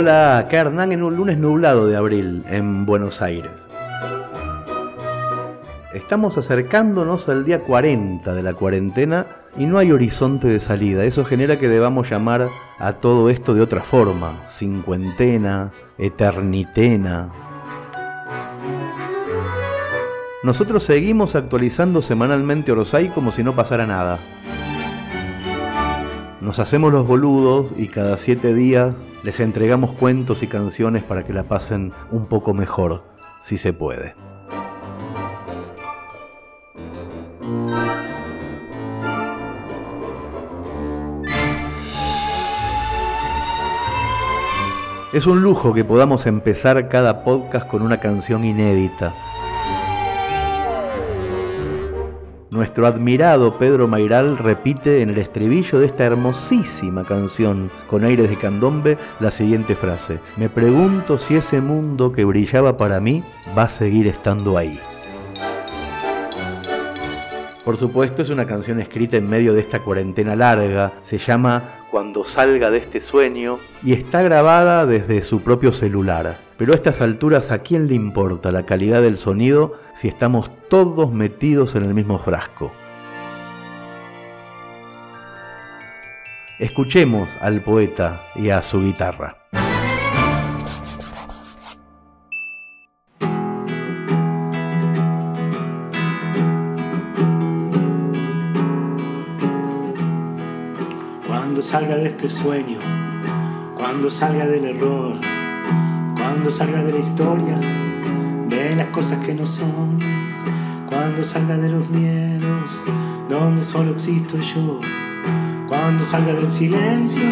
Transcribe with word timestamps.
Hola, 0.00 0.38
acá 0.38 0.58
Hernán 0.58 0.92
en 0.92 1.02
un 1.02 1.16
lunes 1.16 1.38
nublado 1.38 1.88
de 1.88 1.96
abril 1.96 2.44
en 2.48 2.86
Buenos 2.86 3.20
Aires. 3.20 3.66
Estamos 5.92 6.38
acercándonos 6.38 7.28
al 7.28 7.44
día 7.44 7.62
40 7.62 8.32
de 8.32 8.42
la 8.44 8.54
cuarentena 8.54 9.26
y 9.56 9.66
no 9.66 9.76
hay 9.76 9.90
horizonte 9.90 10.46
de 10.46 10.60
salida. 10.60 11.02
Eso 11.02 11.24
genera 11.24 11.58
que 11.58 11.68
debamos 11.68 12.08
llamar 12.08 12.48
a 12.78 12.92
todo 12.92 13.28
esto 13.28 13.54
de 13.54 13.60
otra 13.60 13.80
forma. 13.80 14.46
Cincuentena, 14.48 15.72
eternitena. 15.98 17.30
Nosotros 20.44 20.84
seguimos 20.84 21.34
actualizando 21.34 22.02
semanalmente 22.02 22.70
Orosai 22.70 23.12
como 23.12 23.32
si 23.32 23.42
no 23.42 23.56
pasara 23.56 23.84
nada. 23.84 24.20
Nos 26.48 26.60
hacemos 26.60 26.90
los 26.90 27.06
boludos 27.06 27.72
y 27.76 27.88
cada 27.88 28.16
siete 28.16 28.54
días 28.54 28.94
les 29.22 29.38
entregamos 29.38 29.92
cuentos 29.92 30.42
y 30.42 30.46
canciones 30.46 31.02
para 31.02 31.26
que 31.26 31.34
la 31.34 31.42
pasen 31.42 31.92
un 32.10 32.24
poco 32.24 32.54
mejor, 32.54 33.04
si 33.38 33.58
se 33.58 33.74
puede. 33.74 34.14
Es 45.12 45.26
un 45.26 45.42
lujo 45.42 45.74
que 45.74 45.84
podamos 45.84 46.24
empezar 46.24 46.88
cada 46.88 47.24
podcast 47.24 47.68
con 47.68 47.82
una 47.82 48.00
canción 48.00 48.46
inédita. 48.46 49.12
Nuestro 52.50 52.86
admirado 52.86 53.58
Pedro 53.58 53.88
Mairal 53.88 54.38
repite 54.38 55.02
en 55.02 55.10
el 55.10 55.18
estribillo 55.18 55.78
de 55.78 55.86
esta 55.86 56.04
hermosísima 56.04 57.04
canción 57.04 57.70
con 57.90 58.04
aires 58.04 58.30
de 58.30 58.38
candombe 58.38 58.96
la 59.20 59.30
siguiente 59.30 59.76
frase. 59.76 60.18
Me 60.38 60.48
pregunto 60.48 61.18
si 61.18 61.36
ese 61.36 61.60
mundo 61.60 62.10
que 62.10 62.24
brillaba 62.24 62.78
para 62.78 63.00
mí 63.00 63.22
va 63.56 63.64
a 63.64 63.68
seguir 63.68 64.06
estando 64.06 64.56
ahí. 64.56 64.80
Por 67.66 67.76
supuesto 67.76 68.22
es 68.22 68.30
una 68.30 68.46
canción 68.46 68.80
escrita 68.80 69.18
en 69.18 69.28
medio 69.28 69.52
de 69.52 69.60
esta 69.60 69.80
cuarentena 69.80 70.34
larga, 70.34 70.92
se 71.02 71.18
llama 71.18 71.84
cuando 71.90 72.24
salga 72.24 72.70
de 72.70 72.78
este 72.78 73.02
sueño 73.02 73.58
y 73.84 73.92
está 73.92 74.22
grabada 74.22 74.86
desde 74.86 75.20
su 75.20 75.42
propio 75.42 75.74
celular. 75.74 76.47
Pero 76.58 76.72
a 76.72 76.76
estas 76.76 77.00
alturas, 77.00 77.50
¿a 77.50 77.60
quién 77.60 77.88
le 77.88 77.94
importa 77.94 78.50
la 78.50 78.66
calidad 78.66 79.00
del 79.00 79.16
sonido 79.16 79.80
si 79.94 80.08
estamos 80.08 80.50
todos 80.68 81.12
metidos 81.12 81.74
en 81.76 81.84
el 81.84 81.94
mismo 81.94 82.18
frasco? 82.18 82.72
Escuchemos 86.58 87.28
al 87.40 87.62
poeta 87.62 88.20
y 88.34 88.50
a 88.50 88.60
su 88.60 88.82
guitarra. 88.82 89.38
salga 101.68 101.96
de 101.96 102.08
este 102.08 102.30
sueño, 102.30 102.78
cuando 103.76 104.08
salga 104.08 104.46
del 104.46 104.64
error, 104.64 105.16
cuando 106.28 106.50
salga 106.50 106.84
de 106.84 106.92
la 106.92 106.98
historia, 106.98 107.58
de 108.50 108.76
las 108.76 108.88
cosas 108.88 109.24
que 109.24 109.32
no 109.32 109.46
son, 109.46 109.98
cuando 110.86 111.24
salga 111.24 111.56
de 111.56 111.70
los 111.70 111.88
miedos, 111.88 112.82
donde 113.30 113.64
solo 113.64 113.92
existo 113.92 114.36
yo, 114.38 114.78
cuando 115.68 116.04
salga 116.04 116.34
del 116.34 116.50
silencio, 116.50 117.22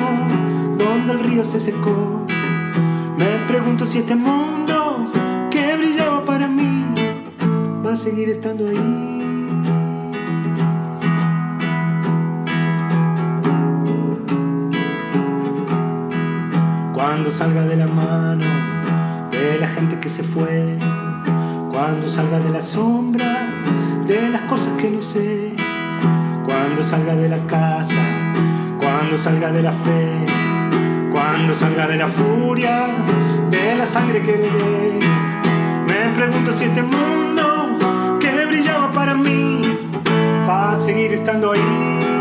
donde 0.79 1.13
el 1.13 1.21
río 1.21 1.45
se 1.45 1.61
secó, 1.61 2.25
me 3.19 3.39
pregunto 3.47 3.85
si 3.85 3.99
este 3.99 4.17
mundo 4.17 5.11
que 5.51 5.77
brillaba 5.77 6.25
para 6.25 6.49
mí 6.49 6.87
va 7.85 7.93
a 7.93 7.97
seguir 7.97 8.31
estando 8.31 8.67
ahí. 8.67 9.13
cuando 16.95 17.31
salga 17.31 17.63
de 17.67 17.77
la 17.77 17.87
mano 17.87 18.56
gente 19.77 20.01
que 20.01 20.09
se 20.09 20.23
fue, 20.23 20.79
cuando 21.71 22.09
salga 22.09 22.41
de 22.41 22.49
la 22.49 22.63
sombra 22.63 23.51
de 24.07 24.31
las 24.31 24.41
cosas 24.43 24.73
que 24.79 24.89
no 24.89 25.03
sé, 25.03 25.53
cuando 26.47 26.83
salga 26.83 27.15
de 27.15 27.29
la 27.29 27.47
casa, 27.47 28.03
cuando 28.81 29.19
salga 29.19 29.53
de 29.53 29.63
la 29.63 29.73
fe, 29.73 30.25
cuando 31.13 31.55
salga 31.55 31.87
de 31.87 31.97
la 31.97 32.09
furia, 32.09 32.87
de 33.51 33.75
la 33.77 33.85
sangre 33.85 34.23
que 34.23 34.33
dé. 34.33 34.99
Me 35.87 36.15
pregunto 36.15 36.53
si 36.53 36.65
este 36.65 36.83
mundo 36.83 37.77
que 38.19 38.47
brillaba 38.47 38.91
para 38.93 39.15
mí 39.15 39.61
va 40.49 40.73
a 40.73 40.77
seguir 40.77 41.13
estando 41.13 41.53
ahí. 41.53 42.16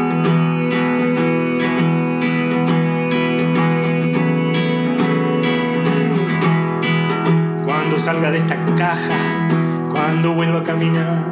Salga 7.97 8.31
de 8.31 8.39
esta 8.39 8.57
caja, 8.77 9.47
cuando 9.91 10.33
vuelva 10.33 10.59
a 10.59 10.63
caminar, 10.63 11.31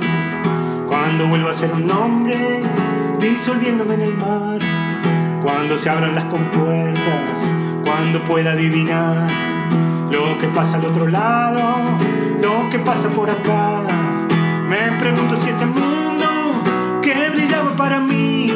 cuando 0.88 1.28
vuelva 1.28 1.50
a 1.50 1.54
ser 1.54 1.72
un 1.74 1.90
hombre, 1.92 2.62
disolviéndome 3.20 3.96
en 3.96 4.02
el 4.02 4.18
mar, 4.18 4.60
cuando 5.44 5.78
se 5.78 5.90
abran 5.90 6.16
las 6.16 6.26
compuertas, 6.26 7.40
cuando 7.86 8.24
pueda 8.24 8.54
adivinar 8.54 9.28
lo 10.12 10.38
que 10.40 10.48
pasa 10.48 10.78
al 10.78 10.86
otro 10.86 11.08
lado, 11.08 11.62
lo 12.42 12.70
que 12.70 12.80
pasa 12.80 13.10
por 13.10 13.30
acá. 13.30 13.82
Me 14.68 14.98
pregunto 15.00 15.36
si 15.38 15.50
este 15.50 15.66
mundo 15.66 16.26
que 17.02 17.30
brillaba 17.30 17.76
para 17.76 18.00
mí 18.00 18.54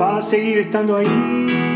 va 0.00 0.18
a 0.18 0.22
seguir 0.22 0.58
estando 0.58 0.96
ahí. 0.96 1.75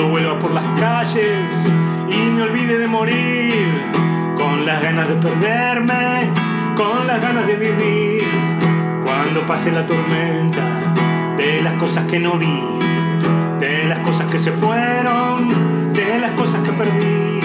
Vuelva 0.00 0.38
por 0.38 0.52
las 0.52 0.64
calles 0.80 1.70
y 2.08 2.16
me 2.16 2.42
olvide 2.42 2.78
de 2.78 2.88
morir, 2.88 3.82
con 4.36 4.64
las 4.64 4.82
ganas 4.82 5.08
de 5.08 5.14
perderme, 5.16 6.30
con 6.76 7.06
las 7.06 7.20
ganas 7.20 7.46
de 7.46 7.56
vivir, 7.56 8.24
cuando 9.04 9.46
pase 9.46 9.70
la 9.70 9.86
tormenta 9.86 10.94
de 11.36 11.62
las 11.62 11.74
cosas 11.74 12.04
que 12.04 12.18
no 12.18 12.38
vi, 12.38 12.78
de 13.60 13.84
las 13.88 13.98
cosas 14.00 14.30
que 14.30 14.38
se 14.38 14.52
fueron, 14.52 15.92
de 15.92 16.18
las 16.18 16.30
cosas 16.32 16.60
que 16.62 16.72
perdí. 16.72 17.40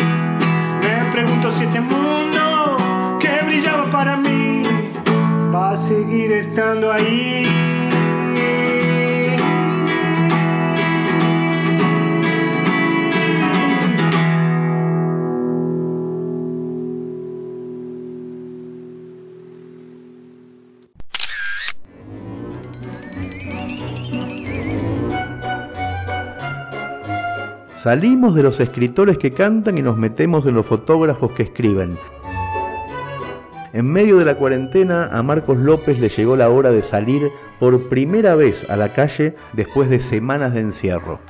Me 0.82 1.12
pregunto 1.12 1.52
si 1.52 1.64
este 1.64 1.82
mundo 1.82 3.18
que 3.20 3.46
brillaba 3.46 3.90
para 3.90 4.16
mí 4.18 4.64
va 5.54 5.72
a 5.72 5.76
seguir 5.76 6.32
estando 6.32 6.92
ahí. 6.92 7.77
Salimos 27.88 28.36
de 28.36 28.44
los 28.44 28.60
escritores 28.60 29.18
que 29.18 29.32
cantan 29.32 29.78
y 29.78 29.82
nos 29.82 29.98
metemos 29.98 30.46
en 30.46 30.56
los 30.56 30.66
fotógrafos 30.66 31.32
que 31.32 31.44
escriben. 31.44 31.98
En 33.72 33.90
medio 33.90 34.18
de 34.18 34.26
la 34.26 34.36
cuarentena 34.36 35.06
a 35.10 35.24
Marcos 35.24 35.58
López 35.58 35.98
le 35.98 36.10
llegó 36.10 36.36
la 36.36 36.50
hora 36.50 36.72
de 36.72 36.84
salir 36.84 37.32
por 37.62 37.88
primera 37.88 38.36
vez 38.36 38.70
a 38.70 38.76
la 38.76 38.92
calle 38.92 39.38
después 39.54 39.90
de 39.90 40.02
semanas 40.02 40.54
de 40.54 40.60
encierro. 40.60 41.22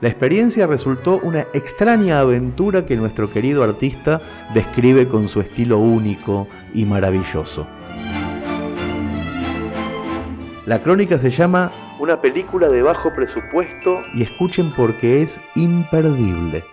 La 0.00 0.08
experiencia 0.08 0.68
resultó 0.68 1.18
una 1.24 1.40
extraña 1.54 2.20
aventura 2.20 2.86
que 2.86 2.94
nuestro 2.94 3.32
querido 3.32 3.64
artista 3.64 4.20
describe 4.54 5.08
con 5.08 5.28
su 5.28 5.40
estilo 5.40 5.78
único 5.78 6.46
y 6.72 6.84
maravilloso. 6.84 7.66
La 10.66 10.80
crónica 10.80 11.18
se 11.18 11.30
llama 11.30 11.72
Una 12.02 12.20
película 12.20 12.68
de 12.68 12.82
bajo 12.82 13.14
presupuesto 13.14 14.02
y 14.12 14.24
escuchen 14.24 14.72
porque 14.74 15.22
es 15.22 15.40
imperdible. 15.54 16.64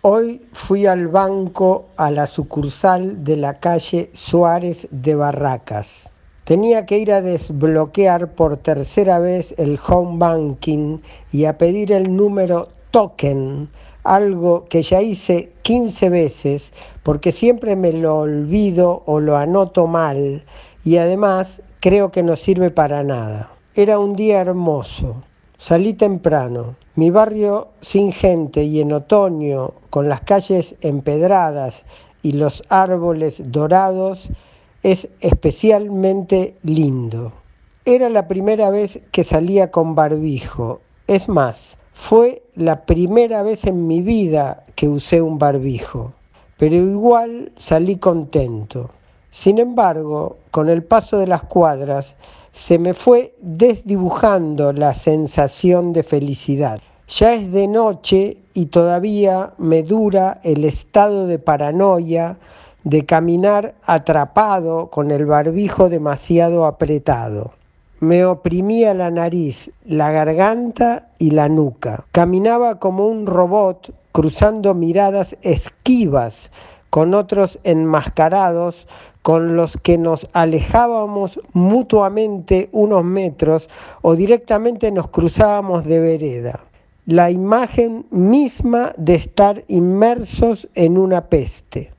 Hoy 0.00 0.40
fui 0.54 0.86
al 0.86 1.08
banco 1.08 1.88
a 1.98 2.10
la 2.10 2.26
sucursal 2.26 3.24
de 3.24 3.36
la 3.36 3.60
calle 3.60 4.08
Suárez 4.14 4.88
de 4.90 5.14
Barracas. 5.14 6.08
Tenía 6.44 6.86
que 6.86 6.96
ir 6.96 7.12
a 7.12 7.20
desbloquear 7.20 8.32
por 8.32 8.56
tercera 8.56 9.18
vez 9.18 9.54
el 9.58 9.78
home 9.86 10.16
banking 10.16 11.00
y 11.30 11.44
a 11.44 11.58
pedir 11.58 11.92
el 11.92 12.16
número 12.16 12.68
token 12.90 13.68
algo 14.02 14.66
que 14.68 14.82
ya 14.82 15.02
hice 15.02 15.52
15 15.62 16.08
veces 16.10 16.72
porque 17.04 17.30
siempre 17.30 17.76
me 17.76 17.92
lo 17.92 18.18
olvido 18.18 19.04
o 19.06 19.20
lo 19.20 19.36
anoto 19.36 19.86
mal 19.86 20.44
y 20.84 20.96
además 20.96 21.62
creo 21.78 22.10
que 22.10 22.24
no 22.24 22.34
sirve 22.34 22.70
para 22.70 23.04
nada. 23.04 23.50
Era 23.76 23.98
un 24.00 24.16
día 24.16 24.40
hermoso. 24.40 25.22
Salí 25.58 25.92
temprano. 25.92 26.74
Mi 26.96 27.10
barrio 27.10 27.68
sin 27.80 28.12
gente 28.12 28.64
y 28.64 28.80
en 28.80 28.92
otoño, 28.92 29.74
con 29.90 30.08
las 30.08 30.22
calles 30.22 30.76
empedradas 30.80 31.84
y 32.22 32.32
los 32.32 32.62
árboles 32.68 33.52
dorados, 33.52 34.30
es 34.82 35.08
especialmente 35.20 36.56
lindo. 36.62 37.32
Era 37.84 38.08
la 38.08 38.28
primera 38.28 38.70
vez 38.70 39.00
que 39.12 39.24
salía 39.24 39.70
con 39.70 39.94
barbijo. 39.94 40.80
Es 41.06 41.28
más, 41.28 41.76
fue 41.92 42.42
la 42.54 42.86
primera 42.86 43.42
vez 43.42 43.64
en 43.64 43.86
mi 43.86 44.00
vida 44.00 44.64
que 44.74 44.88
usé 44.88 45.20
un 45.20 45.38
barbijo, 45.38 46.12
pero 46.58 46.74
igual 46.76 47.52
salí 47.56 47.96
contento. 47.96 48.90
Sin 49.30 49.58
embargo, 49.58 50.36
con 50.50 50.68
el 50.68 50.84
paso 50.84 51.18
de 51.18 51.26
las 51.26 51.42
cuadras, 51.42 52.14
se 52.52 52.78
me 52.78 52.94
fue 52.94 53.34
desdibujando 53.40 54.72
la 54.72 54.94
sensación 54.94 55.92
de 55.92 56.04
felicidad. 56.04 56.80
Ya 57.08 57.34
es 57.34 57.50
de 57.52 57.66
noche 57.66 58.38
y 58.54 58.66
todavía 58.66 59.52
me 59.58 59.82
dura 59.82 60.40
el 60.44 60.64
estado 60.64 61.26
de 61.26 61.38
paranoia 61.38 62.38
de 62.84 63.04
caminar 63.04 63.74
atrapado 63.84 64.86
con 64.86 65.10
el 65.10 65.26
barbijo 65.26 65.88
demasiado 65.88 66.64
apretado. 66.64 67.52
Me 68.00 68.24
oprimía 68.24 68.94
la 68.94 69.10
nariz, 69.10 69.70
la 69.84 70.12
garganta 70.12 71.08
y 71.18 71.30
la 71.30 71.48
nuca. 71.48 72.04
Caminaba 72.12 72.78
como 72.78 73.06
un 73.06 73.26
robot 73.26 73.92
cruzando 74.14 74.74
miradas 74.74 75.36
esquivas 75.42 76.52
con 76.90 77.14
otros 77.14 77.58
enmascarados 77.64 78.86
con 79.22 79.56
los 79.56 79.76
que 79.78 79.98
nos 79.98 80.28
alejábamos 80.34 81.40
mutuamente 81.52 82.68
unos 82.70 83.02
metros 83.02 83.68
o 84.02 84.14
directamente 84.14 84.92
nos 84.92 85.08
cruzábamos 85.08 85.84
de 85.84 85.98
vereda. 85.98 86.60
La 87.06 87.32
imagen 87.32 88.06
misma 88.10 88.92
de 88.96 89.16
estar 89.16 89.64
inmersos 89.66 90.68
en 90.76 90.96
una 90.96 91.22
peste. 91.22 91.92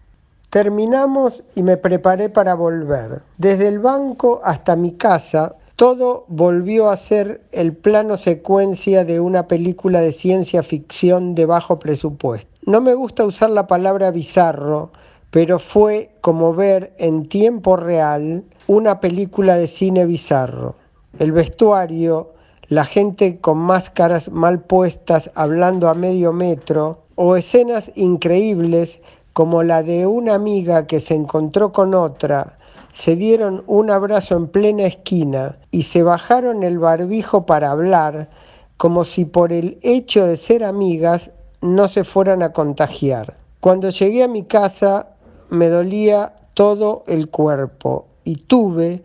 Terminamos 0.52 1.44
y 1.54 1.64
me 1.64 1.76
preparé 1.76 2.30
para 2.30 2.54
volver. 2.54 3.24
Desde 3.38 3.68
el 3.68 3.80
banco 3.80 4.40
hasta 4.42 4.78
mi 4.78 4.94
casa, 4.94 5.56
todo 5.76 6.24
volvió 6.30 6.90
a 6.90 6.98
ser 6.98 7.42
el 7.52 7.76
plano 7.76 8.18
secuencia 8.18 9.04
de 9.04 9.20
una 9.20 9.48
película 9.48 10.00
de 10.00 10.14
ciencia 10.14 10.64
ficción 10.64 11.36
de 11.36 11.46
bajo 11.46 11.80
presupuesto. 11.80 12.50
No 12.66 12.80
me 12.80 12.94
gusta 12.94 13.26
usar 13.26 13.50
la 13.50 13.68
palabra 13.68 14.12
bizarro, 14.12 14.92
pero 15.32 15.60
fue 15.60 16.12
como 16.22 16.54
ver 16.54 16.94
en 16.98 17.28
tiempo 17.28 17.76
real 17.76 18.44
una 18.68 19.02
película 19.02 19.58
de 19.58 19.68
cine 19.68 20.06
bizarro. 20.06 20.76
El 21.20 21.34
vestuario, 21.34 22.32
la 22.70 22.86
gente 22.86 23.40
con 23.40 23.58
máscaras 23.58 24.32
mal 24.32 24.62
puestas 24.62 25.30
hablando 25.36 25.90
a 25.90 25.94
medio 25.94 26.32
metro, 26.32 27.04
o 27.16 27.36
escenas 27.36 27.92
increíbles 27.96 29.00
como 29.34 29.64
la 29.64 29.84
de 29.84 30.08
una 30.08 30.36
amiga 30.36 30.88
que 30.88 31.00
se 31.02 31.16
encontró 31.16 31.74
con 31.74 31.94
otra, 31.94 32.58
se 32.96 33.18
dieron 33.18 33.64
un 33.68 33.92
abrazo 33.92 34.38
en 34.38 34.48
plena 34.48 34.86
esquina 34.86 35.58
y 35.70 35.84
se 35.84 36.02
bajaron 36.02 36.64
el 36.64 36.80
barbijo 36.80 37.46
para 37.46 37.72
hablar, 37.72 38.30
como 38.78 39.04
si 39.04 39.26
por 39.26 39.52
el 39.52 39.78
hecho 39.82 40.26
de 40.26 40.38
ser 40.38 40.64
amigas 40.64 41.30
no 41.60 41.90
se 41.90 42.06
fueran 42.06 42.42
a 42.42 42.54
contagiar. 42.54 43.36
Cuando 43.60 43.90
llegué 43.90 44.24
a 44.24 44.30
mi 44.30 44.44
casa 44.44 45.08
me 45.50 45.68
dolía 45.68 46.36
todo 46.54 47.04
el 47.08 47.30
cuerpo 47.30 48.08
y 48.24 48.38
tuve, 48.38 49.04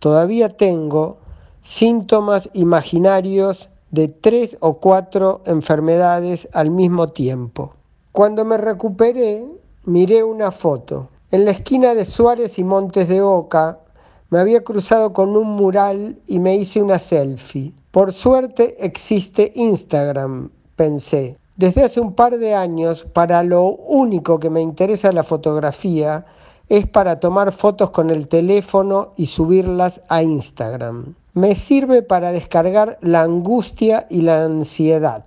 todavía 0.00 0.56
tengo, 0.56 1.18
síntomas 1.62 2.50
imaginarios 2.54 3.68
de 3.92 4.08
tres 4.08 4.56
o 4.58 4.78
cuatro 4.78 5.42
enfermedades 5.46 6.48
al 6.52 6.72
mismo 6.72 7.10
tiempo. 7.10 7.72
Cuando 8.10 8.44
me 8.44 8.56
recuperé, 8.56 9.46
miré 9.84 10.24
una 10.24 10.50
foto. 10.50 11.08
En 11.30 11.44
la 11.44 11.50
esquina 11.50 11.94
de 11.94 12.06
Suárez 12.06 12.58
y 12.58 12.64
Montes 12.64 13.06
de 13.06 13.20
Oca, 13.20 13.80
me 14.30 14.38
había 14.38 14.64
cruzado 14.64 15.12
con 15.12 15.36
un 15.36 15.48
mural 15.48 16.18
y 16.26 16.38
me 16.38 16.56
hice 16.56 16.80
una 16.80 16.98
selfie. 16.98 17.74
Por 17.90 18.14
suerte 18.14 18.82
existe 18.82 19.52
Instagram, 19.54 20.50
pensé. 20.74 21.36
Desde 21.56 21.82
hace 21.82 22.00
un 22.00 22.14
par 22.14 22.38
de 22.38 22.54
años, 22.54 23.04
para 23.12 23.42
lo 23.42 23.64
único 23.64 24.40
que 24.40 24.48
me 24.48 24.62
interesa 24.62 25.12
la 25.12 25.22
fotografía 25.22 26.24
es 26.70 26.86
para 26.86 27.20
tomar 27.20 27.52
fotos 27.52 27.90
con 27.90 28.08
el 28.08 28.26
teléfono 28.26 29.12
y 29.18 29.26
subirlas 29.26 30.00
a 30.08 30.22
Instagram. 30.22 31.14
Me 31.34 31.54
sirve 31.54 32.00
para 32.00 32.32
descargar 32.32 32.96
la 33.02 33.20
angustia 33.20 34.06
y 34.08 34.22
la 34.22 34.44
ansiedad. 34.44 35.26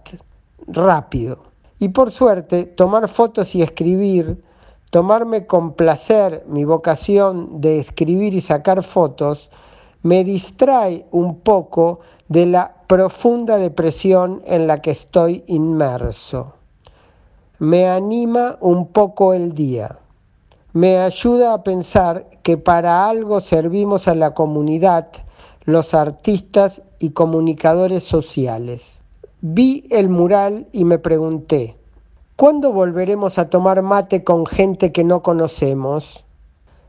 Rápido. 0.65 1.43
Y 1.77 1.89
por 1.89 2.09
suerte, 2.09 2.63
tomar 2.65 3.07
fotos 3.07 3.53
y 3.53 3.61
escribir, 3.61 4.43
tomarme 4.91 5.47
con 5.47 5.73
placer 5.73 6.43
mi 6.47 6.65
vocación 6.65 7.61
de 7.61 7.79
escribir 7.79 8.35
y 8.35 8.41
sacar 8.41 8.83
fotos, 8.83 9.49
me 10.03 10.23
distrae 10.23 11.05
un 11.11 11.39
poco 11.39 12.01
de 12.27 12.45
la 12.45 12.75
profunda 12.87 13.57
depresión 13.57 14.41
en 14.45 14.67
la 14.67 14.81
que 14.81 14.91
estoy 14.91 15.43
inmerso. 15.47 16.53
Me 17.57 17.87
anima 17.87 18.57
un 18.59 18.87
poco 18.87 19.33
el 19.33 19.53
día. 19.53 19.97
Me 20.73 20.97
ayuda 20.97 21.53
a 21.53 21.63
pensar 21.63 22.27
que 22.43 22.57
para 22.57 23.07
algo 23.07 23.39
servimos 23.39 24.07
a 24.07 24.15
la 24.15 24.33
comunidad, 24.33 25.07
los 25.63 25.93
artistas 25.93 26.81
y 26.99 27.11
comunicadores 27.11 28.03
sociales. 28.03 28.99
Vi 29.41 29.85
el 29.89 30.09
mural 30.09 30.67
y 30.71 30.85
me 30.85 30.99
pregunté, 30.99 31.77
¿cuándo 32.41 32.71
volveremos 32.71 33.37
a 33.37 33.51
tomar 33.51 33.83
mate 33.83 34.23
con 34.23 34.47
gente 34.47 34.91
que 34.91 35.03
no 35.03 35.21
conocemos? 35.21 36.25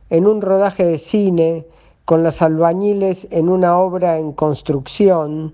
En 0.08 0.26
un 0.26 0.40
rodaje 0.40 0.82
de 0.82 0.96
cine, 0.96 1.66
con 2.06 2.22
los 2.22 2.40
albañiles 2.40 3.28
en 3.30 3.50
una 3.50 3.76
obra 3.76 4.16
en 4.16 4.32
construcción, 4.32 5.52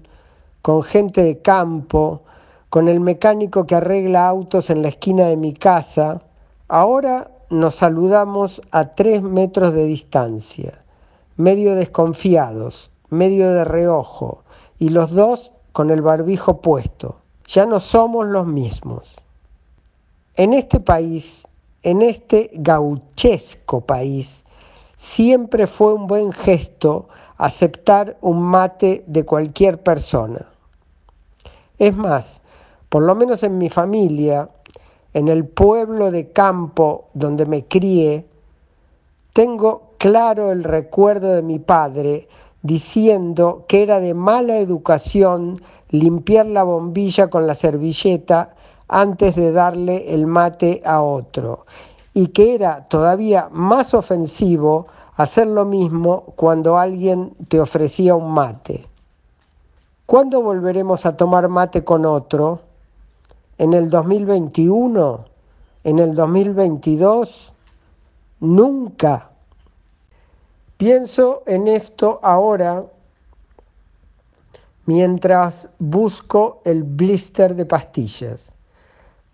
con 0.62 0.84
gente 0.84 1.24
de 1.24 1.42
campo, 1.42 2.22
con 2.70 2.86
el 2.86 3.00
mecánico 3.00 3.66
que 3.66 3.74
arregla 3.74 4.28
autos 4.28 4.70
en 4.70 4.82
la 4.82 4.88
esquina 4.90 5.26
de 5.26 5.36
mi 5.36 5.52
casa, 5.52 6.22
ahora 6.68 7.32
nos 7.50 7.74
saludamos 7.74 8.62
a 8.70 8.94
tres 8.94 9.20
metros 9.20 9.74
de 9.74 9.84
distancia, 9.84 10.80
medio 11.36 11.74
desconfiados, 11.74 12.92
medio 13.10 13.50
de 13.50 13.64
reojo, 13.64 14.44
y 14.78 14.90
los 14.90 15.10
dos 15.10 15.50
con 15.72 15.90
el 15.90 16.02
barbijo 16.02 16.60
puesto. 16.60 17.16
Ya 17.48 17.66
no 17.66 17.80
somos 17.80 18.28
los 18.28 18.46
mismos. 18.46 19.16
En 20.38 20.54
este 20.54 20.78
país, 20.78 21.48
en 21.82 22.00
este 22.00 22.52
gauchesco 22.54 23.80
país, 23.80 24.44
siempre 24.96 25.66
fue 25.66 25.94
un 25.94 26.06
buen 26.06 26.30
gesto 26.30 27.08
aceptar 27.38 28.16
un 28.20 28.40
mate 28.40 29.02
de 29.08 29.24
cualquier 29.24 29.82
persona. 29.82 30.46
Es 31.80 31.96
más, 31.96 32.40
por 32.88 33.02
lo 33.02 33.16
menos 33.16 33.42
en 33.42 33.58
mi 33.58 33.68
familia, 33.68 34.48
en 35.12 35.26
el 35.26 35.44
pueblo 35.44 36.12
de 36.12 36.30
campo 36.30 37.06
donde 37.14 37.44
me 37.44 37.64
crié, 37.64 38.24
tengo 39.32 39.90
claro 39.98 40.52
el 40.52 40.62
recuerdo 40.62 41.34
de 41.34 41.42
mi 41.42 41.58
padre 41.58 42.28
diciendo 42.62 43.64
que 43.66 43.82
era 43.82 43.98
de 43.98 44.14
mala 44.14 44.58
educación 44.58 45.60
limpiar 45.90 46.46
la 46.46 46.62
bombilla 46.62 47.28
con 47.28 47.48
la 47.48 47.56
servilleta 47.56 48.54
antes 48.88 49.36
de 49.36 49.52
darle 49.52 50.14
el 50.14 50.26
mate 50.26 50.82
a 50.84 51.02
otro 51.02 51.66
y 52.14 52.28
que 52.28 52.54
era 52.54 52.88
todavía 52.88 53.48
más 53.52 53.94
ofensivo 53.94 54.86
hacer 55.16 55.46
lo 55.46 55.64
mismo 55.64 56.32
cuando 56.36 56.78
alguien 56.78 57.34
te 57.48 57.60
ofrecía 57.60 58.14
un 58.14 58.32
mate. 58.32 58.86
¿Cuándo 60.06 60.42
volveremos 60.42 61.04
a 61.06 61.16
tomar 61.16 61.48
mate 61.48 61.84
con 61.84 62.06
otro? 62.06 62.60
¿En 63.58 63.74
el 63.74 63.90
2021? 63.90 65.24
¿En 65.84 65.98
el 65.98 66.14
2022? 66.14 67.52
Nunca. 68.40 69.30
Pienso 70.76 71.42
en 71.46 71.68
esto 71.68 72.20
ahora 72.22 72.84
mientras 74.86 75.68
busco 75.78 76.62
el 76.64 76.84
blister 76.84 77.54
de 77.54 77.66
pastillas. 77.66 78.52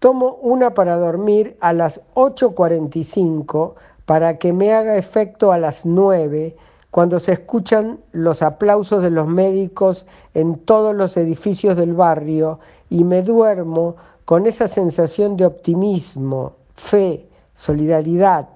Tomo 0.05 0.39
una 0.43 0.75
para 0.75 0.99
dormir 0.99 1.57
a 1.61 1.73
las 1.73 2.03
8.45 2.13 3.73
para 4.05 4.37
que 4.37 4.53
me 4.53 4.71
haga 4.71 4.99
efecto 4.99 5.51
a 5.51 5.57
las 5.57 5.87
9 5.87 6.55
cuando 6.91 7.19
se 7.19 7.33
escuchan 7.33 7.99
los 8.13 8.43
aplausos 8.43 9.03
de 9.03 9.09
los 9.09 9.27
médicos 9.27 10.05
en 10.35 10.59
todos 10.59 10.95
los 10.95 11.17
edificios 11.17 11.75
del 11.79 11.95
barrio 11.95 12.61
y 12.91 13.03
me 13.03 13.23
duermo 13.23 13.97
con 14.27 14.47
esa 14.47 14.69
sensación 14.69 15.39
de 15.39 15.47
optimismo, 15.47 16.53
fe, 16.75 17.27
solidaridad. 17.55 18.47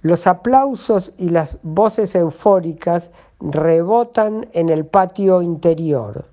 Los 0.00 0.26
aplausos 0.26 1.12
y 1.18 1.28
las 1.28 1.58
voces 1.64 2.14
eufóricas 2.14 3.10
rebotan 3.40 4.48
en 4.54 4.70
el 4.70 4.86
patio 4.86 5.42
interior, 5.42 6.24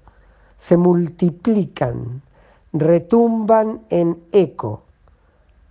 se 0.56 0.78
multiplican, 0.78 2.22
retumban 2.74 3.82
en 3.90 4.22
eco. 4.32 4.82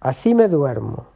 Así 0.01 0.35
me 0.35 0.49
duermo. 0.49 1.07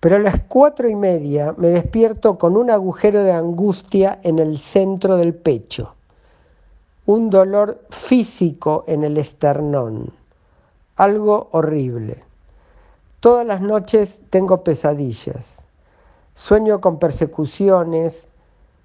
Pero 0.00 0.16
a 0.16 0.20
las 0.20 0.40
cuatro 0.48 0.88
y 0.88 0.96
media 0.96 1.54
me 1.56 1.68
despierto 1.68 2.38
con 2.38 2.56
un 2.56 2.70
agujero 2.70 3.22
de 3.22 3.32
angustia 3.32 4.18
en 4.22 4.38
el 4.38 4.58
centro 4.58 5.16
del 5.16 5.34
pecho, 5.34 5.94
un 7.06 7.30
dolor 7.30 7.80
físico 7.90 8.84
en 8.88 9.04
el 9.04 9.16
esternón, 9.16 10.12
algo 10.96 11.48
horrible. 11.52 12.24
Todas 13.20 13.46
las 13.46 13.60
noches 13.60 14.20
tengo 14.30 14.64
pesadillas. 14.64 15.62
Sueño 16.34 16.80
con 16.80 16.98
persecuciones, 16.98 18.26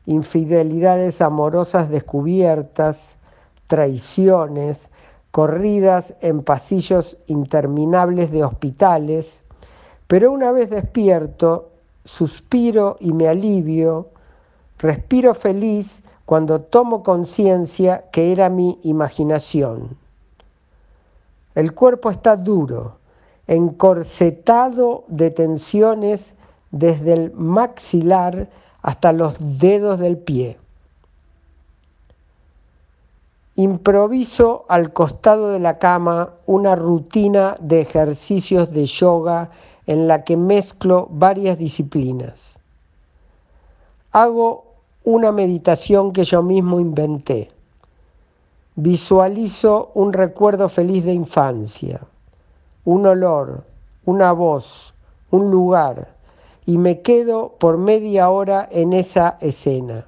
infidelidades 0.05 1.22
amorosas 1.22 1.89
descubiertas, 1.89 3.15
traiciones, 3.65 4.91
corridas 5.38 6.15
en 6.22 6.41
pasillos 6.41 7.15
interminables 7.27 8.32
de 8.32 8.44
hospitales, 8.44 9.41
pero 10.08 10.32
una 10.32 10.51
vez 10.51 10.72
despierto, 10.72 11.70
suspiro 12.06 12.98
y 13.00 13.13
me 13.13 13.27
alivio, 13.27 14.08
respiro 14.79 15.36
feliz 15.36 16.01
cuando 16.25 16.62
tomo 16.62 17.03
conciencia 17.03 18.06
que 18.12 18.32
era 18.32 18.50
mi 18.50 18.79
imaginación. 18.82 19.96
El 21.53 21.75
cuerpo 21.75 22.10
está 22.10 22.36
duro, 22.36 22.98
encorsetado 23.46 25.03
de 25.08 25.29
tensiones 25.29 26.34
desde 26.72 27.13
el 27.13 27.34
maxilar 27.34 28.50
hasta 28.82 29.12
los 29.12 29.36
dedos 29.39 30.00
del 30.00 30.17
pie. 30.17 30.58
Improviso 33.60 34.66
al 34.70 34.94
costado 34.94 35.50
de 35.50 35.58
la 35.58 35.80
cama 35.80 36.30
una 36.46 36.76
rutina 36.76 37.58
de 37.60 37.82
ejercicios 37.82 38.72
de 38.72 38.86
yoga 38.86 39.50
en 39.88 40.08
la 40.08 40.24
que 40.24 40.38
mezclo 40.38 41.08
varias 41.10 41.58
disciplinas. 41.58 42.60
Hago 44.12 44.66
una 45.04 45.32
meditación 45.32 46.14
que 46.14 46.24
yo 46.24 46.44
mismo 46.44 46.80
inventé. 46.80 47.50
Visualizo 48.76 49.90
un 49.96 50.14
recuerdo 50.14 50.70
feliz 50.70 51.04
de 51.04 51.14
infancia, 51.14 52.02
un 52.86 53.08
olor, 53.08 53.64
una 54.06 54.34
voz, 54.34 54.94
un 55.32 55.50
lugar, 55.50 56.14
y 56.68 56.78
me 56.78 57.02
quedo 57.02 57.56
por 57.58 57.80
media 57.80 58.30
hora 58.30 58.70
en 58.72 58.94
esa 58.94 59.40
escena. 59.42 60.06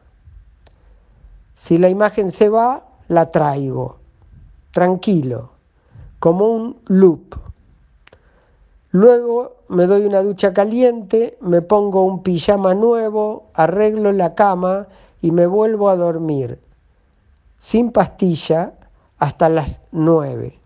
Si 1.56 1.79
la 1.79 1.89
imagen 1.89 2.32
se 2.32 2.48
va, 2.50 2.84
la 3.10 3.30
traigo, 3.30 3.98
tranquilo, 4.72 5.51
como 6.20 6.48
un 6.48 6.80
loop. 6.86 7.36
Luego 8.92 9.58
me 9.68 9.86
doy 9.86 10.06
una 10.06 10.24
ducha 10.24 10.54
caliente, 10.54 11.38
me 11.42 11.62
pongo 11.62 12.06
un 12.06 12.24
pijama 12.24 12.74
nuevo, 12.74 13.50
arreglo 13.54 14.13
la 14.13 14.34
cama 14.34 14.88
y 15.22 15.32
me 15.32 15.46
vuelvo 15.46 15.89
a 15.89 15.98
dormir, 15.98 16.62
sin 17.58 17.92
pastilla, 17.92 18.74
hasta 19.18 19.50
las 19.50 19.82
nueve. 19.92 20.58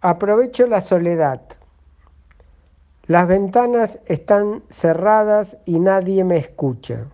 Aprovecho 0.00 0.66
la 0.66 0.80
soledad 0.80 1.40
las 3.06 3.28
ventanas 3.28 4.00
están 4.06 4.62
cerradas 4.70 5.58
y 5.66 5.78
nadie 5.78 6.24
me 6.24 6.38
escucha. 6.38 7.04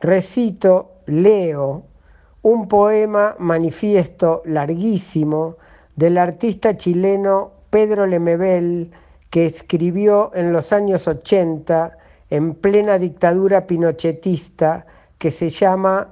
Recito, 0.00 0.89
leo 1.06 1.84
un 2.42 2.68
poema 2.68 3.36
manifiesto 3.38 4.42
larguísimo 4.44 5.56
del 5.96 6.18
artista 6.18 6.76
chileno 6.76 7.52
Pedro 7.70 8.06
Lemebel 8.06 8.90
que 9.30 9.46
escribió 9.46 10.30
en 10.34 10.52
los 10.52 10.72
años 10.72 11.06
80 11.06 11.96
en 12.30 12.54
plena 12.54 12.98
dictadura 12.98 13.66
pinochetista 13.66 14.86
que 15.18 15.30
se 15.30 15.50
llama 15.50 16.08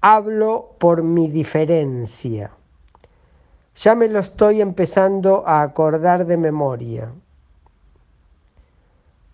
Hablo 0.00 0.76
por 0.78 1.02
mi 1.02 1.28
diferencia. 1.28 2.50
Ya 3.76 3.94
me 3.94 4.08
lo 4.08 4.18
estoy 4.18 4.60
empezando 4.60 5.42
a 5.46 5.62
acordar 5.62 6.26
de 6.26 6.36
memoria. 6.36 7.12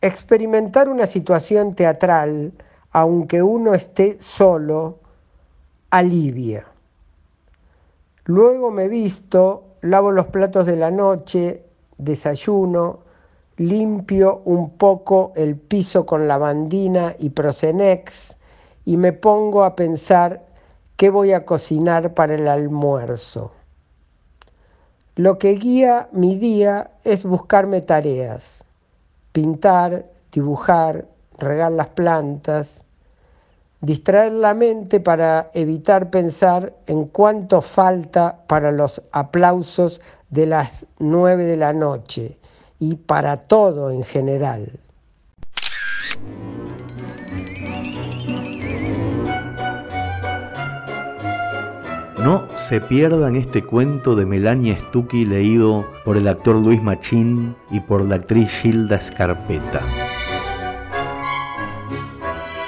Experimentar 0.00 0.88
una 0.88 1.06
situación 1.06 1.74
teatral, 1.74 2.52
aunque 2.96 3.42
uno 3.42 3.74
esté 3.74 4.16
solo, 4.22 5.00
alivia. 5.90 6.66
Luego 8.24 8.70
me 8.70 8.88
visto, 8.88 9.64
lavo 9.82 10.12
los 10.12 10.28
platos 10.28 10.64
de 10.64 10.76
la 10.76 10.90
noche, 10.90 11.62
desayuno, 11.98 13.00
limpio 13.58 14.40
un 14.46 14.70
poco 14.78 15.34
el 15.36 15.56
piso 15.56 16.06
con 16.06 16.26
lavandina 16.26 17.14
y 17.18 17.28
Procenex 17.28 18.34
y 18.86 18.96
me 18.96 19.12
pongo 19.12 19.64
a 19.64 19.76
pensar 19.76 20.46
qué 20.96 21.10
voy 21.10 21.32
a 21.32 21.44
cocinar 21.44 22.14
para 22.14 22.36
el 22.36 22.48
almuerzo. 22.48 23.52
Lo 25.16 25.36
que 25.36 25.50
guía 25.56 26.08
mi 26.12 26.36
día 26.36 26.92
es 27.04 27.24
buscarme 27.24 27.82
tareas 27.82 28.64
pintar, 29.32 30.06
dibujar, 30.32 31.06
regar 31.36 31.72
las 31.72 31.88
plantas, 31.88 32.85
distraer 33.86 34.32
la 34.32 34.52
mente 34.52 34.98
para 34.98 35.50
evitar 35.54 36.10
pensar 36.10 36.74
en 36.88 37.04
cuánto 37.04 37.62
falta 37.62 38.40
para 38.48 38.72
los 38.72 39.00
aplausos 39.12 40.00
de 40.28 40.46
las 40.46 40.86
nueve 40.98 41.44
de 41.44 41.56
la 41.56 41.72
noche 41.72 42.36
y 42.80 42.96
para 42.96 43.36
todo 43.36 43.92
en 43.92 44.02
general. 44.02 44.80
No 52.24 52.48
se 52.56 52.80
pierdan 52.80 53.36
este 53.36 53.62
cuento 53.62 54.16
de 54.16 54.26
Melania 54.26 54.76
Stucky 54.76 55.24
leído 55.26 55.86
por 56.04 56.16
el 56.16 56.26
actor 56.26 56.56
Luis 56.56 56.82
Machín 56.82 57.54
y 57.70 57.78
por 57.78 58.04
la 58.04 58.16
actriz 58.16 58.50
Gilda 58.50 59.00
Scarpetta. 59.00 59.80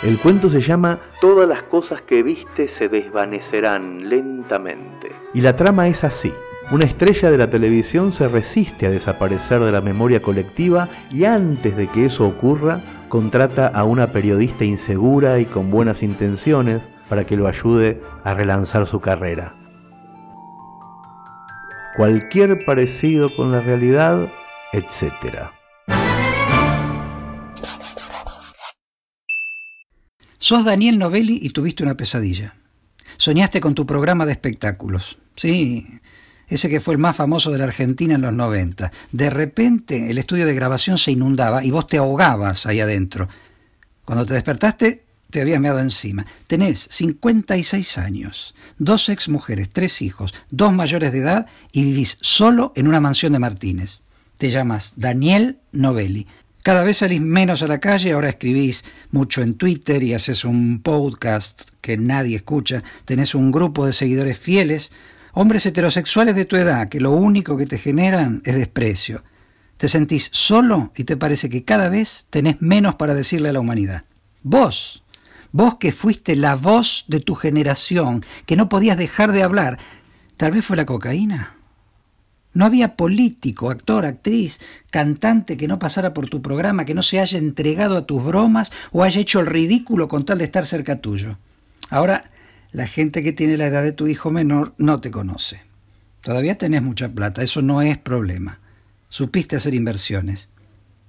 El 0.00 0.17
cuento 0.19 0.49
se 0.49 0.61
llama 0.61 1.00
Todas 1.21 1.49
las 1.49 1.64
cosas 1.64 2.02
que 2.02 2.23
viste 2.23 2.69
se 2.69 2.88
desvanecerán 2.88 4.09
lentamente. 4.09 5.11
Y 5.35 5.40
la 5.40 5.57
trama 5.57 5.88
es 5.88 6.05
así. 6.05 6.33
Una 6.71 6.85
estrella 6.85 7.33
de 7.33 7.38
la 7.38 7.50
televisión 7.50 8.12
se 8.12 8.28
resiste 8.28 8.87
a 8.87 8.90
desaparecer 8.90 9.59
de 9.59 9.73
la 9.73 9.81
memoria 9.81 10.23
colectiva 10.23 10.88
y 11.11 11.25
antes 11.25 11.76
de 11.76 11.88
que 11.88 12.05
eso 12.05 12.28
ocurra, 12.28 12.81
contrata 13.09 13.67
a 13.67 13.83
una 13.83 14.12
periodista 14.12 14.64
insegura 14.64 15.40
y 15.40 15.47
con 15.47 15.69
buenas 15.69 16.05
intenciones 16.05 16.88
para 17.09 17.25
que 17.25 17.37
lo 17.37 17.49
ayude 17.49 18.00
a 18.23 18.35
relanzar 18.35 18.87
su 18.87 19.00
carrera. 19.00 19.57
Cualquier 21.97 22.64
parecido 22.64 23.35
con 23.35 23.50
la 23.50 23.61
realidad, 23.61 24.28
etc. 24.73 25.57
Sos 30.49 30.64
Daniel 30.64 30.99
Novelli 30.99 31.40
y 31.43 31.50
tuviste 31.50 31.83
una 31.83 31.95
pesadilla. 31.95 32.55
Soñaste 33.19 33.61
con 33.61 33.75
tu 33.75 33.85
programa 33.85 34.25
de 34.25 34.33
espectáculos. 34.33 35.19
Sí, 35.37 35.87
ese 36.49 36.71
que 36.71 36.81
fue 36.81 36.95
el 36.95 36.99
más 36.99 37.17
famoso 37.17 37.50
de 37.50 37.59
la 37.59 37.64
Argentina 37.64 38.14
en 38.14 38.23
los 38.23 38.33
90. 38.33 38.90
De 39.12 39.28
repente 39.28 40.11
el 40.11 40.17
estudio 40.17 40.47
de 40.47 40.55
grabación 40.55 40.97
se 40.97 41.11
inundaba 41.11 41.62
y 41.62 41.71
vos 41.71 41.87
te 41.87 41.99
ahogabas 41.99 42.64
ahí 42.64 42.81
adentro. 42.81 43.28
Cuando 44.07 44.25
te 44.25 44.33
despertaste 44.33 45.05
te 45.28 45.43
habías 45.43 45.61
meado 45.61 45.81
encima. 45.81 46.25
Tenés 46.47 46.88
56 46.93 47.99
años, 47.99 48.55
dos 48.78 49.11
ex 49.11 49.28
mujeres, 49.28 49.69
tres 49.69 50.00
hijos, 50.00 50.33
dos 50.49 50.73
mayores 50.73 51.12
de 51.12 51.19
edad 51.19 51.47
y 51.73 51.83
vivís 51.83 52.17
solo 52.23 52.73
en 52.75 52.88
una 52.88 53.00
mansión 53.00 53.35
de 53.35 53.38
Martínez. 53.38 54.00
Te 54.38 54.50
llamas 54.50 54.95
Daniel 54.97 55.59
Novelli. 55.73 56.26
Cada 56.68 56.84
vez 56.84 56.98
salís 56.98 57.22
menos 57.22 57.62
a 57.62 57.66
la 57.66 57.80
calle, 57.80 58.12
ahora 58.12 58.28
escribís 58.28 58.84
mucho 59.10 59.40
en 59.40 59.54
Twitter 59.54 60.02
y 60.02 60.12
haces 60.12 60.44
un 60.44 60.82
podcast 60.82 61.70
que 61.80 61.96
nadie 61.96 62.37
escucha, 62.37 62.84
tenés 63.06 63.34
un 63.34 63.50
grupo 63.50 63.87
de 63.87 63.94
seguidores 63.94 64.38
fieles, 64.38 64.92
hombres 65.32 65.64
heterosexuales 65.64 66.34
de 66.34 66.44
tu 66.44 66.56
edad 66.56 66.90
que 66.90 67.00
lo 67.00 67.12
único 67.12 67.56
que 67.56 67.64
te 67.64 67.78
generan 67.78 68.42
es 68.44 68.54
desprecio. 68.54 69.25
Te 69.78 69.88
sentís 69.88 70.28
solo 70.30 70.92
y 70.94 71.04
te 71.04 71.16
parece 71.16 71.48
que 71.48 71.64
cada 71.64 71.88
vez 71.88 72.26
tenés 72.28 72.60
menos 72.60 72.96
para 72.96 73.14
decirle 73.14 73.48
a 73.48 73.54
la 73.54 73.60
humanidad. 73.60 74.04
Vos, 74.42 75.02
Vos 75.52 75.76
que 75.76 75.90
fuiste 75.90 76.37
la 76.37 76.54
voz 76.54 77.06
de 77.08 77.20
tu 77.20 77.34
generación, 77.34 78.26
que 78.44 78.56
no 78.56 78.68
podías 78.68 78.98
dejar 78.98 79.32
de 79.32 79.42
hablar, 79.42 79.78
Tal 80.38 80.52
vez 80.52 80.64
fue 80.64 80.76
la 80.76 80.87
cocaína. 80.87 81.57
No 82.55 82.64
había 82.64 82.97
político, 82.97 83.71
actor, 83.71 84.07
actriz, 84.07 84.61
cantante 84.90 85.57
que 85.57 85.69
no 85.69 85.78
pasara 85.78 86.14
por 86.14 86.28
tu 86.28 86.43
programa, 86.43 86.85
que 86.85 86.95
no 86.95 87.02
se 87.02 87.21
haya 87.21 87.38
entregado 87.38 87.97
a 87.97 88.07
tus 88.07 88.25
bromas 88.25 88.73
o 88.90 89.05
haya 89.05 89.21
hecho 89.21 89.40
el 89.40 89.47
ridículo 89.47 90.09
con 90.09 90.25
tal 90.25 90.38
de 90.38 90.45
estar 90.45 90.67
cerca 90.67 91.00
tuyo. 91.00 91.38
Ahora, 91.90 92.31
la 92.73 92.87
gente 92.87 93.23
que 93.23 93.33
tiene 93.33 93.57
la 93.57 93.67
edad 93.67 93.83
de 93.83 93.93
tu 93.93 94.07
hijo 94.07 94.31
menor 94.31 94.75
no 94.78 95.00
te 95.00 95.11
conoce. 95.11 95.62
Todavía 96.21 96.59
tenés 96.59 96.83
mucha 96.83 97.09
plata, 97.09 97.43
eso 97.43 97.62
no 97.62 97.81
es 97.81 97.97
problema. 97.99 98.61
Supiste 99.09 99.57
hacer 99.57 99.75
inversiones. 99.75 100.50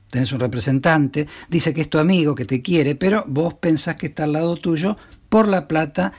Tenés 0.10 0.32
un 0.32 0.40
representante, 0.40 1.28
dice 1.50 1.74
que 1.74 1.82
es 1.82 1.90
tu 1.90 2.00
amigo, 2.00 2.36
que 2.36 2.46
te 2.46 2.62
quiere, 2.62 2.96
pero 2.96 3.26
vos 3.28 3.54
pensás 3.56 3.96
que 3.96 4.08
está 4.08 4.24
al 4.24 4.34
lado 4.34 4.56
tuyo 4.56 4.98
por 5.30 5.48
la 5.48 5.68
plata 5.68 6.14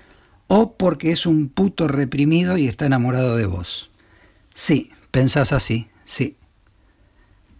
o 0.47 0.77
porque 0.77 1.13
es 1.13 1.27
un 1.27 1.49
puto 1.49 1.89
reprimido 1.89 2.57
y 2.57 2.69
está 2.69 2.87
enamorado 2.87 3.37
de 3.37 3.47
vos. 3.47 3.91
Sí, 4.55 4.91
pensás 5.11 5.53
así, 5.53 5.89
sí. 6.05 6.37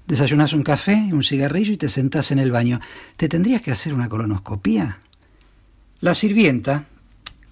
Desayunás 0.07 0.53
un 0.53 0.63
café, 0.63 1.11
un 1.13 1.23
cigarrillo 1.23 1.73
y 1.73 1.77
te 1.77 1.89
sentás 1.89 2.31
en 2.31 2.39
el 2.39 2.51
baño. 2.51 2.81
¿Te 3.17 3.29
tendrías 3.29 3.63
que 3.63 3.71
hacer 3.71 3.95
una 3.95 4.09
colonoscopía? 4.09 4.99
La 6.01 6.15
sirvienta, 6.15 6.85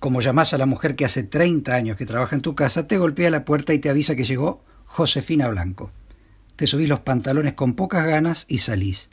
como 0.00 0.21
llamás 0.21 0.55
a 0.55 0.59
la 0.59 0.67
mujer 0.67 0.97
que 0.97 1.05
hace 1.05 1.23
30 1.23 1.75
años 1.75 1.97
que 1.97 2.07
trabaja 2.07 2.35
en 2.35 2.43
tu 2.43 2.55
casa, 2.55 2.88
te 2.88 2.99
golpea 2.99 3.31
la 3.31 3.45
puerta 3.45 3.75
y 3.75 3.78
te 3.78 3.90
avisa 3.90 4.17
que 4.17 4.25
llegó 4.25 4.64
Josefina 4.87 5.49
Blanco 5.49 5.90
te 6.59 6.67
subís 6.67 6.88
los 6.88 6.99
pantalones 6.99 7.55
con 7.55 7.75
pocas 7.75 8.05
ganas 8.05 8.45
y 8.49 8.59
salís. 8.59 9.11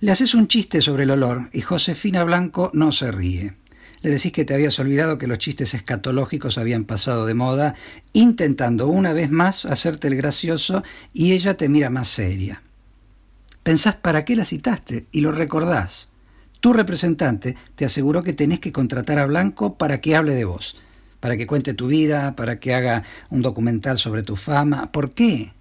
Le 0.00 0.10
haces 0.10 0.34
un 0.34 0.48
chiste 0.48 0.80
sobre 0.80 1.02
el 1.02 1.10
olor 1.10 1.50
y 1.52 1.60
Josefina 1.60 2.24
Blanco 2.24 2.70
no 2.72 2.92
se 2.92 3.12
ríe. 3.12 3.56
Le 4.04 4.10
decís 4.10 4.32
que 4.32 4.44
te 4.44 4.54
habías 4.54 4.78
olvidado 4.78 5.16
que 5.16 5.26
los 5.26 5.38
chistes 5.38 5.72
escatológicos 5.72 6.58
habían 6.58 6.84
pasado 6.84 7.24
de 7.24 7.32
moda, 7.32 7.74
intentando 8.12 8.86
una 8.86 9.14
vez 9.14 9.30
más 9.30 9.64
hacerte 9.64 10.08
el 10.08 10.16
gracioso 10.16 10.82
y 11.12 11.32
ella 11.32 11.56
te 11.56 11.68
mira 11.68 11.88
más 11.88 12.08
seria. 12.08 12.62
Pensás 13.62 13.96
para 13.96 14.24
qué 14.24 14.36
la 14.36 14.44
citaste 14.44 15.06
y 15.10 15.22
lo 15.22 15.32
recordás. 15.32 16.10
Tu 16.60 16.72
representante 16.74 17.56
te 17.74 17.86
aseguró 17.86 18.22
que 18.22 18.34
tenés 18.34 18.60
que 18.60 18.72
contratar 18.72 19.18
a 19.18 19.26
Blanco 19.26 19.76
para 19.78 20.02
que 20.02 20.14
hable 20.14 20.34
de 20.34 20.44
vos, 20.44 20.76
para 21.20 21.36
que 21.36 21.46
cuente 21.46 21.72
tu 21.72 21.88
vida, 21.88 22.36
para 22.36 22.60
que 22.60 22.74
haga 22.74 23.04
un 23.30 23.42
documental 23.42 23.96
sobre 23.96 24.22
tu 24.22 24.36
fama. 24.36 24.92
¿Por 24.92 25.12
qué? 25.12 25.54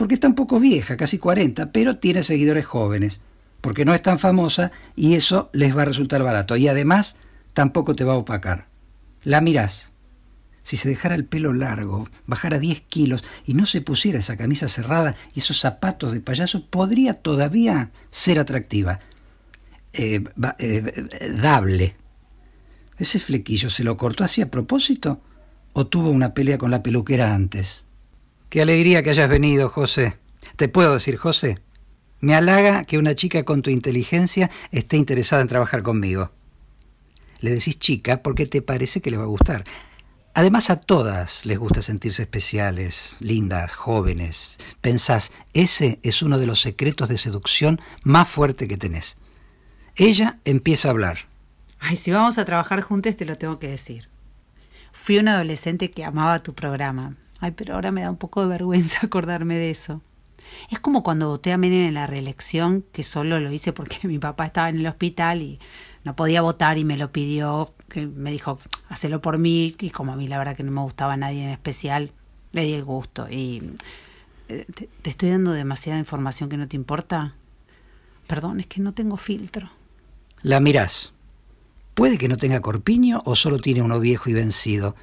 porque 0.00 0.14
está 0.14 0.28
un 0.28 0.34
poco 0.34 0.58
vieja, 0.58 0.96
casi 0.96 1.18
40, 1.18 1.72
pero 1.72 1.98
tiene 1.98 2.22
seguidores 2.22 2.64
jóvenes, 2.64 3.20
porque 3.60 3.84
no 3.84 3.92
es 3.92 4.00
tan 4.00 4.18
famosa 4.18 4.72
y 4.96 5.14
eso 5.14 5.50
les 5.52 5.76
va 5.76 5.82
a 5.82 5.84
resultar 5.84 6.22
barato. 6.22 6.56
Y 6.56 6.68
además 6.68 7.16
tampoco 7.52 7.94
te 7.94 8.04
va 8.04 8.14
a 8.14 8.16
opacar. 8.16 8.68
La 9.22 9.40
mirás. 9.40 9.92
Si 10.62 10.76
se 10.76 10.88
dejara 10.88 11.14
el 11.14 11.24
pelo 11.24 11.52
largo, 11.52 12.08
bajara 12.26 12.58
10 12.58 12.82
kilos 12.82 13.24
y 13.44 13.54
no 13.54 13.66
se 13.66 13.80
pusiera 13.80 14.18
esa 14.18 14.36
camisa 14.36 14.68
cerrada 14.68 15.16
y 15.34 15.40
esos 15.40 15.60
zapatos 15.60 16.12
de 16.12 16.20
payaso, 16.20 16.66
podría 16.66 17.14
todavía 17.14 17.90
ser 18.10 18.38
atractiva. 18.38 19.00
Eh, 19.92 20.22
eh, 20.58 21.08
dable. 21.42 21.96
¿Ese 22.98 23.18
flequillo 23.18 23.70
se 23.70 23.82
lo 23.82 23.96
cortó 23.96 24.24
así 24.24 24.42
a 24.42 24.50
propósito 24.50 25.20
o 25.72 25.86
tuvo 25.86 26.10
una 26.10 26.34
pelea 26.34 26.58
con 26.58 26.70
la 26.70 26.82
peluquera 26.82 27.34
antes? 27.34 27.84
Qué 28.50 28.62
alegría 28.62 29.02
que 29.02 29.10
hayas 29.10 29.28
venido, 29.28 29.68
José. 29.68 30.18
¿Te 30.56 30.68
puedo 30.68 30.94
decir, 30.94 31.16
José? 31.16 31.58
Me 32.20 32.34
halaga 32.34 32.84
que 32.84 32.98
una 32.98 33.14
chica 33.14 33.44
con 33.44 33.62
tu 33.62 33.70
inteligencia 33.70 34.50
esté 34.70 34.96
interesada 34.96 35.40
en 35.40 35.48
trabajar 35.48 35.82
conmigo. 35.82 36.30
Le 37.40 37.50
decís 37.50 37.78
chica 37.78 38.22
porque 38.22 38.46
te 38.46 38.62
parece 38.62 39.00
que 39.00 39.10
le 39.10 39.16
va 39.16 39.24
a 39.24 39.28
gustar. 39.28 39.64
Además 40.32 40.70
a 40.70 40.76
todas 40.76 41.44
les 41.44 41.58
gusta 41.58 41.82
sentirse 41.82 42.22
especiales, 42.22 43.16
lindas, 43.18 43.72
jóvenes. 43.72 44.58
Pensás, 44.80 45.32
ese 45.54 45.98
es 46.02 46.22
uno 46.22 46.38
de 46.38 46.46
los 46.46 46.60
secretos 46.60 47.08
de 47.08 47.18
seducción 47.18 47.80
más 48.04 48.28
fuerte 48.28 48.68
que 48.68 48.76
tenés. 48.76 49.16
Ella 49.96 50.38
empieza 50.44 50.88
a 50.88 50.92
hablar. 50.92 51.18
Ay, 51.80 51.96
si 51.96 52.12
vamos 52.12 52.38
a 52.38 52.44
trabajar 52.44 52.80
juntos 52.80 53.16
te 53.16 53.24
lo 53.24 53.36
tengo 53.36 53.58
que 53.58 53.68
decir. 53.68 54.08
Fui 54.92 55.18
un 55.18 55.28
adolescente 55.28 55.90
que 55.90 56.04
amaba 56.04 56.42
tu 56.42 56.54
programa. 56.54 57.16
Ay, 57.40 57.52
pero 57.52 57.74
ahora 57.74 57.90
me 57.90 58.02
da 58.02 58.10
un 58.10 58.16
poco 58.16 58.42
de 58.42 58.48
vergüenza 58.48 59.00
acordarme 59.06 59.58
de 59.58 59.70
eso. 59.70 60.00
Es 60.70 60.78
como 60.80 61.02
cuando 61.02 61.28
voté 61.28 61.52
a 61.52 61.58
Menem 61.58 61.88
en 61.88 61.94
la 61.94 62.06
reelección, 62.06 62.84
que 62.92 63.02
solo 63.02 63.40
lo 63.40 63.50
hice 63.52 63.72
porque 63.72 63.98
mi 64.08 64.18
papá 64.18 64.46
estaba 64.46 64.68
en 64.68 64.78
el 64.78 64.86
hospital 64.86 65.42
y 65.42 65.58
no 66.04 66.16
podía 66.16 66.42
votar 66.42 66.78
y 66.78 66.84
me 66.84 66.96
lo 66.96 67.12
pidió, 67.12 67.74
que 67.88 68.06
me 68.06 68.30
dijo, 68.30 68.58
hacelo 68.88 69.20
por 69.20 69.38
mí, 69.38 69.76
y 69.78 69.90
como 69.90 70.12
a 70.12 70.16
mí 70.16 70.28
la 70.28 70.38
verdad 70.38 70.56
que 70.56 70.62
no 70.62 70.72
me 70.72 70.80
gustaba 70.80 71.16
nadie 71.16 71.44
en 71.44 71.50
especial, 71.50 72.12
le 72.52 72.64
di 72.64 72.72
el 72.72 72.84
gusto. 72.84 73.28
Y 73.28 73.72
eh, 74.48 74.66
te, 74.74 74.88
te 75.02 75.10
estoy 75.10 75.30
dando 75.30 75.52
demasiada 75.52 75.98
información 75.98 76.48
que 76.48 76.56
no 76.56 76.68
te 76.68 76.76
importa. 76.76 77.34
Perdón, 78.26 78.60
es 78.60 78.66
que 78.66 78.80
no 78.80 78.94
tengo 78.94 79.16
filtro. 79.16 79.70
La 80.42 80.60
mirás. 80.60 81.12
Puede 81.94 82.16
que 82.16 82.28
no 82.28 82.38
tenga 82.38 82.60
corpiño 82.60 83.20
o 83.24 83.36
solo 83.36 83.58
tiene 83.58 83.82
uno 83.82 84.00
viejo 84.00 84.30
y 84.30 84.32
vencido. 84.32 84.96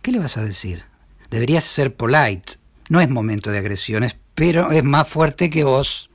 ¿Qué 0.00 0.10
le 0.10 0.18
vas 0.18 0.36
a 0.36 0.44
decir? 0.44 0.84
Deberías 1.30 1.64
ser 1.64 1.94
polite. 1.94 2.54
No 2.88 3.00
es 3.00 3.08
momento 3.08 3.50
de 3.50 3.58
agresiones, 3.58 4.16
pero 4.34 4.72
es 4.72 4.82
más 4.82 5.06
fuerte 5.06 5.50
que 5.50 5.62
vos. 5.62 6.10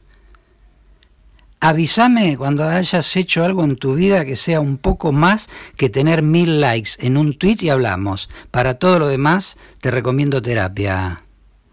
Avísame 1.59 2.37
cuando 2.37 2.67
hayas 2.67 3.15
hecho 3.15 3.43
algo 3.43 3.63
en 3.63 3.77
tu 3.77 3.95
vida 3.95 4.25
que 4.25 4.35
sea 4.35 4.59
un 4.59 4.77
poco 4.77 5.11
más 5.11 5.49
que 5.75 5.89
tener 5.89 6.21
mil 6.21 6.61
likes 6.61 6.91
en 6.99 7.17
un 7.17 7.37
tweet 7.37 7.57
y 7.61 7.69
hablamos. 7.69 8.29
Para 8.51 8.75
todo 8.75 8.99
lo 8.99 9.07
demás, 9.07 9.57
te 9.81 9.89
recomiendo 9.89 10.41
terapia. 10.41 11.23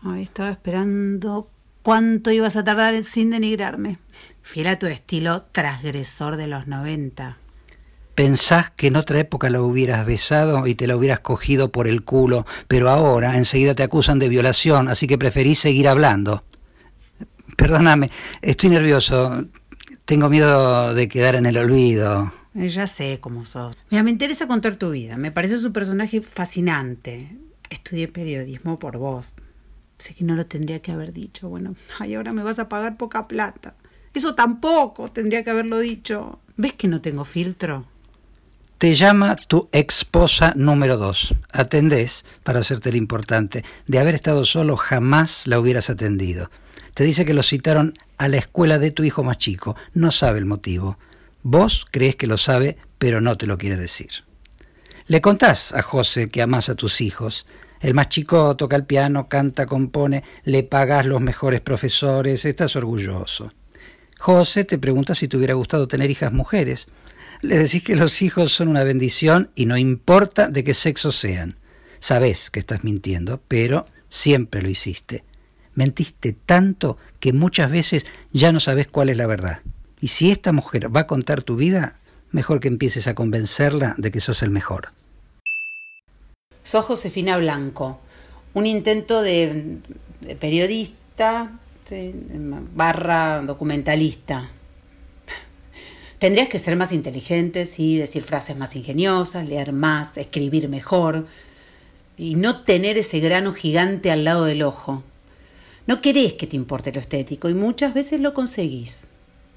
Ay, 0.02 0.22
estaba 0.22 0.50
esperando 0.50 1.50
cuánto 1.82 2.30
ibas 2.30 2.56
a 2.56 2.64
tardar 2.64 3.02
sin 3.02 3.30
denigrarme. 3.30 3.98
Fiel 4.42 4.68
a 4.68 4.78
tu 4.78 4.86
estilo 4.86 5.42
transgresor 5.52 6.36
de 6.36 6.46
los 6.46 6.66
90 6.66 7.38
pensás 8.14 8.70
que 8.70 8.86
en 8.86 8.96
otra 8.96 9.18
época 9.18 9.50
la 9.50 9.60
hubieras 9.60 10.06
besado 10.06 10.66
y 10.66 10.74
te 10.74 10.86
la 10.86 10.96
hubieras 10.96 11.20
cogido 11.20 11.72
por 11.72 11.88
el 11.88 12.04
culo, 12.04 12.46
pero 12.68 12.88
ahora 12.90 13.36
enseguida 13.36 13.74
te 13.74 13.82
acusan 13.82 14.18
de 14.18 14.28
violación, 14.28 14.88
así 14.88 15.06
que 15.06 15.18
preferís 15.18 15.58
seguir 15.58 15.88
hablando. 15.88 16.44
Perdóname, 17.56 18.10
estoy 18.42 18.70
nervioso. 18.70 19.44
Tengo 20.04 20.28
miedo 20.28 20.94
de 20.94 21.08
quedar 21.08 21.34
en 21.34 21.46
el 21.46 21.56
olvido. 21.56 22.30
Eh, 22.54 22.68
ya 22.68 22.86
sé 22.86 23.20
cómo 23.20 23.46
sos. 23.46 23.76
Mira, 23.90 24.02
me 24.02 24.10
interesa 24.10 24.46
contar 24.46 24.76
tu 24.76 24.90
vida. 24.90 25.16
Me 25.16 25.32
parece 25.32 25.56
un 25.66 25.72
personaje 25.72 26.20
fascinante. 26.20 27.38
Estudié 27.70 28.08
periodismo 28.08 28.78
por 28.78 28.98
vos. 28.98 29.34
Sé 29.96 30.14
que 30.14 30.24
no 30.24 30.34
lo 30.34 30.44
tendría 30.44 30.82
que 30.82 30.92
haber 30.92 31.14
dicho. 31.14 31.48
Bueno, 31.48 31.74
ay, 31.98 32.14
ahora 32.14 32.34
me 32.34 32.42
vas 32.42 32.58
a 32.58 32.68
pagar 32.68 32.98
poca 32.98 33.26
plata. 33.26 33.76
Eso 34.12 34.34
tampoco 34.34 35.10
tendría 35.10 35.42
que 35.42 35.50
haberlo 35.50 35.78
dicho. 35.78 36.38
¿Ves 36.56 36.74
que 36.74 36.86
no 36.86 37.00
tengo 37.00 37.24
filtro? 37.24 37.86
Te 38.76 38.92
llama 38.92 39.36
tu 39.36 39.70
esposa 39.72 40.52
número 40.54 40.98
dos. 40.98 41.34
Atendés 41.50 42.26
para 42.42 42.60
hacerte 42.60 42.90
el 42.90 42.96
importante. 42.96 43.64
De 43.86 43.98
haber 43.98 44.14
estado 44.14 44.44
solo 44.44 44.76
jamás 44.76 45.46
la 45.46 45.58
hubieras 45.58 45.88
atendido. 45.88 46.50
Te 46.94 47.04
dice 47.04 47.24
que 47.24 47.35
lo 47.35 47.42
citaron 47.42 47.94
a 48.16 48.28
la 48.28 48.38
escuela 48.38 48.78
de 48.78 48.90
tu 48.90 49.04
hijo 49.04 49.22
más 49.22 49.38
chico. 49.38 49.76
No 49.92 50.11
sabe 50.11 50.38
el 50.38 50.46
motivo. 50.46 50.98
Vos 51.42 51.87
crees 51.90 52.16
que 52.16 52.26
lo 52.26 52.38
sabe, 52.38 52.76
pero 52.98 53.20
no 53.20 53.37
te 53.37 53.46
lo 53.46 53.59
quiere 53.59 53.76
decir. 53.76 54.24
Le 55.07 55.20
contás 55.20 55.74
a 55.74 55.83
José 55.83 56.30
que 56.30 56.40
amas 56.40 56.68
a 56.68 56.74
tus 56.74 57.00
hijos. 57.00 57.46
El 57.80 57.94
más 57.94 58.09
chico 58.09 58.57
toca 58.57 58.76
el 58.76 58.87
piano, 58.87 59.28
canta, 59.28 59.66
compone, 59.66 60.24
le 60.44 60.62
pagas 60.62 61.04
los 61.04 61.20
mejores 61.20 61.61
profesores, 61.61 62.44
estás 62.44 62.76
orgulloso. 62.76 63.52
José 64.18 64.64
te 64.64 64.78
pregunta 64.78 65.14
si 65.14 65.28
te 65.28 65.37
hubiera 65.37 65.54
gustado 65.54 65.87
tener 65.87 66.11
hijas 66.11 66.33
mujeres 66.33 66.88
le 67.44 67.59
decís 67.59 67.83
que 67.83 67.94
los 67.94 68.22
hijos 68.22 68.52
son 68.52 68.68
una 68.68 68.85
bendición 68.85 69.50
y 69.54 69.66
no 69.66 69.76
importa 69.76 70.48
de 70.48 70.64
qué 70.64 70.72
sexo 70.72 71.12
sean. 71.12 71.59
Sabés 71.98 72.50
que 72.50 72.61
estás 72.61 72.85
mintiendo, 72.85 73.42
pero 73.48 73.85
siempre 74.09 74.62
lo 74.62 74.70
hiciste. 74.70 75.24
Mentiste 75.74 76.32
tanto 76.32 76.98
que 77.20 77.32
muchas 77.32 77.70
veces 77.70 78.06
ya 78.32 78.52
no 78.52 78.60
sabes 78.60 78.87
cuál 78.87 79.08
es 79.08 79.16
la 79.16 79.26
verdad. 79.26 79.60
Y 80.00 80.08
si 80.08 80.30
esta 80.30 80.52
mujer 80.52 80.94
va 80.94 81.00
a 81.00 81.06
contar 81.06 81.42
tu 81.42 81.56
vida, 81.56 81.96
mejor 82.30 82.60
que 82.60 82.68
empieces 82.68 83.06
a 83.06 83.14
convencerla 83.14 83.94
de 83.96 84.10
que 84.10 84.20
sos 84.20 84.42
el 84.42 84.50
mejor. 84.50 84.88
Sos 86.62 86.84
Josefina 86.84 87.37
Blanco, 87.37 88.00
un 88.54 88.66
intento 88.66 89.22
de, 89.22 89.78
periodista 90.40 91.52
barra 92.74 93.42
documentalista. 93.42 94.50
Tendrías 96.18 96.48
que 96.48 96.58
ser 96.58 96.76
más 96.76 96.92
inteligente, 96.92 97.66
sí, 97.66 97.98
decir 97.98 98.22
frases 98.22 98.56
más 98.56 98.76
ingeniosas, 98.76 99.48
leer 99.48 99.72
más, 99.72 100.16
escribir 100.16 100.68
mejor 100.68 101.26
y 102.16 102.37
no 102.37 102.62
tener 102.62 102.98
ese 102.98 103.20
grano 103.20 103.52
gigante 103.52 104.10
al 104.10 104.24
lado 104.24 104.44
del 104.44 104.62
ojo. 104.62 105.02
No 105.86 106.00
querés 106.00 106.34
que 106.34 106.46
te 106.46 106.56
importe 106.56 106.92
lo 106.92 107.00
estético 107.00 107.48
y 107.50 107.54
muchas 107.54 107.92
veces 107.92 108.20
lo 108.20 108.32
conseguís. 108.32 109.06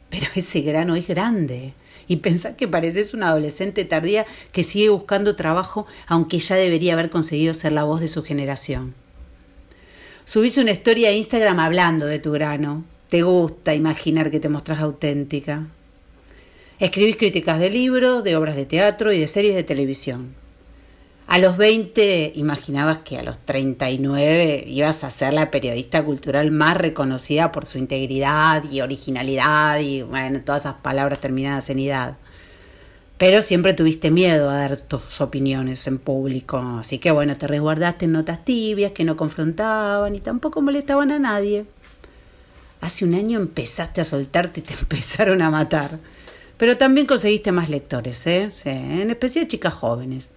Pero 0.10 0.28
ese 0.36 0.62
grano 0.62 0.96
es 0.96 1.08
grande. 1.08 1.74
Y 2.08 2.18
pensás 2.18 2.56
que 2.56 2.68
pareces 2.68 3.14
una 3.14 3.30
adolescente 3.30 3.86
tardía 3.86 4.26
que 4.52 4.64
sigue 4.64 4.90
buscando 4.90 5.36
trabajo, 5.36 5.88
aunque 6.08 6.40
ya 6.40 6.56
debería 6.56 6.94
haber 6.94 7.10
conseguido 7.10 7.54
ser 7.54 7.74
la 7.74 7.84
voz 7.84 8.02
de 8.02 8.08
su 8.08 8.24
generación. 8.24 8.94
Subís 10.24 10.58
una 10.58 10.72
historia 10.72 11.10
a 11.10 11.14
Instagram 11.14 11.60
hablando 11.60 12.06
de 12.06 12.20
tu 12.20 12.32
grano. 12.32 12.84
Te 13.10 13.22
gusta 13.22 13.74
imaginar 13.74 14.30
que 14.30 14.42
te 14.42 14.50
mostrás 14.50 14.80
auténtica. 14.80 15.68
Escribís 16.80 17.16
críticas 17.16 17.60
de 17.60 17.70
libros, 17.70 18.24
de 18.24 18.36
obras 18.36 18.56
de 18.56 18.66
teatro 18.66 19.14
y 19.14 19.20
de 19.20 19.28
series 19.28 19.56
de 19.56 19.64
televisión. 19.64 20.36
A 21.28 21.40
los 21.40 21.58
20 21.58 22.32
imaginabas 22.36 23.00
que 23.00 23.18
a 23.18 23.24
los 23.24 23.38
39 23.38 24.64
ibas 24.66 25.04
a 25.04 25.10
ser 25.10 25.34
la 25.34 25.52
periodista 25.52 26.04
cultural 26.06 26.52
más 26.52 26.78
reconocida 26.78 27.52
por 27.52 27.66
su 27.66 27.78
integridad 27.78 28.64
y 28.72 28.80
originalidad 28.80 29.78
y 29.80 30.04
bueno, 30.04 30.40
todas 30.46 30.62
esas 30.62 30.76
palabras 30.76 31.20
terminadas 31.20 31.70
en 31.70 31.80
edad. 31.80 32.18
Pero 33.18 33.42
siempre 33.42 33.74
tuviste 33.74 34.10
miedo 34.10 34.50
a 34.50 34.60
dar 34.60 34.78
tus 34.78 35.20
opiniones 35.20 35.86
en 35.88 35.98
público, 35.98 36.60
así 36.80 36.98
que 36.98 37.12
bueno, 37.12 37.36
te 37.36 37.46
resguardaste 37.46 38.06
en 38.06 38.14
notas 38.14 38.46
tibias 38.46 38.94
que 38.94 39.04
no 39.04 39.18
confrontaban 39.18 40.16
y 40.16 40.22
tampoco 40.22 40.62
molestaban 40.62 41.12
a 41.12 41.20
nadie. 41.20 41.66
Hace 42.80 43.04
un 43.04 43.16
año 43.16 43.38
empezaste 43.38 44.00
a 44.00 44.06
soltarte 44.06 44.62
y 44.62 44.64
te 44.64 44.74
empezaron 44.80 45.42
a 45.42 45.50
matar. 45.50 46.00
Pero 46.58 46.78
también 46.78 47.06
conseguiste 47.06 47.52
más 47.52 47.70
lectores, 47.70 48.26
¿eh? 48.28 48.50
En 48.64 49.12
especial 49.12 49.48
chicas 49.48 49.74
jóvenes. 49.74 50.32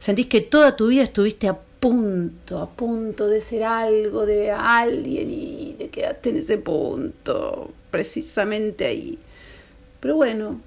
Sentís 0.00 0.26
que 0.26 0.40
toda 0.40 0.76
tu 0.76 0.88
vida 0.88 1.02
estuviste 1.02 1.46
a 1.46 1.58
punto, 1.58 2.58
a 2.58 2.70
punto 2.70 3.28
de 3.28 3.40
ser 3.42 3.64
algo 3.64 4.24
de 4.24 4.50
alguien 4.50 5.30
y 5.30 5.74
de 5.78 5.90
quedarte 5.90 6.30
en 6.30 6.38
ese 6.38 6.56
punto, 6.56 7.70
precisamente 7.90 8.86
ahí. 8.86 9.18
Pero 10.00 10.16
bueno, 10.16 10.58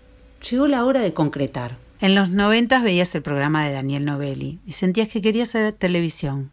llegó 0.49 0.67
la 0.67 0.85
hora 0.85 1.01
de 1.01 1.13
concretar. 1.13 1.77
En 1.99 2.13
los 2.13 2.29
noventas 2.29 2.83
veías 2.83 3.15
el 3.15 3.23
programa 3.23 3.65
de 3.65 3.73
Daniel 3.73 4.05
Novelli 4.05 4.59
y 4.67 4.73
sentías 4.73 5.09
que 5.09 5.21
querías 5.21 5.49
hacer 5.49 5.73
televisión. 5.73 6.51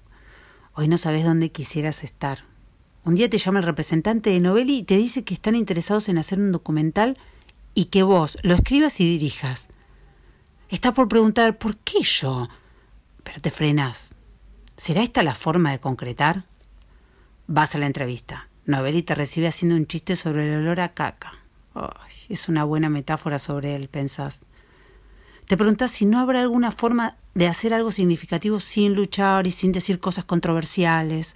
Hoy 0.75 0.89
no 0.89 0.97
sabes 0.97 1.25
dónde 1.25 1.51
quisieras 1.51 2.03
estar. 2.03 2.45
Un 3.05 3.15
día 3.15 3.29
te 3.29 3.37
llama 3.37 3.59
el 3.59 3.67
representante 3.67 4.31
de 4.31 4.41
Novelli 4.41 4.79
y 4.79 4.83
te 4.85 4.97
dice 4.97 5.23
que 5.23 5.35
están 5.35 5.55
interesados 5.55 6.09
en 6.09 6.17
hacer 6.17 6.39
un 6.39 6.51
documental 6.53 7.19
y 7.75 7.87
que 7.87 8.03
vos 8.03 8.39
lo 8.43 8.55
escribas 8.55 9.01
y 9.01 9.05
dirijas. 9.05 9.69
Está 10.71 10.95
por 10.95 11.09
preguntar, 11.09 11.59
¿por 11.59 11.77
qué 11.79 12.03
yo? 12.03 12.49
Pero 13.23 13.41
te 13.41 13.51
frenas. 13.51 14.15
¿Será 14.77 15.03
esta 15.03 15.23
la 15.23 15.35
forma 15.35 15.71
de 15.71 15.79
concretar? 15.79 16.45
Vas 17.47 17.75
a 17.75 17.79
la 17.79 17.87
entrevista. 17.87 18.49
Novelli 18.67 19.03
te 19.03 19.15
recibe 19.15 19.49
haciendo 19.49 19.77
un 19.77 19.87
chiste 19.87 20.17
sobre 20.17 20.49
el 20.49 20.61
olor 20.61 20.81
a 20.81 20.95
caca. 20.95 21.35
es 22.29 22.49
una 22.49 22.65
buena 22.65 22.89
metáfora 22.89 23.39
sobre 23.39 23.75
él, 23.75 23.89
pensás. 23.89 24.41
Te 25.47 25.57
preguntás 25.57 25.91
si 25.91 26.07
no 26.07 26.21
habrá 26.21 26.41
alguna 26.41 26.71
forma 26.71 27.17
de 27.35 27.49
hacer 27.49 27.75
algo 27.75 27.91
significativo 27.91 28.61
sin 28.61 28.95
luchar 28.95 29.47
y 29.47 29.51
sin 29.51 29.73
decir 29.73 29.99
cosas 29.99 30.25
controversiales. 30.25 31.35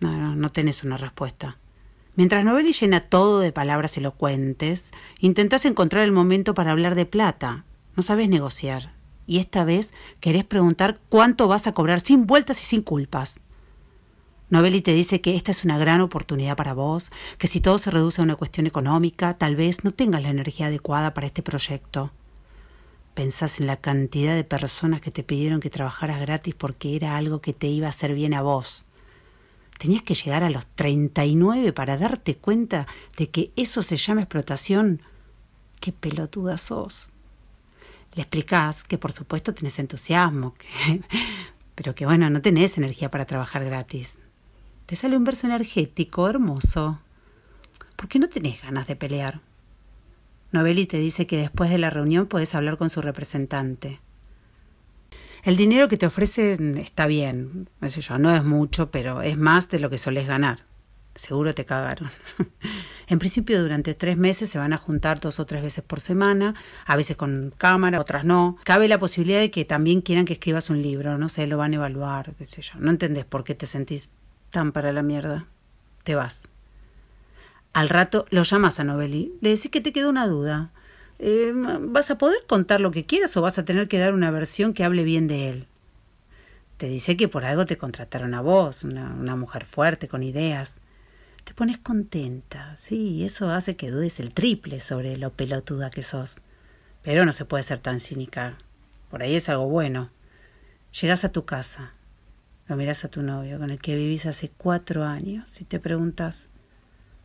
No, 0.00 0.16
no, 0.18 0.34
no 0.34 0.48
tenés 0.50 0.82
una 0.82 0.96
respuesta. 0.96 1.58
Mientras 2.16 2.44
Novelli 2.44 2.72
llena 2.72 3.00
todo 3.00 3.40
de 3.40 3.52
palabras 3.52 3.96
elocuentes, 3.96 4.90
intentás 5.18 5.64
encontrar 5.64 6.04
el 6.04 6.12
momento 6.12 6.54
para 6.54 6.72
hablar 6.72 6.94
de 6.94 7.06
plata. 7.06 7.64
No 7.96 8.02
sabes 8.02 8.28
negociar 8.28 8.93
y 9.26 9.38
esta 9.38 9.64
vez 9.64 9.92
querés 10.20 10.44
preguntar 10.44 11.00
cuánto 11.08 11.48
vas 11.48 11.66
a 11.66 11.72
cobrar 11.72 12.00
sin 12.00 12.26
vueltas 12.26 12.60
y 12.62 12.64
sin 12.64 12.82
culpas. 12.82 13.40
Novelli 14.50 14.82
te 14.82 14.92
dice 14.92 15.20
que 15.20 15.34
esta 15.34 15.50
es 15.50 15.64
una 15.64 15.78
gran 15.78 16.00
oportunidad 16.00 16.56
para 16.56 16.74
vos, 16.74 17.10
que 17.38 17.46
si 17.46 17.60
todo 17.60 17.78
se 17.78 17.90
reduce 17.90 18.20
a 18.20 18.24
una 18.24 18.36
cuestión 18.36 18.66
económica, 18.66 19.34
tal 19.38 19.56
vez 19.56 19.84
no 19.84 19.90
tengas 19.90 20.22
la 20.22 20.28
energía 20.28 20.66
adecuada 20.66 21.14
para 21.14 21.26
este 21.26 21.42
proyecto. 21.42 22.12
Pensás 23.14 23.60
en 23.60 23.66
la 23.66 23.76
cantidad 23.76 24.34
de 24.34 24.44
personas 24.44 25.00
que 25.00 25.10
te 25.10 25.22
pidieron 25.22 25.60
que 25.60 25.70
trabajaras 25.70 26.20
gratis 26.20 26.54
porque 26.54 26.96
era 26.96 27.16
algo 27.16 27.40
que 27.40 27.52
te 27.52 27.68
iba 27.68 27.86
a 27.86 27.90
hacer 27.90 28.14
bien 28.14 28.34
a 28.34 28.42
vos. 28.42 28.84
Tenías 29.78 30.02
que 30.02 30.14
llegar 30.14 30.44
a 30.44 30.50
los 30.50 30.66
39 30.66 31.72
para 31.72 31.96
darte 31.96 32.36
cuenta 32.36 32.86
de 33.16 33.30
que 33.30 33.52
eso 33.56 33.82
se 33.82 33.96
llama 33.96 34.22
explotación. 34.22 35.00
¡Qué 35.80 35.92
pelotuda 35.92 36.58
sos! 36.58 37.10
Le 38.14 38.22
explicás 38.22 38.84
que 38.84 38.98
por 38.98 39.12
supuesto 39.12 39.54
tenés 39.54 39.78
entusiasmo, 39.78 40.54
pero 41.74 41.94
que 41.94 42.06
bueno, 42.06 42.30
no 42.30 42.40
tenés 42.42 42.78
energía 42.78 43.10
para 43.10 43.26
trabajar 43.26 43.64
gratis. 43.64 44.16
Te 44.86 44.96
sale 44.96 45.16
un 45.16 45.24
verso 45.24 45.46
energético, 45.46 46.28
hermoso. 46.28 47.00
¿Por 47.96 48.08
qué 48.08 48.18
no 48.18 48.28
tenés 48.28 48.62
ganas 48.62 48.86
de 48.86 48.96
pelear? 48.96 49.40
Novelli 50.52 50.86
te 50.86 50.98
dice 50.98 51.26
que 51.26 51.38
después 51.38 51.70
de 51.70 51.78
la 51.78 51.90
reunión 51.90 52.26
puedes 52.26 52.54
hablar 52.54 52.76
con 52.76 52.90
su 52.90 53.02
representante. 53.02 54.00
El 55.42 55.56
dinero 55.56 55.88
que 55.88 55.96
te 55.96 56.06
ofrecen 56.06 56.78
está 56.78 57.06
bien, 57.06 57.68
no 57.80 57.88
yo, 57.88 58.18
no 58.18 58.34
es 58.34 58.44
mucho, 58.44 58.90
pero 58.90 59.20
es 59.20 59.36
más 59.36 59.68
de 59.68 59.78
lo 59.78 59.90
que 59.90 59.98
solés 59.98 60.26
ganar. 60.26 60.64
Seguro 61.14 61.54
te 61.54 61.64
cagaron. 61.64 62.10
en 63.06 63.18
principio 63.20 63.62
durante 63.62 63.94
tres 63.94 64.16
meses 64.16 64.50
se 64.50 64.58
van 64.58 64.72
a 64.72 64.78
juntar 64.78 65.20
dos 65.20 65.38
o 65.38 65.46
tres 65.46 65.62
veces 65.62 65.84
por 65.84 66.00
semana, 66.00 66.54
a 66.86 66.96
veces 66.96 67.16
con 67.16 67.52
cámara, 67.56 68.00
otras 68.00 68.24
no. 68.24 68.56
Cabe 68.64 68.88
la 68.88 68.98
posibilidad 68.98 69.38
de 69.38 69.50
que 69.50 69.64
también 69.64 70.00
quieran 70.00 70.24
que 70.24 70.32
escribas 70.32 70.70
un 70.70 70.82
libro, 70.82 71.16
no 71.16 71.28
sé, 71.28 71.46
lo 71.46 71.56
van 71.56 71.72
a 71.72 71.76
evaluar, 71.76 72.34
qué 72.36 72.46
sé 72.46 72.62
yo. 72.62 72.72
No 72.78 72.90
entendés 72.90 73.24
por 73.24 73.44
qué 73.44 73.54
te 73.54 73.66
sentís 73.66 74.10
tan 74.50 74.72
para 74.72 74.92
la 74.92 75.02
mierda. 75.02 75.46
Te 76.02 76.16
vas. 76.16 76.42
Al 77.72 77.88
rato 77.88 78.26
lo 78.30 78.42
llamas 78.42 78.80
a 78.80 78.84
Novelli, 78.84 79.32
le 79.40 79.50
decís 79.50 79.70
que 79.70 79.80
te 79.80 79.92
quedó 79.92 80.10
una 80.10 80.26
duda. 80.26 80.70
Eh, 81.20 81.52
¿Vas 81.54 82.10
a 82.10 82.18
poder 82.18 82.38
contar 82.48 82.80
lo 82.80 82.90
que 82.90 83.06
quieras 83.06 83.36
o 83.36 83.42
vas 83.42 83.58
a 83.58 83.64
tener 83.64 83.86
que 83.86 83.98
dar 83.98 84.14
una 84.14 84.32
versión 84.32 84.74
que 84.74 84.82
hable 84.82 85.04
bien 85.04 85.28
de 85.28 85.48
él? 85.48 85.66
Te 86.76 86.88
dice 86.88 87.16
que 87.16 87.28
por 87.28 87.44
algo 87.44 87.66
te 87.66 87.76
contrataron 87.76 88.34
a 88.34 88.40
vos, 88.40 88.82
una, 88.82 89.14
una 89.14 89.36
mujer 89.36 89.64
fuerte, 89.64 90.08
con 90.08 90.24
ideas 90.24 90.78
te 91.44 91.52
pones 91.52 91.78
contenta, 91.78 92.74
sí, 92.76 93.22
eso 93.22 93.50
hace 93.50 93.76
que 93.76 93.90
dudes 93.90 94.18
el 94.18 94.32
triple 94.32 94.80
sobre 94.80 95.16
lo 95.16 95.30
pelotuda 95.30 95.90
que 95.90 96.02
sos. 96.02 96.38
Pero 97.02 97.26
no 97.26 97.34
se 97.34 97.44
puede 97.44 97.62
ser 97.62 97.78
tan 97.80 98.00
cínica. 98.00 98.56
Por 99.10 99.22
ahí 99.22 99.36
es 99.36 99.50
algo 99.50 99.68
bueno. 99.68 100.10
Llegas 101.00 101.24
a 101.24 101.32
tu 101.32 101.44
casa, 101.44 101.92
lo 102.66 102.76
miras 102.76 103.04
a 103.04 103.08
tu 103.08 103.22
novio 103.22 103.58
con 103.58 103.70
el 103.70 103.78
que 103.78 103.94
vivís 103.94 104.24
hace 104.26 104.48
cuatro 104.48 105.04
años 105.04 105.60
y 105.60 105.64
te 105.64 105.78
preguntas, 105.78 106.48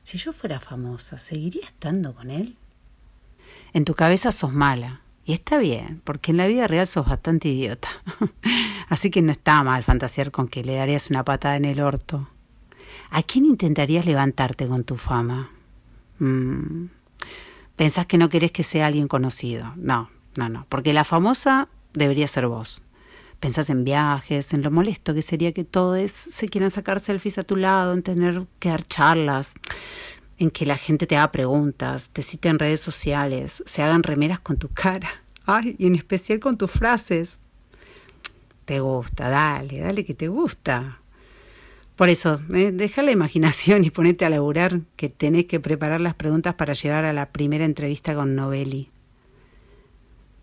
si 0.04 0.18
yo 0.18 0.34
fuera 0.34 0.60
famosa, 0.60 1.18
¿seguiría 1.18 1.64
estando 1.64 2.14
con 2.14 2.30
él? 2.30 2.58
En 3.74 3.86
tu 3.86 3.94
cabeza 3.94 4.32
sos 4.32 4.52
mala. 4.52 5.02
Y 5.24 5.34
está 5.34 5.60
bien, 5.60 6.02
porque 6.04 6.32
en 6.32 6.38
la 6.38 6.48
vida 6.48 6.66
real 6.66 6.88
sos 6.88 7.08
bastante 7.08 7.50
idiota. 7.50 7.88
Así 8.90 9.12
que 9.12 9.22
no 9.22 9.32
está 9.32 9.64
mal 9.64 9.84
fantasear 9.84 10.32
con 10.32 10.48
que 10.48 10.64
le 10.64 10.76
darías 10.76 11.12
una 11.12 11.24
patada 11.24 11.56
en 11.56 11.66
el 11.66 11.80
orto 11.80 12.28
¿A 13.10 13.24
quién 13.24 13.45
intentarías 13.45 14.06
levantarte 14.06 14.67
con 14.67 14.84
tu 14.84 14.95
fama? 14.95 15.52
Mm. 16.19 16.86
Pensás 17.76 18.06
que 18.06 18.17
no 18.17 18.30
querés 18.30 18.52
que 18.52 18.63
sea 18.63 18.88
alguien 18.88 19.08
conocido. 19.08 19.74
No, 19.78 20.10
no, 20.36 20.50
no. 20.50 20.65
Porque 20.69 20.93
la 20.93 21.04
famosa 21.04 21.69
debería 21.93 22.28
ser 22.28 22.48
vos. 22.48 22.84
Pensás 23.39 23.69
en 23.69 23.86
viajes, 23.86 24.54
en 24.54 24.62
lo 24.62 24.69
molesto 24.69 25.13
que 25.13 25.22
sería 25.22 25.54
que 25.54 25.63
todos 25.63 26.12
se 26.12 26.50
quieran 26.50 26.72
sacar 26.72 27.00
selfies 27.00 27.38
a 27.38 27.43
tu 27.43 27.56
lado, 27.56 27.93
en 27.93 28.04
tener 28.04 28.45
que 28.60 28.69
dar 28.69 28.86
charlas, 28.86 29.54
en 30.38 30.52
que 30.52 30.65
la 30.65 30.76
gente 30.76 31.08
te 31.08 31.15
haga 31.15 31.32
preguntas, 31.32 32.10
te 32.10 32.22
cite 32.22 32.50
en 32.50 32.60
redes 32.60 32.82
sociales, 32.82 33.63
se 33.65 33.82
hagan 33.82 34.04
remeras 34.04 34.41
con 34.41 34.58
tu 34.58 34.67
cara. 34.67 35.10
Ay, 35.45 35.76
y 35.80 35.88
en 35.88 35.95
especial 35.95 36.39
con 36.39 36.58
tus 36.58 36.69
frases. 36.69 37.39
Te 38.65 38.82
gusta, 38.82 39.30
dale, 39.30 39.80
dale 39.80 40.06
que 40.06 40.13
te 40.13 40.28
gusta. 40.28 41.00
Por 42.00 42.08
eso, 42.08 42.40
eh, 42.54 42.72
deja 42.72 43.04
la 43.04 43.12
imaginación 43.12 43.84
y 43.84 43.90
ponete 43.90 44.24
a 44.24 44.30
laburar 44.30 44.80
que 44.96 45.10
tenés 45.10 45.48
que 45.48 45.60
preparar 45.60 46.00
las 46.00 46.14
preguntas 46.14 46.56
para 46.56 46.72
llegar 46.72 47.04
a 47.04 47.12
la 47.12 47.26
primera 47.26 47.66
entrevista 47.66 48.16
con 48.16 48.38
Novelli. 48.38 48.90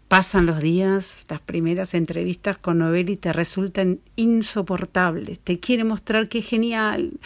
Pasan 0.07 0.45
los 0.45 0.61
días, 0.61 1.25
las 1.31 1.40
primeras 1.40 1.95
entrevistas 1.95 2.59
con 2.59 2.77
Novelli 2.77 3.16
te 3.16 3.33
resultan 3.33 4.01
insoportables, 4.16 5.40
te 5.40 5.59
quiere 5.59 5.85
mostrar 5.85 6.29
que 6.29 6.40
es 6.40 6.47
genial 6.47 7.19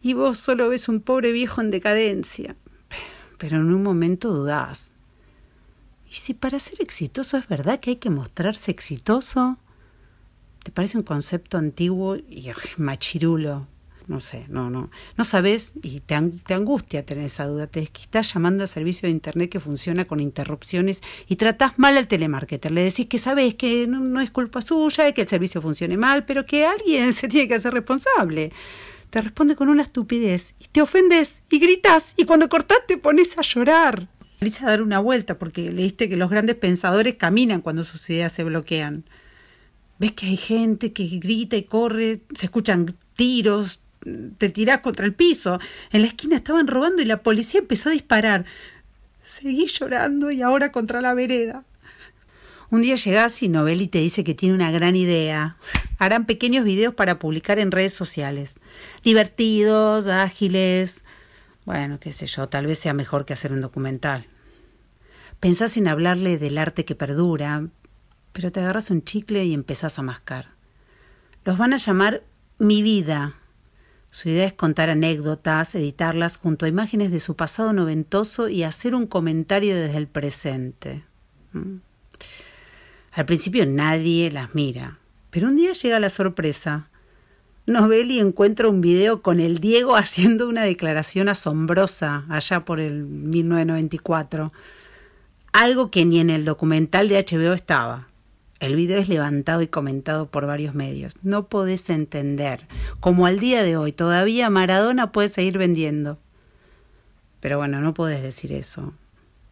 y 0.00 0.14
vos 0.14 0.38
solo 0.38 0.68
ves 0.68 0.88
un 0.88 1.00
pobre 1.00 1.32
viejo 1.32 1.60
en 1.60 1.72
decadencia. 1.72 2.54
Pero 3.36 3.56
en 3.56 3.74
un 3.74 3.82
momento 3.82 4.32
dudás. 4.32 4.92
¿Y 6.08 6.12
si 6.12 6.34
para 6.34 6.60
ser 6.60 6.80
exitoso 6.80 7.36
es 7.36 7.48
verdad 7.48 7.80
que 7.80 7.90
hay 7.90 7.96
que 7.96 8.10
mostrarse 8.10 8.70
exitoso? 8.70 9.58
¿Te 10.62 10.70
parece 10.70 10.96
un 10.96 11.02
concepto 11.02 11.58
antiguo 11.58 12.16
y 12.16 12.50
machirulo? 12.76 13.66
No 14.06 14.20
sé, 14.20 14.46
no, 14.48 14.68
no. 14.68 14.90
No 15.16 15.24
sabes 15.24 15.74
y 15.82 16.00
te, 16.00 16.14
angustia 16.14 17.04
tener 17.04 17.24
esa 17.24 17.46
duda. 17.46 17.66
Te 17.66 17.86
que 17.86 18.02
estás 18.02 18.32
llamando 18.32 18.62
al 18.62 18.68
servicio 18.68 19.06
de 19.06 19.12
internet 19.12 19.50
que 19.50 19.60
funciona 19.60 20.04
con 20.04 20.20
interrupciones 20.20 21.00
y 21.28 21.36
tratás 21.36 21.78
mal 21.78 21.96
al 21.96 22.08
telemarketer. 22.08 22.72
Le 22.72 22.82
decís 22.82 23.06
que 23.06 23.18
sabes 23.18 23.54
que 23.54 23.86
no, 23.86 24.00
no 24.00 24.20
es 24.20 24.30
culpa 24.30 24.60
suya, 24.60 25.12
que 25.12 25.22
el 25.22 25.28
servicio 25.28 25.60
funcione 25.60 25.96
mal, 25.96 26.24
pero 26.24 26.46
que 26.46 26.66
alguien 26.66 27.12
se 27.12 27.28
tiene 27.28 27.48
que 27.48 27.54
hacer 27.54 27.72
responsable. 27.72 28.52
Te 29.10 29.20
responde 29.20 29.56
con 29.56 29.68
una 29.68 29.82
estupidez 29.82 30.54
y 30.58 30.68
te 30.68 30.80
ofendes 30.80 31.42
y 31.50 31.58
gritas 31.58 32.14
y 32.16 32.24
cuando 32.24 32.48
cortás 32.48 32.78
te 32.86 32.96
pones 32.96 33.36
a 33.36 33.42
llorar. 33.42 34.08
salís 34.38 34.62
a 34.62 34.66
dar 34.66 34.82
una 34.82 35.00
vuelta 35.00 35.38
porque 35.38 35.70
leíste 35.70 36.08
que 36.08 36.16
los 36.16 36.30
grandes 36.30 36.56
pensadores 36.56 37.16
caminan 37.16 37.60
cuando 37.60 37.84
sus 37.84 38.08
ideas 38.10 38.32
se 38.32 38.42
bloquean. 38.42 39.04
Ves 40.02 40.12
que 40.14 40.26
hay 40.26 40.36
gente 40.36 40.92
que 40.92 41.06
grita 41.06 41.54
y 41.54 41.62
corre, 41.62 42.22
se 42.34 42.46
escuchan 42.46 42.96
tiros, 43.14 43.78
te 44.36 44.48
tirás 44.48 44.80
contra 44.80 45.06
el 45.06 45.14
piso. 45.14 45.60
En 45.92 46.00
la 46.00 46.08
esquina 46.08 46.34
estaban 46.34 46.66
robando 46.66 47.02
y 47.02 47.04
la 47.04 47.22
policía 47.22 47.60
empezó 47.60 47.88
a 47.88 47.92
disparar. 47.92 48.44
Seguí 49.24 49.64
llorando 49.66 50.32
y 50.32 50.42
ahora 50.42 50.72
contra 50.72 51.00
la 51.00 51.14
vereda. 51.14 51.62
Un 52.68 52.82
día 52.82 52.96
llegás 52.96 53.40
y 53.44 53.48
Novelli 53.48 53.86
te 53.86 53.98
dice 53.98 54.24
que 54.24 54.34
tiene 54.34 54.56
una 54.56 54.72
gran 54.72 54.96
idea. 54.96 55.56
Harán 55.98 56.26
pequeños 56.26 56.64
videos 56.64 56.94
para 56.94 57.20
publicar 57.20 57.60
en 57.60 57.70
redes 57.70 57.94
sociales. 57.94 58.56
Divertidos, 59.04 60.08
ágiles. 60.08 61.04
Bueno, 61.64 62.00
qué 62.00 62.12
sé 62.12 62.26
yo, 62.26 62.48
tal 62.48 62.66
vez 62.66 62.80
sea 62.80 62.92
mejor 62.92 63.24
que 63.24 63.34
hacer 63.34 63.52
un 63.52 63.60
documental. 63.60 64.26
Pensás 65.38 65.76
en 65.76 65.86
hablarle 65.86 66.38
del 66.38 66.58
arte 66.58 66.84
que 66.84 66.96
perdura, 66.96 67.68
pero 68.32 68.52
te 68.52 68.60
agarras 68.60 68.90
un 68.90 69.02
chicle 69.02 69.44
y 69.44 69.54
empezás 69.54 69.98
a 69.98 70.02
mascar. 70.02 70.48
Los 71.44 71.58
van 71.58 71.72
a 71.72 71.76
llamar 71.76 72.22
Mi 72.58 72.82
Vida, 72.82 73.36
su 74.12 74.28
idea 74.28 74.44
es 74.44 74.52
contar 74.52 74.90
anécdotas, 74.90 75.74
editarlas 75.74 76.36
junto 76.36 76.66
a 76.66 76.68
imágenes 76.68 77.10
de 77.10 77.18
su 77.18 77.34
pasado 77.34 77.72
noventoso 77.72 78.50
y 78.50 78.62
hacer 78.62 78.94
un 78.94 79.06
comentario 79.06 79.74
desde 79.74 79.96
el 79.96 80.06
presente. 80.06 81.02
¿Mm? 81.54 81.76
Al 83.12 83.24
principio 83.24 83.64
nadie 83.64 84.30
las 84.30 84.54
mira, 84.54 84.98
pero 85.30 85.48
un 85.48 85.56
día 85.56 85.72
llega 85.72 85.98
la 85.98 86.10
sorpresa. 86.10 86.90
Novelli 87.66 88.20
encuentra 88.20 88.68
un 88.68 88.82
video 88.82 89.22
con 89.22 89.40
el 89.40 89.60
Diego 89.60 89.96
haciendo 89.96 90.46
una 90.46 90.62
declaración 90.62 91.30
asombrosa 91.30 92.26
allá 92.28 92.66
por 92.66 92.80
el 92.80 93.04
1994. 93.04 94.52
Algo 95.54 95.90
que 95.90 96.04
ni 96.04 96.20
en 96.20 96.28
el 96.28 96.44
documental 96.44 97.08
de 97.08 97.16
HBO 97.16 97.54
estaba. 97.54 98.08
El 98.62 98.76
video 98.76 99.00
es 99.00 99.08
levantado 99.08 99.60
y 99.60 99.66
comentado 99.66 100.30
por 100.30 100.46
varios 100.46 100.72
medios. 100.72 101.16
No 101.24 101.48
podés 101.48 101.90
entender 101.90 102.68
cómo 103.00 103.26
al 103.26 103.40
día 103.40 103.64
de 103.64 103.76
hoy 103.76 103.90
todavía 103.90 104.50
Maradona 104.50 105.10
puede 105.10 105.30
seguir 105.30 105.58
vendiendo. 105.58 106.20
Pero 107.40 107.58
bueno, 107.58 107.80
no 107.80 107.92
podés 107.92 108.22
decir 108.22 108.52
eso. 108.52 108.94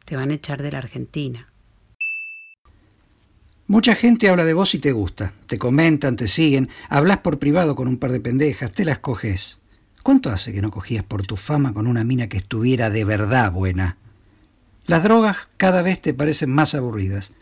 Te 0.05 0.15
van 0.15 0.31
a 0.31 0.35
echar 0.35 0.63
de 0.63 0.71
la 0.71 0.79
Argentina. 0.79 1.49
Mucha 3.67 3.97
gente 3.97 4.29
habla 4.29 4.45
de 4.45 4.55
vos 4.55 4.77
y 4.77 4.79
te 4.79 4.93
gusta. 4.93 5.33
Te 5.49 5.59
comentan, 5.59 6.15
te 6.15 6.29
siguen, 6.29 6.69
hablas 6.89 7.19
por 7.19 7.41
privado 7.41 7.75
con 7.75 7.89
un 7.89 7.99
par 7.99 8.13
de 8.13 8.21
pendejas, 8.21 8.71
te 8.71 8.85
las 8.85 9.01
coges. 9.01 9.59
¿Cuánto 10.05 10.31
hace 10.31 10.53
que 10.53 10.63
no 10.63 10.71
cogías 10.71 11.03
por 11.03 11.27
tu 11.27 11.37
fama 11.37 11.75
con 11.75 11.89
una 11.89 12.05
mina 12.05 12.29
que 12.29 12.37
estuviera 12.37 12.91
de 12.91 13.05
verdad 13.05 13.51
buena? 13.51 13.97
Las 14.87 15.03
drogas 15.03 15.51
cada 15.57 15.83
vez 15.83 16.01
te 16.01 16.15
parecen 16.15 16.51
más 16.51 16.77
aburridas. 16.77 17.33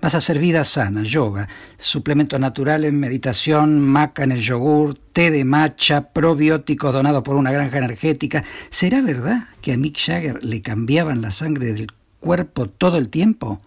Vas 0.00 0.14
a 0.14 0.18
hacer 0.18 0.38
vida 0.38 0.62
sana, 0.62 1.02
yoga, 1.02 1.48
suplementos 1.76 2.38
naturales, 2.38 2.92
meditación, 2.92 3.80
maca 3.80 4.22
en 4.22 4.30
el 4.30 4.40
yogur, 4.40 4.96
té 5.12 5.32
de 5.32 5.44
matcha, 5.44 6.12
probióticos 6.12 6.92
donados 6.92 7.24
por 7.24 7.34
una 7.34 7.50
granja 7.50 7.78
energética. 7.78 8.44
¿Será 8.70 9.00
verdad 9.00 9.48
que 9.60 9.72
a 9.72 9.76
Mick 9.76 9.98
Jagger 9.98 10.44
le 10.44 10.62
cambiaban 10.62 11.20
la 11.20 11.32
sangre 11.32 11.72
del 11.72 11.88
cuerpo 12.20 12.68
todo 12.68 12.96
el 12.96 13.08
tiempo? 13.08 13.60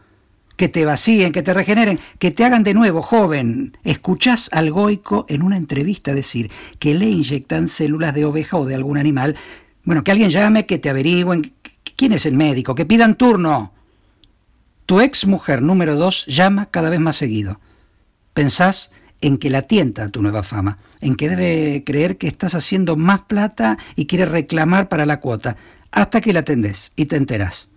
Que 0.55 0.69
te 0.69 0.85
vacíen, 0.85 1.33
que 1.33 1.41
te 1.41 1.53
regeneren, 1.53 1.99
que 2.17 2.31
te 2.31 2.45
hagan 2.45 2.63
de 2.63 2.75
nuevo 2.75 3.01
joven. 3.01 3.77
Escuchás 3.83 4.47
al 4.53 4.71
goico 4.71 5.25
en 5.27 5.41
una 5.41 5.57
entrevista 5.57 6.13
decir 6.13 6.49
que 6.79 6.93
le 6.93 7.09
inyectan 7.09 7.67
células 7.67 8.13
de 8.13 8.23
oveja 8.23 8.55
o 8.55 8.65
de 8.65 8.75
algún 8.75 8.97
animal. 8.97 9.35
Bueno, 9.83 10.05
que 10.05 10.11
alguien 10.11 10.29
llame, 10.29 10.65
que 10.65 10.79
te 10.79 10.89
averigüen 10.89 11.51
quién 11.97 12.13
es 12.13 12.25
el 12.25 12.37
médico, 12.37 12.73
que 12.73 12.85
pidan 12.85 13.15
turno. 13.15 13.73
Tu 14.91 14.99
ex 14.99 15.25
mujer 15.25 15.61
número 15.61 15.95
dos 15.95 16.25
llama 16.25 16.65
cada 16.65 16.89
vez 16.89 16.99
más 16.99 17.15
seguido. 17.15 17.61
Pensás 18.33 18.91
en 19.21 19.37
que 19.37 19.49
la 19.49 19.61
tienta 19.61 20.09
tu 20.09 20.21
nueva 20.21 20.43
fama, 20.43 20.79
en 20.99 21.15
que 21.15 21.29
debe 21.29 21.85
creer 21.85 22.17
que 22.17 22.27
estás 22.27 22.55
haciendo 22.55 22.97
más 22.97 23.21
plata 23.21 23.77
y 23.95 24.05
quiere 24.05 24.25
reclamar 24.25 24.89
para 24.89 25.05
la 25.05 25.21
cuota, 25.21 25.55
hasta 25.91 26.19
que 26.19 26.33
la 26.33 26.41
atendés 26.41 26.91
y 26.97 27.05
te 27.05 27.15
enterás. 27.15 27.69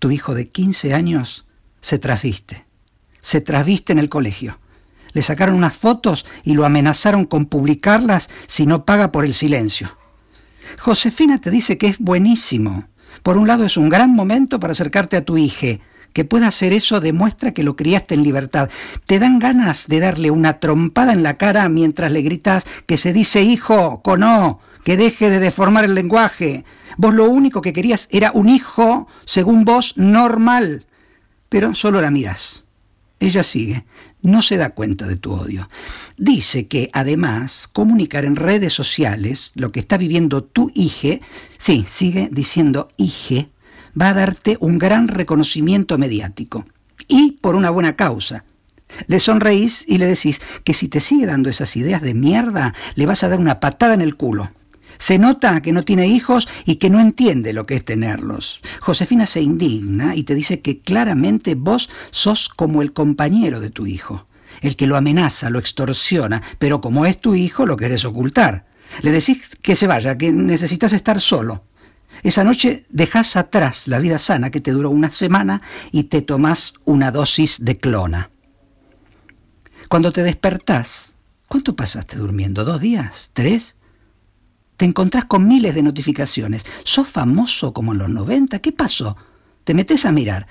Tu 0.00 0.10
hijo 0.10 0.34
de 0.34 0.48
15 0.48 0.94
años 0.94 1.46
se 1.80 2.00
trasviste. 2.00 2.66
Se 3.20 3.40
trasviste 3.40 3.92
en 3.92 4.00
el 4.00 4.08
colegio. 4.08 4.58
Le 5.12 5.22
sacaron 5.22 5.54
unas 5.54 5.76
fotos 5.76 6.26
y 6.42 6.54
lo 6.54 6.64
amenazaron 6.64 7.24
con 7.24 7.46
publicarlas 7.46 8.28
si 8.48 8.66
no 8.66 8.84
paga 8.84 9.12
por 9.12 9.24
el 9.24 9.34
silencio. 9.34 9.96
Josefina 10.80 11.40
te 11.40 11.52
dice 11.52 11.78
que 11.78 11.86
es 11.86 12.00
buenísimo. 12.00 12.88
Por 13.22 13.36
un 13.36 13.46
lado 13.46 13.64
es 13.64 13.76
un 13.76 13.88
gran 13.88 14.12
momento 14.12 14.58
para 14.58 14.72
acercarte 14.72 15.16
a 15.16 15.24
tu 15.24 15.38
hija, 15.38 15.78
que 16.12 16.24
pueda 16.24 16.48
hacer 16.48 16.72
eso 16.72 17.00
demuestra 17.00 17.52
que 17.52 17.62
lo 17.62 17.76
criaste 17.76 18.14
en 18.14 18.22
libertad. 18.22 18.70
Te 19.06 19.18
dan 19.18 19.38
ganas 19.38 19.86
de 19.86 20.00
darle 20.00 20.30
una 20.30 20.60
trompada 20.60 21.12
en 21.12 21.22
la 21.22 21.36
cara 21.36 21.68
mientras 21.68 22.12
le 22.12 22.22
gritas 22.22 22.66
que 22.86 22.96
se 22.96 23.12
dice 23.12 23.42
hijo, 23.42 24.02
cono, 24.02 24.60
que 24.84 24.96
deje 24.96 25.30
de 25.30 25.40
deformar 25.40 25.84
el 25.84 25.94
lenguaje. 25.94 26.64
Vos 26.96 27.14
lo 27.14 27.28
único 27.30 27.62
que 27.62 27.72
querías 27.72 28.08
era 28.10 28.32
un 28.32 28.48
hijo, 28.48 29.06
según 29.24 29.64
vos, 29.64 29.94
normal. 29.96 30.86
Pero 31.48 31.74
solo 31.74 32.00
la 32.00 32.10
miras. 32.10 32.64
Ella 33.20 33.42
sigue, 33.42 33.84
no 34.22 34.42
se 34.42 34.56
da 34.56 34.70
cuenta 34.70 35.06
de 35.06 35.16
tu 35.16 35.32
odio. 35.32 35.68
Dice 36.16 36.68
que 36.68 36.90
además 36.92 37.68
comunicar 37.72 38.24
en 38.24 38.36
redes 38.36 38.72
sociales 38.72 39.50
lo 39.54 39.72
que 39.72 39.80
está 39.80 39.96
viviendo 39.96 40.44
tu 40.44 40.70
hija, 40.74 41.18
sí, 41.56 41.84
sigue 41.88 42.28
diciendo 42.30 42.88
hija, 42.96 43.48
va 44.00 44.10
a 44.10 44.14
darte 44.14 44.56
un 44.60 44.78
gran 44.78 45.08
reconocimiento 45.08 45.98
mediático. 45.98 46.66
Y 47.06 47.32
por 47.32 47.54
una 47.54 47.70
buena 47.70 47.96
causa. 47.96 48.44
Le 49.06 49.20
sonreís 49.20 49.84
y 49.86 49.98
le 49.98 50.06
decís 50.06 50.40
que 50.64 50.74
si 50.74 50.88
te 50.88 51.00
sigue 51.00 51.26
dando 51.26 51.50
esas 51.50 51.76
ideas 51.76 52.02
de 52.02 52.14
mierda, 52.14 52.74
le 52.94 53.06
vas 53.06 53.22
a 53.22 53.28
dar 53.28 53.38
una 53.38 53.60
patada 53.60 53.94
en 53.94 54.00
el 54.00 54.16
culo. 54.16 54.50
Se 54.98 55.18
nota 55.18 55.60
que 55.60 55.72
no 55.72 55.84
tiene 55.84 56.08
hijos 56.08 56.48
y 56.64 56.76
que 56.76 56.90
no 56.90 56.98
entiende 56.98 57.52
lo 57.52 57.66
que 57.66 57.76
es 57.76 57.84
tenerlos. 57.84 58.60
Josefina 58.80 59.26
se 59.26 59.40
indigna 59.40 60.16
y 60.16 60.24
te 60.24 60.34
dice 60.34 60.60
que 60.60 60.80
claramente 60.80 61.54
vos 61.54 61.88
sos 62.10 62.48
como 62.48 62.82
el 62.82 62.92
compañero 62.92 63.60
de 63.60 63.70
tu 63.70 63.86
hijo, 63.86 64.26
el 64.60 64.74
que 64.74 64.88
lo 64.88 64.96
amenaza, 64.96 65.50
lo 65.50 65.60
extorsiona, 65.60 66.42
pero 66.58 66.80
como 66.80 67.06
es 67.06 67.20
tu 67.20 67.34
hijo 67.34 67.64
lo 67.64 67.76
querés 67.76 68.04
ocultar. 68.04 68.66
Le 69.02 69.12
decís 69.12 69.50
que 69.62 69.76
se 69.76 69.86
vaya, 69.86 70.18
que 70.18 70.32
necesitas 70.32 70.92
estar 70.92 71.20
solo. 71.20 71.64
Esa 72.22 72.44
noche 72.44 72.84
dejas 72.90 73.36
atrás 73.36 73.88
la 73.88 73.98
vida 73.98 74.18
sana 74.18 74.50
que 74.50 74.60
te 74.60 74.72
duró 74.72 74.90
una 74.90 75.10
semana 75.10 75.62
y 75.92 76.04
te 76.04 76.22
tomás 76.22 76.74
una 76.84 77.10
dosis 77.10 77.64
de 77.64 77.78
clona. 77.78 78.30
Cuando 79.88 80.12
te 80.12 80.22
despertás, 80.22 81.14
¿cuánto 81.48 81.76
pasaste 81.76 82.16
durmiendo? 82.16 82.64
¿Dos 82.64 82.80
días? 82.80 83.30
¿Tres? 83.32 83.76
Te 84.76 84.84
encontrás 84.84 85.24
con 85.24 85.48
miles 85.48 85.74
de 85.74 85.82
notificaciones. 85.82 86.66
¿Sos 86.84 87.08
famoso 87.08 87.72
como 87.72 87.92
en 87.92 87.98
los 87.98 88.10
90? 88.10 88.58
¿Qué 88.60 88.72
pasó? 88.72 89.16
Te 89.64 89.74
metes 89.74 90.04
a 90.04 90.12
mirar. 90.12 90.46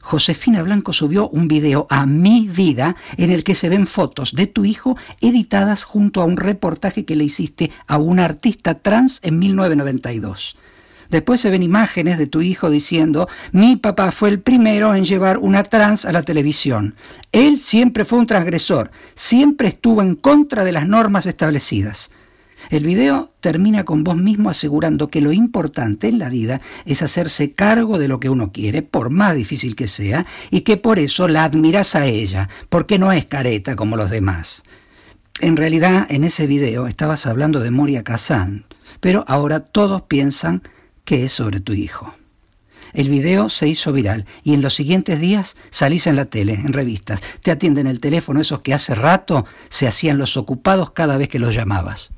Josefina 0.00 0.62
Blanco 0.62 0.92
subió 0.92 1.28
un 1.28 1.48
video 1.48 1.88
a 1.90 2.06
mi 2.06 2.46
vida 2.46 2.94
en 3.16 3.32
el 3.32 3.42
que 3.42 3.56
se 3.56 3.68
ven 3.68 3.88
fotos 3.88 4.34
de 4.34 4.46
tu 4.46 4.64
hijo 4.64 4.96
editadas 5.20 5.82
junto 5.82 6.22
a 6.22 6.24
un 6.24 6.36
reportaje 6.36 7.04
que 7.04 7.16
le 7.16 7.24
hiciste 7.24 7.72
a 7.88 7.98
un 7.98 8.20
artista 8.20 8.78
trans 8.78 9.18
en 9.24 9.40
1992. 9.40 10.56
Después 11.10 11.40
se 11.40 11.50
ven 11.50 11.62
imágenes 11.62 12.18
de 12.18 12.26
tu 12.26 12.42
hijo 12.42 12.70
diciendo, 12.70 13.28
mi 13.52 13.76
papá 13.76 14.10
fue 14.10 14.28
el 14.28 14.40
primero 14.40 14.94
en 14.94 15.04
llevar 15.04 15.38
una 15.38 15.62
trans 15.62 16.04
a 16.04 16.12
la 16.12 16.22
televisión. 16.22 16.94
Él 17.32 17.58
siempre 17.58 18.04
fue 18.04 18.18
un 18.18 18.26
transgresor, 18.26 18.90
siempre 19.14 19.68
estuvo 19.68 20.02
en 20.02 20.14
contra 20.14 20.64
de 20.64 20.72
las 20.72 20.88
normas 20.88 21.26
establecidas. 21.26 22.10
El 22.70 22.84
video 22.84 23.28
termina 23.40 23.84
con 23.84 24.02
vos 24.02 24.16
mismo 24.16 24.50
asegurando 24.50 25.08
que 25.08 25.20
lo 25.20 25.32
importante 25.32 26.08
en 26.08 26.18
la 26.18 26.28
vida 26.28 26.60
es 26.84 27.02
hacerse 27.02 27.52
cargo 27.52 27.98
de 27.98 28.08
lo 28.08 28.18
que 28.18 28.30
uno 28.30 28.50
quiere, 28.50 28.82
por 28.82 29.10
más 29.10 29.36
difícil 29.36 29.76
que 29.76 29.86
sea, 29.86 30.26
y 30.50 30.62
que 30.62 30.76
por 30.76 30.98
eso 30.98 31.28
la 31.28 31.44
admiras 31.44 31.94
a 31.94 32.06
ella, 32.06 32.48
porque 32.68 32.98
no 32.98 33.12
es 33.12 33.26
careta 33.26 33.76
como 33.76 33.96
los 33.96 34.10
demás. 34.10 34.62
En 35.40 35.56
realidad, 35.56 36.06
en 36.08 36.24
ese 36.24 36.46
video 36.46 36.86
estabas 36.86 37.26
hablando 37.26 37.60
de 37.60 37.70
Moria 37.70 38.02
Kazan, 38.02 38.64
pero 39.00 39.24
ahora 39.28 39.60
todos 39.60 40.02
piensan 40.02 40.62
que 41.06 41.24
es 41.24 41.32
sobre 41.32 41.60
tu 41.60 41.72
hijo. 41.72 42.14
El 42.92 43.08
video 43.08 43.48
se 43.48 43.68
hizo 43.68 43.92
viral 43.92 44.26
y 44.42 44.52
en 44.54 44.60
los 44.60 44.74
siguientes 44.74 45.20
días 45.20 45.56
salís 45.70 46.06
en 46.06 46.16
la 46.16 46.26
tele, 46.26 46.54
en 46.54 46.72
revistas, 46.72 47.20
te 47.40 47.50
atienden 47.50 47.86
el 47.86 48.00
teléfono 48.00 48.40
esos 48.40 48.60
que 48.60 48.74
hace 48.74 48.94
rato 48.94 49.46
se 49.70 49.86
hacían 49.86 50.18
los 50.18 50.36
ocupados 50.36 50.90
cada 50.90 51.16
vez 51.16 51.28
que 51.28 51.38
los 51.38 51.54
llamabas. 51.54 52.12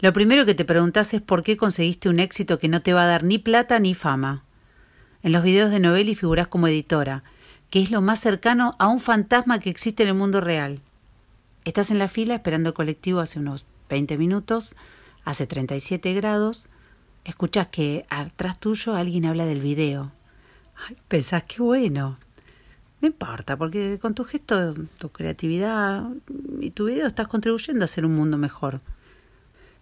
Lo 0.00 0.12
primero 0.12 0.46
que 0.46 0.54
te 0.54 0.64
preguntás 0.64 1.12
es 1.14 1.22
por 1.22 1.42
qué 1.42 1.56
conseguiste 1.56 2.08
un 2.08 2.20
éxito 2.20 2.58
que 2.58 2.68
no 2.68 2.82
te 2.82 2.92
va 2.92 3.02
a 3.02 3.08
dar 3.08 3.24
ni 3.24 3.38
plata 3.38 3.80
ni 3.80 3.94
fama. 3.94 4.44
En 5.22 5.32
los 5.32 5.42
videos 5.42 5.70
de 5.72 5.80
Novelli 5.80 6.14
figurás 6.14 6.46
como 6.46 6.68
editora, 6.68 7.24
que 7.70 7.82
es 7.82 7.90
lo 7.90 8.00
más 8.00 8.20
cercano 8.20 8.76
a 8.78 8.86
un 8.86 9.00
fantasma 9.00 9.58
que 9.58 9.70
existe 9.70 10.04
en 10.04 10.10
el 10.10 10.14
mundo 10.14 10.40
real. 10.40 10.80
Estás 11.64 11.90
en 11.90 11.98
la 11.98 12.08
fila 12.08 12.36
esperando 12.36 12.70
el 12.70 12.74
colectivo 12.74 13.20
hace 13.20 13.40
unos 13.40 13.66
20 13.88 14.16
minutos, 14.18 14.76
hace 15.24 15.46
37 15.46 16.14
grados, 16.14 16.68
escuchas 17.24 17.68
que 17.68 18.06
atrás 18.08 18.58
tuyo 18.58 18.94
alguien 18.94 19.26
habla 19.26 19.46
del 19.46 19.60
video. 19.60 20.12
Ay, 20.76 20.96
pensás, 21.08 21.44
qué 21.44 21.62
bueno. 21.62 22.18
No 23.00 23.08
importa, 23.08 23.56
porque 23.56 23.98
con 24.00 24.14
tu 24.14 24.24
gesto, 24.24 24.74
tu 24.98 25.10
creatividad 25.10 26.08
y 26.60 26.70
tu 26.70 26.86
video 26.86 27.06
estás 27.06 27.28
contribuyendo 27.28 27.82
a 27.82 27.86
hacer 27.86 28.04
un 28.04 28.14
mundo 28.14 28.38
mejor. 28.38 28.80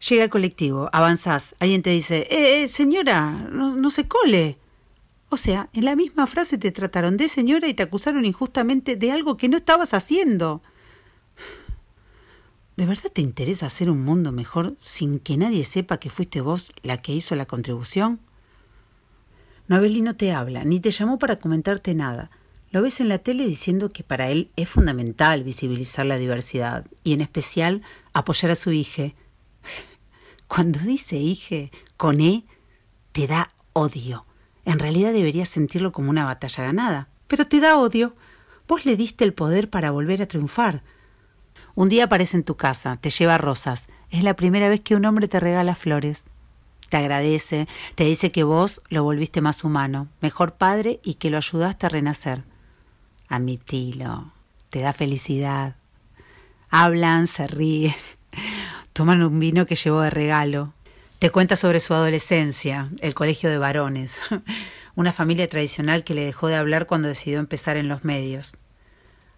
Llega 0.08 0.24
el 0.24 0.30
colectivo, 0.30 0.90
avanzás, 0.92 1.56
alguien 1.58 1.82
te 1.82 1.90
dice, 1.90 2.26
eh, 2.30 2.62
eh 2.62 2.68
señora, 2.68 3.48
no 3.50 3.90
se 3.90 4.06
cole. 4.06 4.58
O 5.28 5.36
sea, 5.36 5.68
en 5.72 5.84
la 5.84 5.96
misma 5.96 6.26
frase 6.26 6.56
te 6.56 6.70
trataron 6.70 7.16
de 7.16 7.28
señora 7.28 7.66
y 7.68 7.74
te 7.74 7.82
acusaron 7.82 8.24
injustamente 8.24 8.96
de 8.96 9.10
algo 9.10 9.36
que 9.36 9.48
no 9.48 9.56
estabas 9.56 9.92
haciendo. 9.94 10.62
¿De 12.76 12.84
verdad 12.84 13.10
te 13.10 13.22
interesa 13.22 13.66
hacer 13.66 13.88
un 13.88 14.04
mundo 14.04 14.32
mejor 14.32 14.76
sin 14.84 15.18
que 15.18 15.38
nadie 15.38 15.64
sepa 15.64 15.98
que 15.98 16.10
fuiste 16.10 16.42
vos 16.42 16.72
la 16.82 17.00
que 17.00 17.14
hizo 17.14 17.34
la 17.34 17.46
contribución? 17.46 18.20
Novelli 19.66 20.02
no 20.02 20.14
te 20.14 20.32
habla, 20.32 20.62
ni 20.62 20.78
te 20.78 20.90
llamó 20.90 21.18
para 21.18 21.36
comentarte 21.36 21.94
nada. 21.94 22.30
Lo 22.70 22.82
ves 22.82 23.00
en 23.00 23.08
la 23.08 23.18
tele 23.18 23.46
diciendo 23.46 23.88
que 23.88 24.04
para 24.04 24.28
él 24.28 24.50
es 24.56 24.68
fundamental 24.68 25.42
visibilizar 25.42 26.04
la 26.04 26.18
diversidad 26.18 26.84
y 27.02 27.14
en 27.14 27.22
especial 27.22 27.80
apoyar 28.12 28.52
a 28.52 28.56
su 28.56 28.72
hija. 28.72 29.14
Cuando 30.46 30.78
dice 30.80 31.16
hija 31.16 31.70
con 31.96 32.20
E, 32.20 32.44
te 33.12 33.26
da 33.26 33.54
odio. 33.72 34.26
En 34.66 34.78
realidad 34.78 35.14
deberías 35.14 35.48
sentirlo 35.48 35.92
como 35.92 36.10
una 36.10 36.26
batalla 36.26 36.64
ganada, 36.64 37.08
pero 37.26 37.46
te 37.46 37.58
da 37.60 37.78
odio. 37.78 38.14
Vos 38.68 38.84
le 38.84 38.96
diste 38.96 39.24
el 39.24 39.32
poder 39.32 39.70
para 39.70 39.90
volver 39.90 40.20
a 40.20 40.28
triunfar. 40.28 40.82
Un 41.76 41.90
día 41.90 42.04
aparece 42.04 42.38
en 42.38 42.42
tu 42.42 42.56
casa, 42.56 42.96
te 42.96 43.10
lleva 43.10 43.36
rosas. 43.36 43.84
Es 44.10 44.24
la 44.24 44.34
primera 44.34 44.70
vez 44.70 44.80
que 44.80 44.96
un 44.96 45.04
hombre 45.04 45.28
te 45.28 45.40
regala 45.40 45.74
flores. 45.74 46.24
Te 46.88 46.96
agradece, 46.96 47.68
te 47.94 48.04
dice 48.04 48.32
que 48.32 48.44
vos 48.44 48.80
lo 48.88 49.02
volviste 49.02 49.42
más 49.42 49.62
humano, 49.62 50.08
mejor 50.22 50.54
padre 50.54 51.00
y 51.04 51.14
que 51.14 51.28
lo 51.28 51.36
ayudaste 51.36 51.84
a 51.84 51.90
renacer. 51.90 52.44
Admitilo, 53.28 54.32
te 54.70 54.80
da 54.80 54.94
felicidad. 54.94 55.76
Hablan, 56.70 57.26
se 57.26 57.46
ríen, 57.46 57.94
toman 58.94 59.22
un 59.22 59.38
vino 59.38 59.66
que 59.66 59.76
llevó 59.76 60.00
de 60.00 60.10
regalo. 60.10 60.72
Te 61.18 61.28
cuenta 61.28 61.56
sobre 61.56 61.80
su 61.80 61.92
adolescencia, 61.92 62.90
el 63.00 63.12
colegio 63.12 63.50
de 63.50 63.58
varones, 63.58 64.22
una 64.94 65.12
familia 65.12 65.46
tradicional 65.50 66.04
que 66.04 66.14
le 66.14 66.24
dejó 66.24 66.48
de 66.48 66.56
hablar 66.56 66.86
cuando 66.86 67.08
decidió 67.08 67.38
empezar 67.38 67.76
en 67.76 67.88
los 67.88 68.02
medios. 68.02 68.56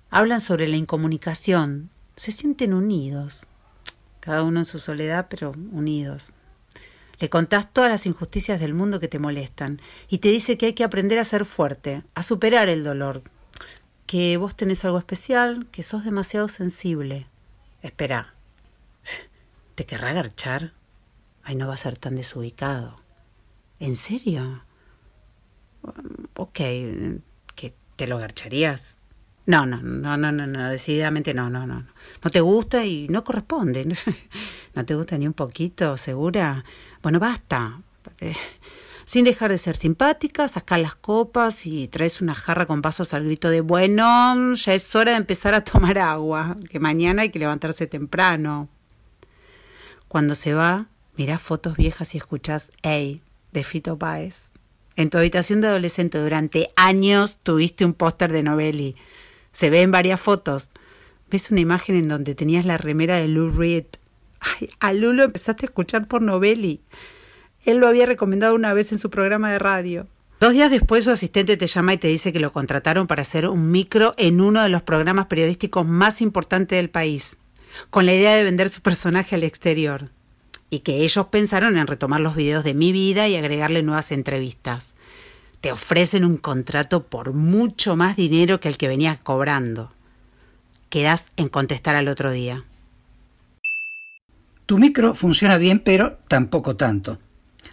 Hablan 0.08 0.40
sobre 0.40 0.68
la 0.68 0.76
incomunicación, 0.76 1.90
se 2.18 2.32
sienten 2.32 2.74
unidos, 2.74 3.46
cada 4.18 4.42
uno 4.42 4.58
en 4.58 4.64
su 4.64 4.80
soledad, 4.80 5.28
pero 5.30 5.52
unidos. 5.70 6.32
Le 7.20 7.30
contás 7.30 7.72
todas 7.72 7.90
las 7.90 8.06
injusticias 8.06 8.58
del 8.58 8.74
mundo 8.74 8.98
que 8.98 9.06
te 9.06 9.20
molestan 9.20 9.80
y 10.08 10.18
te 10.18 10.28
dice 10.28 10.58
que 10.58 10.66
hay 10.66 10.72
que 10.72 10.84
aprender 10.84 11.20
a 11.20 11.24
ser 11.24 11.44
fuerte, 11.44 12.02
a 12.14 12.22
superar 12.24 12.68
el 12.68 12.82
dolor, 12.82 13.22
que 14.06 14.36
vos 14.36 14.56
tenés 14.56 14.84
algo 14.84 14.98
especial, 14.98 15.66
que 15.70 15.84
sos 15.84 16.04
demasiado 16.04 16.48
sensible. 16.48 17.28
Espera, 17.82 18.34
¿te 19.76 19.86
querrá 19.86 20.12
garchar? 20.12 20.72
Ay, 21.44 21.54
no 21.54 21.68
va 21.68 21.74
a 21.74 21.78
ser 21.78 21.96
tan 21.96 22.16
desubicado. 22.16 23.00
¿En 23.78 23.94
serio? 23.94 24.64
Ok, 26.34 26.58
¿que 27.54 27.74
te 27.94 28.08
lo 28.08 28.18
garcharías? 28.18 28.96
No, 29.48 29.64
no, 29.64 29.80
no, 29.80 30.18
no, 30.18 30.30
no, 30.30 30.46
no, 30.46 30.68
decididamente 30.68 31.32
no, 31.32 31.48
no, 31.48 31.66
no. 31.66 31.86
No 32.22 32.30
te 32.30 32.42
gusta 32.42 32.84
y 32.84 33.08
no 33.08 33.24
corresponde. 33.24 33.86
No 34.74 34.84
te 34.84 34.94
gusta 34.94 35.16
ni 35.16 35.26
un 35.26 35.32
poquito, 35.32 35.96
segura. 35.96 36.64
Bueno, 37.02 37.18
basta. 37.18 37.80
Eh, 38.20 38.34
sin 39.06 39.24
dejar 39.24 39.50
de 39.50 39.56
ser 39.56 39.74
simpática, 39.74 40.46
sacar 40.48 40.80
las 40.80 40.94
copas 40.94 41.64
y 41.64 41.88
traes 41.88 42.20
una 42.20 42.34
jarra 42.34 42.66
con 42.66 42.82
vasos 42.82 43.14
al 43.14 43.24
grito 43.24 43.48
de 43.48 43.62
bueno, 43.62 44.52
ya 44.52 44.74
es 44.74 44.94
hora 44.94 45.12
de 45.12 45.18
empezar 45.18 45.54
a 45.54 45.64
tomar 45.64 45.98
agua, 45.98 46.58
que 46.70 46.78
mañana 46.78 47.22
hay 47.22 47.30
que 47.30 47.38
levantarse 47.38 47.86
temprano. 47.86 48.68
Cuando 50.08 50.34
se 50.34 50.52
va, 50.52 50.88
mirás 51.16 51.40
fotos 51.40 51.76
viejas 51.76 52.14
y 52.14 52.18
escuchás 52.18 52.70
Hey 52.82 53.22
de 53.52 53.64
Fito 53.64 53.98
Páez. 53.98 54.50
En 54.94 55.08
tu 55.08 55.16
habitación 55.16 55.62
de 55.62 55.68
adolescente 55.68 56.18
durante 56.18 56.68
años 56.76 57.38
tuviste 57.42 57.86
un 57.86 57.94
póster 57.94 58.30
de 58.30 58.42
Novelli 58.42 58.94
se 59.58 59.70
ve 59.70 59.82
en 59.82 59.90
varias 59.90 60.20
fotos. 60.20 60.68
Ves 61.32 61.50
una 61.50 61.58
imagen 61.58 61.96
en 61.96 62.06
donde 62.06 62.36
tenías 62.36 62.64
la 62.64 62.78
remera 62.78 63.16
de 63.16 63.26
Lou 63.26 63.50
Reed. 63.50 63.86
Ay, 64.38 64.70
a 64.78 64.92
Lou 64.92 65.12
lo 65.12 65.24
empezaste 65.24 65.66
a 65.66 65.68
escuchar 65.68 66.06
por 66.06 66.22
Novelli. 66.22 66.80
Él 67.64 67.78
lo 67.78 67.88
había 67.88 68.06
recomendado 68.06 68.54
una 68.54 68.72
vez 68.72 68.92
en 68.92 69.00
su 69.00 69.10
programa 69.10 69.50
de 69.50 69.58
radio. 69.58 70.06
Dos 70.38 70.52
días 70.52 70.70
después 70.70 71.02
su 71.02 71.10
asistente 71.10 71.56
te 71.56 71.66
llama 71.66 71.94
y 71.94 71.98
te 71.98 72.06
dice 72.06 72.32
que 72.32 72.38
lo 72.38 72.52
contrataron 72.52 73.08
para 73.08 73.22
hacer 73.22 73.48
un 73.48 73.72
micro 73.72 74.14
en 74.16 74.40
uno 74.40 74.62
de 74.62 74.68
los 74.68 74.82
programas 74.82 75.26
periodísticos 75.26 75.84
más 75.84 76.22
importantes 76.22 76.76
del 76.76 76.88
país, 76.88 77.38
con 77.90 78.06
la 78.06 78.14
idea 78.14 78.36
de 78.36 78.44
vender 78.44 78.68
su 78.68 78.80
personaje 78.80 79.34
al 79.34 79.42
exterior. 79.42 80.10
Y 80.70 80.80
que 80.80 81.02
ellos 81.02 81.26
pensaron 81.32 81.76
en 81.76 81.88
retomar 81.88 82.20
los 82.20 82.36
videos 82.36 82.62
de 82.62 82.74
mi 82.74 82.92
vida 82.92 83.26
y 83.26 83.34
agregarle 83.34 83.82
nuevas 83.82 84.12
entrevistas 84.12 84.94
te 85.60 85.72
ofrecen 85.72 86.24
un 86.24 86.36
contrato 86.36 87.06
por 87.06 87.32
mucho 87.32 87.96
más 87.96 88.16
dinero 88.16 88.60
que 88.60 88.68
el 88.68 88.78
que 88.78 88.88
venías 88.88 89.18
cobrando. 89.18 89.90
Quedas 90.88 91.26
en 91.36 91.48
contestar 91.48 91.96
al 91.96 92.08
otro 92.08 92.30
día. 92.30 92.64
Tu 94.66 94.78
micro 94.78 95.14
funciona 95.14 95.58
bien, 95.58 95.80
pero 95.80 96.18
tampoco 96.28 96.76
tanto. 96.76 97.18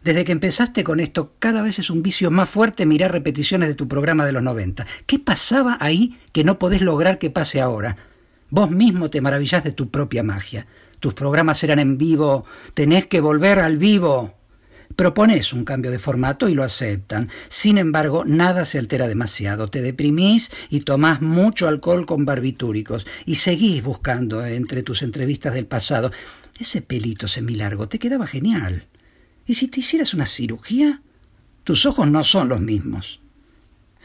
Desde 0.04 0.26
que 0.26 0.32
empezaste 0.32 0.84
con 0.84 1.00
esto, 1.00 1.34
cada 1.40 1.62
vez 1.62 1.80
es 1.80 1.90
un 1.90 2.04
vicio 2.04 2.32
más 2.32 2.50
fuerte 2.50 2.86
mirar 2.86 3.12
repeticiones 3.12 3.70
de 3.70 3.76
tu 3.76 3.88
programa 3.88 4.26
de 4.26 4.32
los 4.32 4.44
90. 4.44 4.86
¿Qué 5.06 5.20
pasaba 5.20 5.78
ahí 5.80 6.20
que 6.32 6.44
no 6.44 6.60
podés 6.60 6.82
lograr 6.82 7.18
que 7.20 7.30
pase 7.30 7.62
ahora? 7.62 7.98
Vos 8.50 8.72
mismo 8.72 9.10
te 9.10 9.22
maravillás 9.22 9.64
de 9.64 9.72
tu 9.72 9.90
propia 9.90 10.24
magia. 10.24 10.68
Tus 11.00 11.14
programas 11.14 11.64
eran 11.64 11.80
en 11.80 11.98
vivo, 11.98 12.46
tenés 12.74 13.08
que 13.08 13.20
volver 13.20 13.60
al 13.60 13.78
vivo. 13.78 14.34
Propones 14.96 15.52
un 15.52 15.66
cambio 15.66 15.92
de 15.92 16.00
formato 16.00 16.48
y 16.48 16.54
lo 16.54 16.64
aceptan. 16.64 17.30
Sin 17.50 17.78
embargo, 17.78 18.24
nada 18.26 18.66
se 18.66 18.78
altera 18.78 19.08
demasiado. 19.08 19.70
Te 19.70 19.82
deprimís 19.82 20.52
y 20.70 20.82
tomás 20.82 21.22
mucho 21.22 21.68
alcohol 21.68 22.06
con 22.06 22.26
barbitúricos 22.26 23.06
y 23.26 23.36
seguís 23.36 23.84
buscando 23.84 24.46
entre 24.46 24.84
tus 24.84 25.02
entrevistas 25.02 25.54
del 25.54 25.66
pasado. 25.66 26.12
Ese 26.60 26.82
pelito 26.82 27.28
semilargo 27.28 27.90
te 27.90 28.00
quedaba 28.00 28.28
genial. 28.28 28.88
¿Y 29.46 29.56
si 29.56 29.68
te 29.68 29.82
hicieras 29.82 30.14
una 30.14 30.26
cirugía? 30.26 31.02
Tus 31.64 31.86
ojos 31.86 32.08
no 32.08 32.24
son 32.24 32.50
los 32.50 32.62
mismos. 32.62 33.20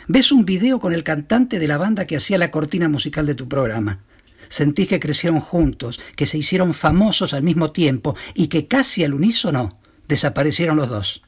Ves 0.08 0.32
un 0.32 0.44
video 0.44 0.80
con 0.80 0.92
el 0.92 1.04
cantante 1.04 1.58
de 1.58 1.68
la 1.68 1.78
banda 1.78 2.06
que 2.06 2.16
hacía 2.16 2.38
la 2.38 2.50
cortina 2.50 2.88
musical 2.88 3.26
de 3.26 3.34
tu 3.34 3.48
programa. 3.48 4.00
Sentís 4.48 4.88
que 4.88 4.98
crecieron 4.98 5.40
juntos, 5.40 6.00
que 6.16 6.26
se 6.26 6.38
hicieron 6.38 6.74
famosos 6.74 7.32
al 7.34 7.42
mismo 7.42 7.70
tiempo 7.70 8.16
y 8.34 8.48
que 8.48 8.66
casi 8.66 9.04
al 9.04 9.14
unísono 9.14 9.79
desaparecieron 10.10 10.76
los 10.76 10.90
dos. 10.90 11.22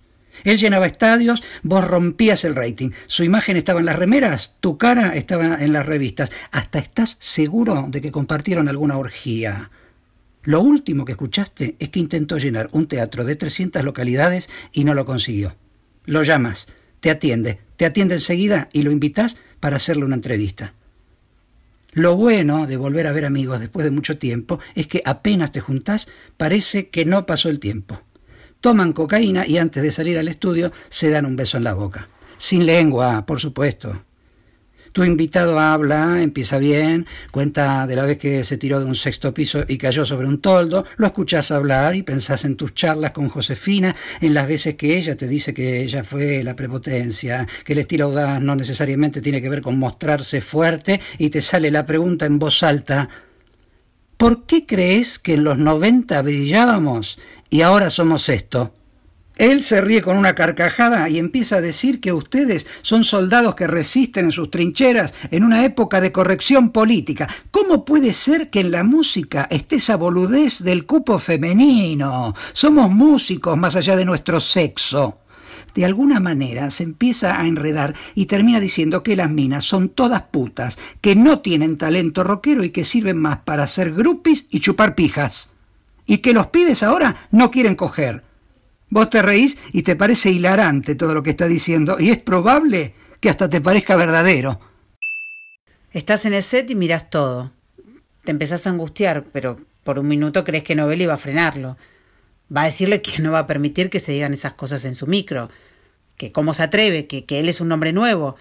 Él 0.44 0.58
llenaba 0.58 0.86
estadios, 0.86 1.42
vos 1.62 1.86
rompías 1.86 2.44
el 2.44 2.54
rating. 2.54 2.90
Su 3.06 3.24
imagen 3.24 3.56
estaba 3.56 3.80
en 3.80 3.86
las 3.86 3.96
remeras, 3.96 4.56
tu 4.60 4.78
cara 4.78 5.14
estaba 5.14 5.62
en 5.62 5.72
las 5.72 5.86
revistas. 5.86 6.30
Hasta 6.50 6.78
estás 6.78 7.16
seguro 7.20 7.86
de 7.88 8.00
que 8.00 8.12
compartieron 8.12 8.68
alguna 8.68 8.98
orgía. 8.98 9.70
Lo 10.42 10.60
último 10.60 11.04
que 11.04 11.12
escuchaste 11.12 11.76
es 11.78 11.90
que 11.90 12.00
intentó 12.00 12.38
llenar 12.38 12.68
un 12.72 12.88
teatro 12.88 13.24
de 13.24 13.36
300 13.36 13.84
localidades 13.84 14.50
y 14.72 14.84
no 14.84 14.94
lo 14.94 15.04
consiguió. 15.04 15.54
Lo 16.04 16.22
llamas, 16.24 16.66
te 17.00 17.10
atiende, 17.10 17.60
te 17.76 17.84
atiende 17.84 18.14
enseguida 18.14 18.68
y 18.72 18.82
lo 18.82 18.90
invitas 18.90 19.36
para 19.60 19.76
hacerle 19.76 20.04
una 20.04 20.16
entrevista. 20.16 20.74
Lo 21.92 22.16
bueno 22.16 22.66
de 22.66 22.78
volver 22.78 23.06
a 23.06 23.12
ver 23.12 23.26
amigos 23.26 23.60
después 23.60 23.84
de 23.84 23.90
mucho 23.90 24.18
tiempo 24.18 24.58
es 24.74 24.86
que 24.86 25.02
apenas 25.04 25.52
te 25.52 25.60
juntás 25.60 26.08
parece 26.38 26.88
que 26.88 27.04
no 27.04 27.26
pasó 27.26 27.50
el 27.50 27.60
tiempo 27.60 28.00
toman 28.62 28.94
cocaína 28.94 29.46
y 29.46 29.58
antes 29.58 29.82
de 29.82 29.92
salir 29.92 30.16
al 30.16 30.28
estudio 30.28 30.72
se 30.88 31.10
dan 31.10 31.26
un 31.26 31.36
beso 31.36 31.58
en 31.58 31.64
la 31.64 31.74
boca. 31.74 32.08
Sin 32.38 32.64
lengua, 32.64 33.26
por 33.26 33.40
supuesto. 33.40 34.02
Tu 34.92 35.04
invitado 35.04 35.58
habla, 35.58 36.22
empieza 36.22 36.58
bien, 36.58 37.06
cuenta 37.30 37.86
de 37.86 37.96
la 37.96 38.04
vez 38.04 38.18
que 38.18 38.44
se 38.44 38.58
tiró 38.58 38.78
de 38.78 38.84
un 38.84 38.94
sexto 38.94 39.32
piso 39.32 39.64
y 39.66 39.78
cayó 39.78 40.04
sobre 40.04 40.26
un 40.26 40.38
toldo, 40.42 40.84
lo 40.96 41.06
escuchás 41.06 41.50
hablar 41.50 41.96
y 41.96 42.02
pensás 42.02 42.44
en 42.44 42.56
tus 42.56 42.74
charlas 42.74 43.12
con 43.12 43.30
Josefina, 43.30 43.96
en 44.20 44.34
las 44.34 44.46
veces 44.46 44.76
que 44.76 44.98
ella 44.98 45.16
te 45.16 45.26
dice 45.26 45.54
que 45.54 45.82
ella 45.82 46.04
fue 46.04 46.42
la 46.42 46.54
prepotencia, 46.54 47.48
que 47.64 47.72
el 47.72 47.78
estilo 47.78 48.06
audaz 48.06 48.42
no 48.42 48.54
necesariamente 48.54 49.22
tiene 49.22 49.40
que 49.40 49.48
ver 49.48 49.62
con 49.62 49.78
mostrarse 49.78 50.42
fuerte 50.42 51.00
y 51.16 51.30
te 51.30 51.40
sale 51.40 51.70
la 51.70 51.86
pregunta 51.86 52.26
en 52.26 52.38
voz 52.38 52.62
alta, 52.62 53.08
¿por 54.18 54.44
qué 54.44 54.66
crees 54.66 55.18
que 55.18 55.34
en 55.34 55.44
los 55.44 55.56
90 55.56 56.20
brillábamos 56.20 57.18
y 57.52 57.60
ahora 57.60 57.90
somos 57.90 58.30
esto? 58.30 58.72
Él 59.36 59.62
se 59.62 59.82
ríe 59.82 60.00
con 60.00 60.16
una 60.16 60.34
carcajada 60.34 61.10
y 61.10 61.18
empieza 61.18 61.56
a 61.56 61.60
decir 61.60 62.00
que 62.00 62.14
ustedes 62.14 62.66
son 62.80 63.04
soldados 63.04 63.54
que 63.56 63.66
resisten 63.66 64.26
en 64.26 64.32
sus 64.32 64.50
trincheras 64.50 65.12
en 65.30 65.44
una 65.44 65.66
época 65.66 66.00
de 66.00 66.12
corrección 66.12 66.70
política. 66.70 67.28
¿Cómo 67.50 67.84
puede 67.84 68.14
ser 68.14 68.48
que 68.48 68.60
en 68.60 68.70
la 68.70 68.84
música 68.84 69.48
esté 69.50 69.76
esa 69.76 69.96
boludez 69.96 70.64
del 70.64 70.86
cupo 70.86 71.18
femenino? 71.18 72.34
Somos 72.54 72.90
músicos 72.90 73.58
más 73.58 73.76
allá 73.76 73.96
de 73.96 74.06
nuestro 74.06 74.40
sexo. 74.40 75.18
De 75.74 75.84
alguna 75.84 76.20
manera 76.20 76.70
se 76.70 76.84
empieza 76.84 77.38
a 77.38 77.46
enredar 77.46 77.94
y 78.14 78.26
termina 78.26 78.60
diciendo 78.60 79.02
que 79.02 79.14
las 79.14 79.30
minas 79.30 79.64
son 79.64 79.90
todas 79.90 80.22
putas, 80.22 80.78
que 81.02 81.16
no 81.16 81.40
tienen 81.40 81.76
talento 81.76 82.24
rockero 82.24 82.64
y 82.64 82.70
que 82.70 82.84
sirven 82.84 83.18
más 83.18 83.40
para 83.40 83.64
hacer 83.64 83.92
grupis 83.92 84.46
y 84.48 84.60
chupar 84.60 84.94
pijas. 84.94 85.51
Y 86.12 86.18
que 86.18 86.34
los 86.34 86.48
pibes 86.48 86.82
ahora 86.82 87.28
no 87.30 87.50
quieren 87.50 87.74
coger 87.74 88.22
Vos 88.92 89.08
te 89.08 89.22
reís 89.22 89.56
y 89.72 89.84
te 89.84 89.96
parece 89.96 90.30
hilarante 90.30 90.94
todo 90.94 91.14
lo 91.14 91.22
que 91.22 91.30
está 91.30 91.46
diciendo 91.46 91.96
y 91.98 92.10
es 92.10 92.18
probable 92.18 92.92
que 93.20 93.30
hasta 93.30 93.48
te 93.48 93.62
parezca 93.62 93.96
verdadero. 93.96 94.60
Estás 95.92 96.26
en 96.26 96.34
el 96.34 96.42
set 96.42 96.68
y 96.68 96.74
miras 96.74 97.08
todo. 97.08 97.52
Te 98.24 98.32
empezás 98.32 98.66
a 98.66 98.70
angustiar, 98.70 99.24
pero 99.32 99.58
por 99.82 99.98
un 99.98 100.08
minuto 100.08 100.44
crees 100.44 100.62
que 100.62 100.74
Novelli 100.74 101.06
va 101.06 101.14
a 101.14 101.18
frenarlo. 101.18 101.78
Va 102.54 102.60
a 102.60 102.66
decirle 102.66 103.00
que 103.00 103.22
no 103.22 103.32
va 103.32 103.38
a 103.38 103.46
permitir 103.46 103.88
que 103.88 103.98
se 103.98 104.12
digan 104.12 104.34
esas 104.34 104.52
cosas 104.52 104.84
en 104.84 104.94
su 104.94 105.06
micro, 105.06 105.48
que 106.18 106.30
cómo 106.30 106.52
se 106.52 106.64
atreve, 106.64 107.06
que, 107.06 107.24
que 107.24 107.40
él 107.40 107.48
es 107.48 107.62
un 107.62 107.72
hombre 107.72 107.94
nuevo. 107.94 108.36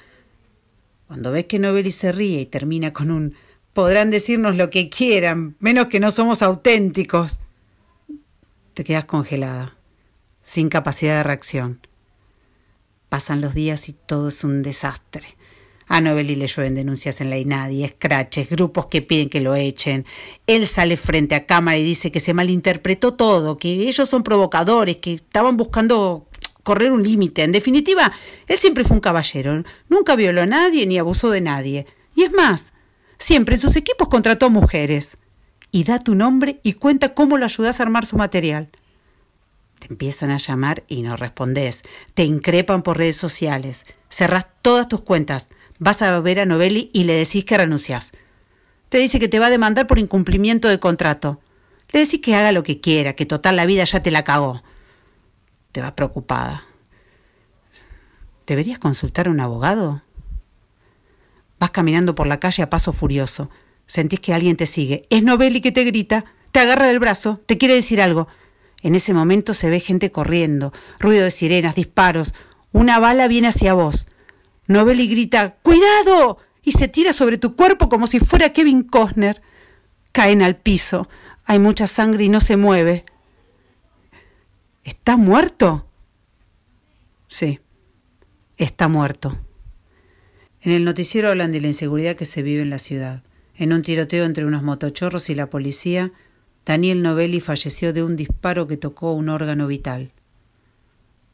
Cuando 1.07 1.32
ves 1.32 1.45
que 1.45 1.59
Novelli 1.59 1.91
se 1.91 2.11
ríe 2.11 2.41
y 2.41 2.45
termina 2.45 2.91
con 2.91 3.09
un 3.09 3.36
podrán 3.72 4.09
decirnos 4.09 4.57
lo 4.57 4.69
que 4.69 4.89
quieran, 4.89 5.55
menos 5.61 5.88
que 5.88 6.01
no 6.01 6.11
somos 6.11 6.41
auténticos, 6.41 7.39
te 8.82 8.86
quedas 8.86 9.05
congelada 9.05 9.77
sin 10.43 10.69
capacidad 10.69 11.17
de 11.17 11.23
reacción. 11.23 11.86
Pasan 13.09 13.39
los 13.39 13.53
días 13.53 13.88
y 13.89 13.93
todo 13.93 14.29
es 14.29 14.43
un 14.43 14.63
desastre. 14.63 15.27
A 15.86 16.01
Novelli 16.01 16.34
le 16.34 16.47
llueven 16.47 16.73
denuncias 16.73 17.21
en 17.21 17.29
la 17.29 17.38
INADI, 17.38 17.84
escraches, 17.84 18.49
grupos 18.49 18.88
que 18.88 19.03
piden 19.03 19.29
que 19.29 19.39
lo 19.39 19.53
echen. 19.53 20.07
Él 20.47 20.65
sale 20.65 20.97
frente 20.97 21.36
a 21.36 21.45
cámara 21.45 21.77
y 21.77 21.84
dice 21.84 22.11
que 22.11 22.19
se 22.19 22.34
malinterpretó 22.34 23.13
todo, 23.13 23.59
que 23.59 23.69
ellos 23.88 24.09
son 24.09 24.23
provocadores, 24.23 24.97
que 24.97 25.13
estaban 25.13 25.57
buscando 25.57 26.27
correr 26.63 26.91
un 26.91 27.03
límite. 27.03 27.43
En 27.43 27.51
definitiva, 27.51 28.11
él 28.47 28.57
siempre 28.57 28.84
fue 28.84 28.95
un 28.95 29.01
caballero, 29.01 29.63
nunca 29.89 30.15
violó 30.15 30.41
a 30.41 30.47
nadie 30.47 30.88
ni 30.88 30.97
abusó 30.97 31.29
de 31.29 31.41
nadie. 31.41 31.86
Y 32.15 32.23
es 32.23 32.32
más, 32.32 32.73
siempre 33.19 33.53
en 33.53 33.61
sus 33.61 33.75
equipos 33.75 34.07
contrató 34.07 34.49
mujeres. 34.49 35.17
Y 35.72 35.86
da 35.86 35.99
tu 35.99 36.15
nombre 36.15 36.59
y 36.63 36.74
cuenta 36.74 37.13
cómo 37.13 37.38
lo 37.38 37.45
ayudas 37.45 37.80
a 37.80 37.84
armar 37.84 38.05
su 38.05 38.17
material. 38.17 38.69
Te 39.80 39.88
empiezan 39.88 40.30
a 40.30 40.38
llamar 40.38 40.84
y 40.88 41.01
no 41.01 41.15
respondes. 41.15 41.82
Te 42.13 42.24
increpan 42.24 42.84
por 42.84 42.97
redes 42.97 43.17
sociales. 43.17 43.86
Cerrás 44.09 44.45
todas 44.61 44.88
tus 44.88 45.01
cuentas. 45.01 45.47
Vas 45.80 46.01
a 46.01 46.19
ver 46.19 46.39
a 46.39 46.45
Novelli 46.45 46.91
y 46.93 47.05
le 47.05 47.13
decís 47.13 47.45
que 47.45 47.57
renuncias. 47.57 48.11
Te 48.89 48.99
dice 48.99 49.19
que 49.19 49.30
te 49.30 49.39
va 49.39 49.47
a 49.47 49.49
demandar 49.49 49.88
por 49.88 49.97
incumplimiento 49.97 50.67
de 50.67 50.80
contrato. 50.80 51.41
Le 51.89 52.01
decís 52.01 52.22
que 52.22 52.36
haga 52.36 52.51
lo 52.51 52.61
que 52.61 52.80
quiera, 52.80 53.13
que 53.13 53.26
total 53.26 53.55
la 53.55 53.65
vida 53.65 53.84
ya 53.86 54.03
te 54.03 54.11
la 54.11 54.24
cagó. 54.24 54.61
Te 55.72 55.82
vas 55.82 55.93
preocupada. 55.93 56.65
¿Deberías 58.45 58.80
consultar 58.80 59.28
a 59.28 59.32
un 59.32 59.39
abogado? 59.39 60.01
Vas 61.59 61.72
caminando 61.72 62.15
por 62.15 62.28
la 62.28 62.39
calle 62.39 62.63
a 62.63 62.69
paso 62.69 62.91
furioso. 62.91 63.49
Sentís 63.92 64.22
que 64.22 64.34
alguien 64.34 64.56
te 64.56 64.68
sigue. 64.68 65.04
Es 65.10 65.22
Novelli 65.22 65.60
que 65.60 65.74
te 65.74 65.84
grita, 65.84 66.24
te 66.54 66.62
agarra 66.62 66.88
del 66.88 67.00
brazo, 67.00 67.42
te 67.46 67.58
quiere 67.58 67.74
decir 67.76 68.02
algo. 68.02 68.30
En 68.82 68.96
ese 68.96 69.14
momento 69.14 69.54
se 69.54 69.70
ve 69.70 69.82
gente 69.82 70.12
corriendo, 70.12 70.72
ruido 70.98 71.26
de 71.26 71.32
sirenas, 71.32 71.76
disparos. 71.76 72.34
Una 72.72 73.00
bala 73.00 73.28
viene 73.28 73.50
hacia 73.50 73.74
vos. 73.74 74.08
Novelli 74.66 75.10
grita 75.10 75.58
¡Cuidado! 75.62 76.38
y 76.64 76.72
se 76.72 76.88
tira 76.88 77.12
sobre 77.12 77.38
tu 77.38 77.58
cuerpo 77.58 77.89
como 77.89 78.08
si 78.08 78.22
fuera 78.22 78.54
Kevin 78.54 78.84
Costner. 78.84 79.42
Caen 80.14 80.42
al 80.42 80.56
piso. 80.56 81.10
Hay 81.44 81.60
mucha 81.60 81.86
sangre 81.86 82.24
y 82.24 82.30
no 82.30 82.39
se 82.39 82.56
mueve. 82.56 83.04
¿Está 84.86 85.18
muerto? 85.18 85.86
Sí, 87.28 87.60
está 88.56 88.88
muerto. 88.88 89.38
En 90.62 90.72
el 90.72 90.86
noticiero 90.86 91.28
hablan 91.28 91.52
de 91.52 91.60
la 91.60 91.68
inseguridad 91.68 92.16
que 92.16 92.24
se 92.24 92.42
vive 92.42 92.62
en 92.62 92.70
la 92.70 92.78
ciudad. 92.78 93.24
En 93.62 93.74
un 93.74 93.84
tiroteo 93.84 94.26
entre 94.26 94.43
unos 94.43 94.64
motochorros 94.64 95.30
y 95.30 95.36
la 95.36 95.51
policía, 95.51 96.12
Daniel 96.66 97.03
Novelli 97.03 97.39
falleció 97.39 97.93
de 97.93 98.01
un 98.01 98.16
disparo 98.16 98.66
que 98.66 98.76
tocó 98.76 99.14
un 99.14 99.30
órgano 99.30 99.68
vital. 99.68 100.14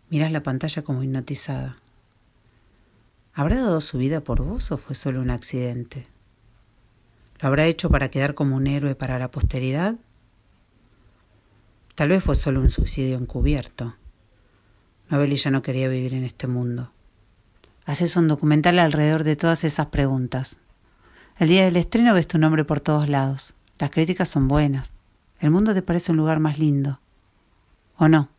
Mirás 0.10 0.34
la 0.34 0.44
pantalla 0.44 0.82
como 0.82 1.04
hipnotizada. 1.04 1.78
¿Habrá 3.34 3.62
dado 3.62 3.80
su 3.80 3.98
vida 3.98 4.20
por 4.20 4.42
vos 4.44 4.74
o 4.74 4.78
fue 4.78 4.94
solo 4.94 5.22
un 5.22 5.30
accidente? 5.30 6.06
¿Lo 7.40 7.48
habrá 7.48 7.66
hecho 7.66 7.90
para 7.90 8.12
quedar 8.12 8.34
como 8.34 8.58
un 8.58 8.68
héroe 8.68 8.94
para 8.94 9.20
la 9.20 9.32
posteridad? 9.32 9.96
Tal 11.96 12.10
vez 12.10 12.22
fue 12.22 12.36
solo 12.36 12.60
un 12.60 12.72
suicidio 12.72 13.16
encubierto. 13.16 13.96
Novelli 15.10 15.38
ya 15.38 15.50
no 15.50 15.62
quería 15.62 15.88
vivir 15.88 16.14
en 16.14 16.26
este 16.26 16.48
mundo. 16.48 16.92
Haces 17.86 18.18
un 18.18 18.28
documental 18.28 18.80
alrededor 18.80 19.24
de 19.24 19.38
todas 19.38 19.64
esas 19.64 19.86
preguntas. 19.86 20.60
El 21.40 21.50
día 21.50 21.66
del 21.66 21.76
estreno 21.76 22.16
ves 22.16 22.28
tu 22.28 22.40
nombre 22.40 22.66
por 22.66 22.80
todos 22.80 23.10
lados. 23.10 23.54
Las 23.78 23.92
críticas 23.92 24.28
son 24.28 24.48
buenas. 24.48 24.92
El 25.40 25.52
mundo 25.52 25.76
te 25.76 25.84
parece 25.84 26.12
un 26.12 26.18
lugar 26.18 26.40
más 26.40 26.58
lindo. 26.58 27.00
¿O 27.98 28.08
no? 28.08 28.30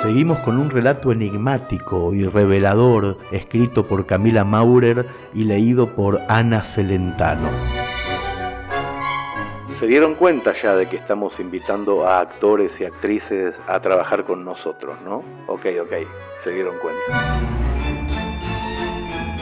Seguimos 0.00 0.38
con 0.38 0.58
un 0.58 0.70
relato 0.70 1.10
enigmático 1.10 2.14
y 2.14 2.24
revelador 2.26 3.18
escrito 3.32 3.88
por 3.88 4.06
Camila 4.06 4.44
Maurer 4.44 5.08
y 5.34 5.42
leído 5.42 5.96
por 5.96 6.22
Ana 6.28 6.62
Celentano. 6.62 7.75
Se 9.78 9.86
dieron 9.86 10.14
cuenta 10.14 10.54
ya 10.54 10.74
de 10.74 10.86
que 10.86 10.96
estamos 10.96 11.38
invitando 11.38 12.06
a 12.06 12.20
actores 12.20 12.72
y 12.80 12.86
actrices 12.86 13.54
a 13.68 13.78
trabajar 13.80 14.24
con 14.24 14.42
nosotros, 14.42 14.96
¿no? 15.04 15.16
Ok, 15.48 15.66
ok, 15.82 15.92
se 16.42 16.50
dieron 16.50 16.76
cuenta. 16.78 17.02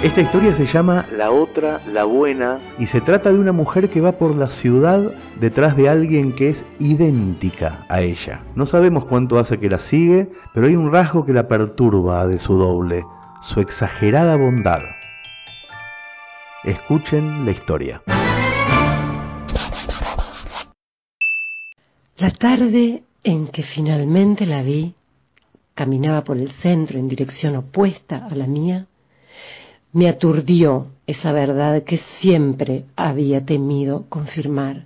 Esta 0.03 0.20
historia 0.20 0.53
se 0.53 0.66
llama 0.66 1.07
La 1.12 1.30
otra, 1.30 1.80
la 1.93 2.03
buena, 2.03 2.59
y 2.80 2.87
se 2.87 3.01
trata 3.01 3.32
de 3.32 3.39
una 3.39 3.53
mujer 3.53 3.89
que 3.89 4.01
va 4.01 4.12
por 4.12 4.35
la 4.35 4.49
ciudad 4.49 5.12
detrás 5.37 5.76
de 5.76 5.89
alguien 5.89 6.35
que 6.35 6.49
es 6.49 6.64
idéntica 6.80 7.87
a 7.89 8.03
ella. 8.03 8.43
No 8.57 8.66
sabemos 8.66 9.05
cuánto 9.05 9.39
hace 9.39 9.61
que 9.61 9.70
la 9.70 9.78
sigue, 9.78 10.32
pero 10.53 10.66
hay 10.66 10.74
un 10.74 10.93
rasgo 10.93 11.24
que 11.24 11.32
la 11.32 11.47
perturba 11.47 12.26
de 12.26 12.41
su 12.41 12.57
doble, 12.57 13.05
su 13.41 13.61
exagerada 13.61 14.35
bondad. 14.37 14.82
Escuchen 16.64 17.45
la 17.45 17.53
historia. 17.53 18.03
La 22.17 22.31
tarde 22.31 23.03
en 23.25 23.49
que 23.49 23.65
finalmente 23.65 24.47
la 24.47 24.62
vi, 24.62 24.95
caminaba 25.75 26.23
por 26.23 26.39
el 26.39 26.53
centro 26.53 26.97
en 26.97 27.09
dirección 27.09 27.57
opuesta 27.57 28.29
a 28.31 28.35
la 28.37 28.47
mía, 28.47 28.87
me 29.93 30.09
aturdió 30.09 30.93
esa 31.09 31.33
verdad 31.33 31.83
que 31.83 31.99
siempre 32.21 32.85
había 32.95 33.45
temido 33.45 34.05
confirmar. 34.09 34.85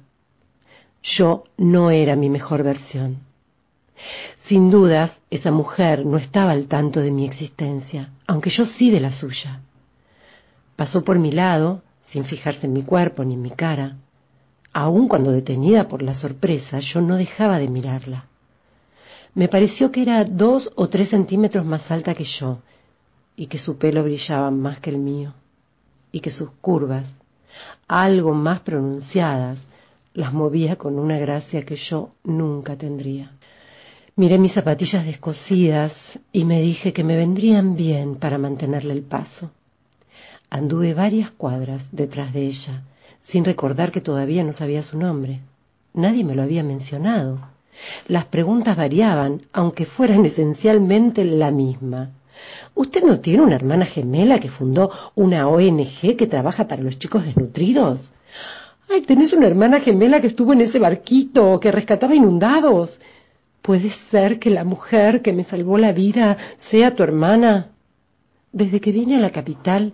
Yo 1.02 1.44
no 1.58 1.90
era 1.90 2.16
mi 2.16 2.30
mejor 2.30 2.62
versión. 2.62 3.18
Sin 4.46 4.70
dudas, 4.70 5.20
esa 5.30 5.50
mujer 5.50 6.06
no 6.06 6.16
estaba 6.16 6.52
al 6.52 6.66
tanto 6.66 7.00
de 7.00 7.10
mi 7.10 7.26
existencia, 7.26 8.10
aunque 8.26 8.48
yo 8.48 8.64
sí 8.64 8.90
de 8.90 9.00
la 9.00 9.12
suya. 9.12 9.60
Pasó 10.76 11.04
por 11.04 11.18
mi 11.18 11.32
lado, 11.32 11.82
sin 12.10 12.24
fijarse 12.24 12.66
en 12.66 12.72
mi 12.72 12.84
cuerpo 12.84 13.22
ni 13.22 13.34
en 13.34 13.42
mi 13.42 13.50
cara. 13.50 13.96
Aun 14.80 15.08
cuando 15.08 15.32
detenida 15.32 15.88
por 15.88 16.02
la 16.02 16.14
sorpresa, 16.14 16.78
yo 16.78 17.00
no 17.00 17.16
dejaba 17.16 17.58
de 17.58 17.66
mirarla. 17.66 18.26
Me 19.34 19.48
pareció 19.48 19.90
que 19.90 20.02
era 20.02 20.22
dos 20.22 20.70
o 20.76 20.88
tres 20.88 21.08
centímetros 21.08 21.66
más 21.66 21.90
alta 21.90 22.14
que 22.14 22.22
yo, 22.22 22.60
y 23.34 23.48
que 23.48 23.58
su 23.58 23.76
pelo 23.76 24.04
brillaba 24.04 24.52
más 24.52 24.78
que 24.78 24.90
el 24.90 24.98
mío, 24.98 25.34
y 26.12 26.20
que 26.20 26.30
sus 26.30 26.52
curvas, 26.60 27.06
algo 27.88 28.34
más 28.34 28.60
pronunciadas, 28.60 29.58
las 30.14 30.32
movía 30.32 30.76
con 30.76 30.96
una 30.96 31.18
gracia 31.18 31.64
que 31.64 31.74
yo 31.74 32.10
nunca 32.22 32.76
tendría. 32.76 33.32
Miré 34.14 34.38
mis 34.38 34.52
zapatillas 34.52 35.04
descosidas 35.04 35.92
y 36.30 36.44
me 36.44 36.62
dije 36.62 36.92
que 36.92 37.02
me 37.02 37.16
vendrían 37.16 37.74
bien 37.74 38.14
para 38.14 38.38
mantenerle 38.38 38.92
el 38.92 39.02
paso. 39.02 39.50
Anduve 40.50 40.94
varias 40.94 41.32
cuadras 41.32 41.82
detrás 41.90 42.32
de 42.32 42.46
ella, 42.46 42.84
sin 43.28 43.44
recordar 43.44 43.90
que 43.90 44.00
todavía 44.00 44.44
no 44.44 44.52
sabía 44.52 44.82
su 44.82 44.98
nombre. 44.98 45.40
Nadie 45.94 46.24
me 46.24 46.34
lo 46.34 46.42
había 46.42 46.62
mencionado. 46.62 47.38
Las 48.06 48.26
preguntas 48.26 48.76
variaban, 48.76 49.42
aunque 49.52 49.86
fueran 49.86 50.24
esencialmente 50.26 51.24
la 51.24 51.50
misma. 51.50 52.10
¿Usted 52.74 53.02
no 53.02 53.20
tiene 53.20 53.42
una 53.42 53.56
hermana 53.56 53.86
gemela 53.86 54.38
que 54.38 54.48
fundó 54.48 54.90
una 55.16 55.48
ONG 55.48 56.16
que 56.16 56.26
trabaja 56.28 56.68
para 56.68 56.82
los 56.82 56.98
chicos 56.98 57.24
desnutridos? 57.24 58.12
Ay, 58.88 59.02
tenés 59.02 59.32
una 59.32 59.46
hermana 59.46 59.80
gemela 59.80 60.20
que 60.20 60.28
estuvo 60.28 60.52
en 60.52 60.62
ese 60.62 60.78
barquito, 60.78 61.58
que 61.60 61.72
rescataba 61.72 62.14
inundados. 62.14 63.00
¿Puede 63.60 63.92
ser 64.10 64.38
que 64.38 64.50
la 64.50 64.64
mujer 64.64 65.20
que 65.20 65.32
me 65.32 65.44
salvó 65.44 65.76
la 65.76 65.92
vida 65.92 66.38
sea 66.70 66.94
tu 66.94 67.02
hermana? 67.02 67.72
Desde 68.52 68.80
que 68.80 68.92
vine 68.92 69.16
a 69.16 69.20
la 69.20 69.30
capital, 69.30 69.92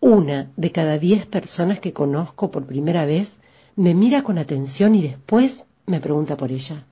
una 0.00 0.50
de 0.56 0.72
cada 0.72 0.98
diez 0.98 1.26
personas 1.26 1.80
que 1.80 1.92
conozco 1.92 2.50
por 2.50 2.66
primera 2.66 3.06
vez 3.06 3.28
me 3.76 3.94
mira 3.94 4.22
con 4.22 4.38
atención 4.38 4.94
y 4.94 5.02
después 5.02 5.52
me 5.86 6.00
pregunta 6.00 6.36
por 6.36 6.50
ella. 6.50 6.84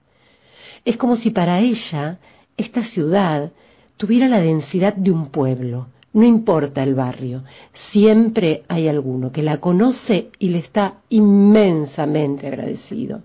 Es 0.85 0.97
como 0.97 1.17
si 1.17 1.31
para 1.31 1.61
ella 1.61 2.19
esta 2.57 2.85
ciudad 2.85 3.53
tuviera 3.97 4.29
la 4.29 4.41
densidad 4.41 4.95
de 4.95 5.11
un 5.11 5.31
pueblo. 5.31 5.89
No 6.13 6.25
importa 6.25 6.83
el 6.83 6.95
barrio, 6.95 7.43
siempre 7.91 8.63
hay 8.69 8.87
alguno 8.87 9.33
que 9.33 9.43
la 9.43 9.59
conoce 9.59 10.31
y 10.39 10.51
le 10.51 10.59
está 10.59 11.01
inmensamente 11.09 12.47
agradecido. 12.47 13.23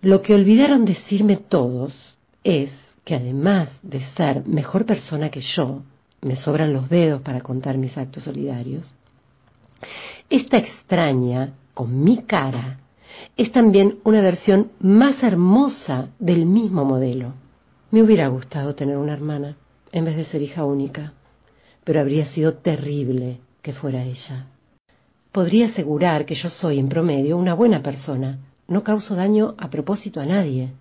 Lo 0.00 0.22
que 0.22 0.34
olvidaron 0.34 0.86
decirme 0.86 1.36
todos 1.36 1.92
es 2.44 2.70
que 3.04 3.16
además 3.16 3.68
de 3.82 4.00
ser 4.16 4.46
mejor 4.46 4.86
persona 4.86 5.28
que 5.28 5.40
yo, 5.40 5.82
me 6.22 6.36
sobran 6.36 6.72
los 6.72 6.88
dedos 6.88 7.22
para 7.22 7.40
contar 7.40 7.78
mis 7.78 7.96
actos 7.96 8.24
solidarios, 8.24 8.92
esta 10.30 10.58
extraña, 10.58 11.54
con 11.74 12.02
mi 12.02 12.18
cara, 12.24 12.80
es 13.36 13.52
también 13.52 13.98
una 14.04 14.20
versión 14.20 14.72
más 14.80 15.22
hermosa 15.22 16.08
del 16.18 16.44
mismo 16.44 16.84
modelo. 16.84 17.34
Me 17.90 18.02
hubiera 18.02 18.28
gustado 18.28 18.74
tener 18.74 18.96
una 18.96 19.14
hermana 19.14 19.56
en 19.92 20.04
vez 20.04 20.16
de 20.16 20.24
ser 20.26 20.42
hija 20.42 20.64
única, 20.64 21.14
pero 21.84 22.00
habría 22.00 22.26
sido 22.26 22.54
terrible 22.54 23.38
que 23.62 23.72
fuera 23.72 24.04
ella. 24.04 24.46
Podría 25.32 25.66
asegurar 25.66 26.26
que 26.26 26.34
yo 26.34 26.50
soy, 26.50 26.78
en 26.78 26.88
promedio, 26.88 27.36
una 27.36 27.54
buena 27.54 27.82
persona, 27.82 28.38
no 28.66 28.82
causo 28.82 29.14
daño 29.14 29.54
a 29.56 29.70
propósito 29.70 30.20
a 30.20 30.26
nadie, 30.26 30.72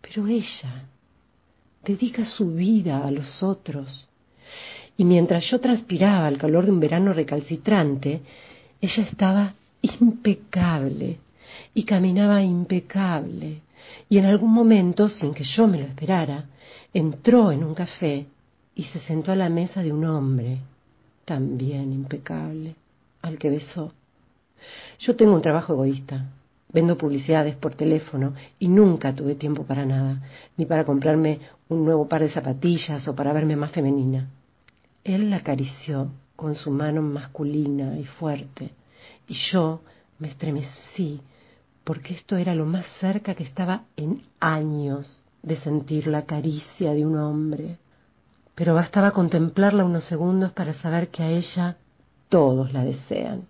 pero 0.00 0.26
ella 0.26 0.88
dedica 1.84 2.24
su 2.24 2.54
vida 2.54 3.04
a 3.04 3.10
los 3.10 3.42
otros. 3.42 4.09
Y 5.00 5.04
mientras 5.06 5.50
yo 5.50 5.58
transpiraba 5.60 6.26
al 6.26 6.36
calor 6.36 6.66
de 6.66 6.72
un 6.72 6.78
verano 6.78 7.14
recalcitrante, 7.14 8.20
ella 8.82 9.02
estaba 9.02 9.54
impecable 9.80 11.16
y 11.72 11.84
caminaba 11.84 12.42
impecable. 12.42 13.62
Y 14.10 14.18
en 14.18 14.26
algún 14.26 14.52
momento, 14.52 15.08
sin 15.08 15.32
que 15.32 15.42
yo 15.42 15.66
me 15.66 15.78
lo 15.78 15.86
esperara, 15.86 16.44
entró 16.92 17.50
en 17.50 17.64
un 17.64 17.74
café 17.74 18.26
y 18.74 18.82
se 18.84 19.00
sentó 19.00 19.32
a 19.32 19.36
la 19.36 19.48
mesa 19.48 19.82
de 19.82 19.90
un 19.90 20.04
hombre, 20.04 20.58
también 21.24 21.94
impecable, 21.94 22.74
al 23.22 23.38
que 23.38 23.48
besó. 23.48 23.94
Yo 24.98 25.16
tengo 25.16 25.34
un 25.34 25.40
trabajo 25.40 25.72
egoísta, 25.72 26.26
Vendo 26.72 26.96
publicidades 26.96 27.56
por 27.56 27.74
teléfono 27.74 28.34
y 28.60 28.68
nunca 28.68 29.12
tuve 29.12 29.34
tiempo 29.34 29.64
para 29.64 29.84
nada, 29.84 30.20
ni 30.56 30.66
para 30.66 30.84
comprarme 30.84 31.40
un 31.68 31.84
nuevo 31.84 32.06
par 32.06 32.20
de 32.20 32.30
zapatillas 32.30 33.08
o 33.08 33.14
para 33.16 33.32
verme 33.32 33.56
más 33.56 33.72
femenina. 33.72 34.28
Él 35.04 35.30
la 35.30 35.36
acarició 35.36 36.10
con 36.36 36.54
su 36.54 36.70
mano 36.70 37.02
masculina 37.02 37.98
y 37.98 38.04
fuerte, 38.04 38.70
y 39.28 39.34
yo 39.52 39.80
me 40.18 40.28
estremecí 40.28 41.20
porque 41.84 42.14
esto 42.14 42.36
era 42.36 42.54
lo 42.54 42.66
más 42.66 42.86
cerca 43.00 43.34
que 43.34 43.44
estaba 43.44 43.84
en 43.96 44.22
años 44.38 45.18
de 45.42 45.56
sentir 45.56 46.06
la 46.06 46.24
caricia 46.24 46.92
de 46.92 47.04
un 47.06 47.16
hombre. 47.16 47.78
Pero 48.54 48.74
bastaba 48.74 49.12
contemplarla 49.12 49.84
unos 49.84 50.04
segundos 50.04 50.52
para 50.52 50.74
saber 50.74 51.08
que 51.08 51.22
a 51.22 51.30
ella 51.30 51.78
todos 52.28 52.72
la 52.72 52.84
desean 52.84 53.48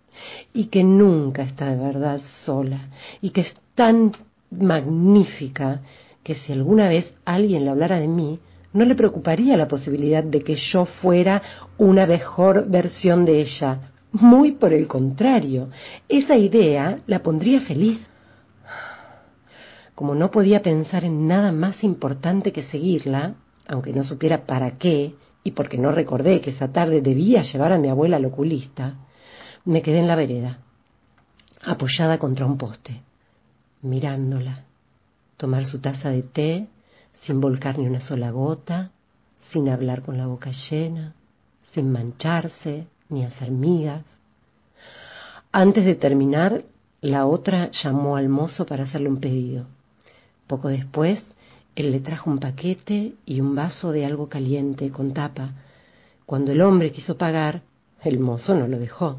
y 0.54 0.66
que 0.66 0.84
nunca 0.84 1.42
está 1.42 1.66
de 1.66 1.76
verdad 1.76 2.20
sola 2.44 2.88
y 3.20 3.30
que 3.30 3.42
es 3.42 3.54
tan 3.74 4.12
magnífica 4.50 5.82
que 6.22 6.36
si 6.36 6.52
alguna 6.52 6.88
vez 6.88 7.12
alguien 7.24 7.64
le 7.64 7.70
hablara 7.70 7.98
de 7.98 8.08
mí, 8.08 8.38
no 8.72 8.84
le 8.84 8.94
preocuparía 8.94 9.56
la 9.56 9.68
posibilidad 9.68 10.22
de 10.22 10.42
que 10.42 10.56
yo 10.56 10.84
fuera 10.84 11.42
una 11.76 12.06
mejor 12.06 12.68
versión 12.68 13.24
de 13.24 13.40
ella. 13.40 13.92
Muy 14.12 14.52
por 14.52 14.72
el 14.72 14.86
contrario, 14.86 15.68
esa 16.08 16.36
idea 16.36 17.00
la 17.06 17.22
pondría 17.22 17.60
feliz. 17.60 18.00
Como 19.94 20.14
no 20.14 20.30
podía 20.30 20.62
pensar 20.62 21.04
en 21.04 21.26
nada 21.28 21.52
más 21.52 21.82
importante 21.84 22.52
que 22.52 22.62
seguirla, 22.64 23.34
aunque 23.66 23.92
no 23.92 24.02
supiera 24.04 24.46
para 24.46 24.78
qué, 24.78 25.14
y 25.42 25.52
porque 25.52 25.78
no 25.78 25.90
recordé 25.90 26.40
que 26.40 26.50
esa 26.50 26.68
tarde 26.68 27.00
debía 27.00 27.42
llevar 27.42 27.72
a 27.72 27.78
mi 27.78 27.88
abuela 27.88 28.16
al 28.16 28.24
oculista, 28.24 28.94
me 29.64 29.82
quedé 29.82 29.98
en 29.98 30.08
la 30.08 30.16
vereda, 30.16 30.58
apoyada 31.62 32.18
contra 32.18 32.46
un 32.46 32.56
poste, 32.56 33.02
mirándola, 33.82 34.64
tomar 35.36 35.66
su 35.66 35.80
taza 35.80 36.10
de 36.10 36.22
té 36.22 36.66
sin 37.22 37.40
volcar 37.40 37.78
ni 37.78 37.86
una 37.86 38.00
sola 38.00 38.30
gota, 38.30 38.90
sin 39.50 39.68
hablar 39.68 40.02
con 40.02 40.16
la 40.16 40.26
boca 40.26 40.50
llena, 40.70 41.14
sin 41.72 41.90
mancharse 41.92 42.86
ni 43.08 43.24
hacer 43.24 43.50
migas. 43.50 44.04
Antes 45.52 45.84
de 45.84 45.96
terminar, 45.96 46.62
la 47.00 47.26
otra 47.26 47.70
llamó 47.72 48.16
al 48.16 48.28
mozo 48.28 48.66
para 48.66 48.84
hacerle 48.84 49.08
un 49.08 49.20
pedido. 49.20 49.66
Poco 50.46 50.68
después, 50.68 51.22
él 51.76 51.92
le 51.92 52.00
trajo 52.00 52.30
un 52.30 52.38
paquete 52.38 53.14
y 53.26 53.40
un 53.40 53.54
vaso 53.54 53.92
de 53.92 54.04
algo 54.04 54.28
caliente 54.28 54.90
con 54.90 55.12
tapa. 55.12 55.52
Cuando 56.26 56.52
el 56.52 56.60
hombre 56.60 56.92
quiso 56.92 57.16
pagar, 57.16 57.62
el 58.02 58.18
mozo 58.18 58.54
no 58.54 58.66
lo 58.66 58.78
dejó. 58.78 59.18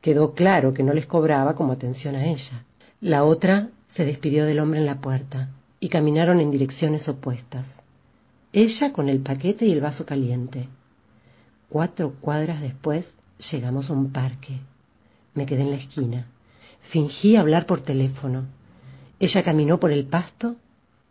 Quedó 0.00 0.34
claro 0.34 0.74
que 0.74 0.82
no 0.82 0.92
les 0.92 1.06
cobraba 1.06 1.54
como 1.54 1.72
atención 1.72 2.14
a 2.16 2.26
ella. 2.26 2.64
La 3.00 3.24
otra 3.24 3.68
se 3.94 4.04
despidió 4.04 4.44
del 4.44 4.60
hombre 4.60 4.80
en 4.80 4.86
la 4.86 5.00
puerta 5.00 5.50
y 5.80 5.88
caminaron 5.88 6.40
en 6.40 6.50
direcciones 6.50 7.08
opuestas. 7.08 7.66
Ella 8.52 8.92
con 8.92 9.08
el 9.08 9.20
paquete 9.20 9.66
y 9.66 9.72
el 9.72 9.80
vaso 9.80 10.04
caliente. 10.04 10.68
Cuatro 11.68 12.14
cuadras 12.20 12.60
después 12.60 13.06
llegamos 13.50 13.90
a 13.90 13.94
un 13.94 14.12
parque. 14.12 14.58
Me 15.34 15.46
quedé 15.46 15.62
en 15.62 15.70
la 15.70 15.76
esquina. 15.76 16.26
Fingí 16.90 17.36
hablar 17.36 17.66
por 17.66 17.80
teléfono. 17.80 18.44
Ella 19.18 19.42
caminó 19.42 19.78
por 19.78 19.92
el 19.92 20.06
pasto 20.06 20.56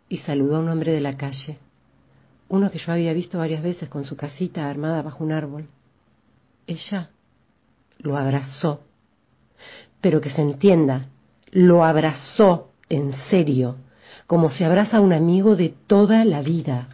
y 0.08 0.18
saludó 0.18 0.56
a 0.56 0.60
un 0.60 0.68
hombre 0.68 0.92
de 0.92 1.00
la 1.00 1.16
calle, 1.16 1.58
uno 2.48 2.70
que 2.70 2.78
yo 2.78 2.92
había 2.92 3.12
visto 3.12 3.38
varias 3.38 3.62
veces 3.62 3.88
con 3.88 4.04
su 4.04 4.16
casita 4.16 4.68
armada 4.68 5.02
bajo 5.02 5.22
un 5.22 5.30
árbol. 5.30 5.68
Ella 6.66 7.10
lo 7.98 8.16
abrazó, 8.16 8.80
pero 10.00 10.20
que 10.20 10.30
se 10.30 10.42
entienda, 10.42 11.06
lo 11.52 11.84
abrazó 11.84 12.72
en 12.88 13.12
serio, 13.30 13.76
como 14.30 14.48
se 14.48 14.64
abraza 14.64 14.98
a 14.98 15.00
un 15.00 15.12
amigo 15.12 15.56
de 15.56 15.74
toda 15.88 16.24
la 16.24 16.40
vida. 16.40 16.86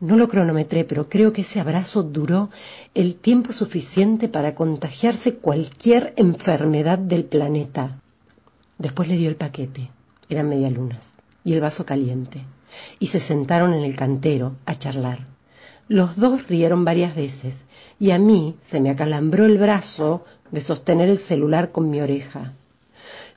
No 0.00 0.16
lo 0.16 0.26
cronometré, 0.26 0.84
pero 0.84 1.06
creo 1.06 1.30
que 1.30 1.42
ese 1.42 1.60
abrazo 1.60 2.02
duró 2.02 2.48
el 2.94 3.16
tiempo 3.16 3.52
suficiente 3.52 4.28
para 4.28 4.54
contagiarse 4.54 5.34
cualquier 5.34 6.14
enfermedad 6.16 6.98
del 6.98 7.26
planeta. 7.26 8.00
Después 8.78 9.06
le 9.06 9.18
dio 9.18 9.28
el 9.28 9.36
paquete, 9.36 9.90
eran 10.30 10.48
medialunas 10.48 11.02
y 11.44 11.52
el 11.52 11.60
vaso 11.60 11.84
caliente, 11.84 12.40
y 13.00 13.08
se 13.08 13.20
sentaron 13.20 13.74
en 13.74 13.84
el 13.84 13.94
cantero 13.94 14.54
a 14.64 14.78
charlar. 14.78 15.26
Los 15.88 16.16
dos 16.16 16.48
rieron 16.48 16.86
varias 16.86 17.14
veces, 17.14 17.52
y 18.00 18.12
a 18.12 18.18
mí 18.18 18.54
se 18.70 18.80
me 18.80 18.88
acalambró 18.88 19.44
el 19.44 19.58
brazo 19.58 20.24
de 20.50 20.62
sostener 20.62 21.10
el 21.10 21.18
celular 21.18 21.70
con 21.70 21.90
mi 21.90 22.00
oreja. 22.00 22.54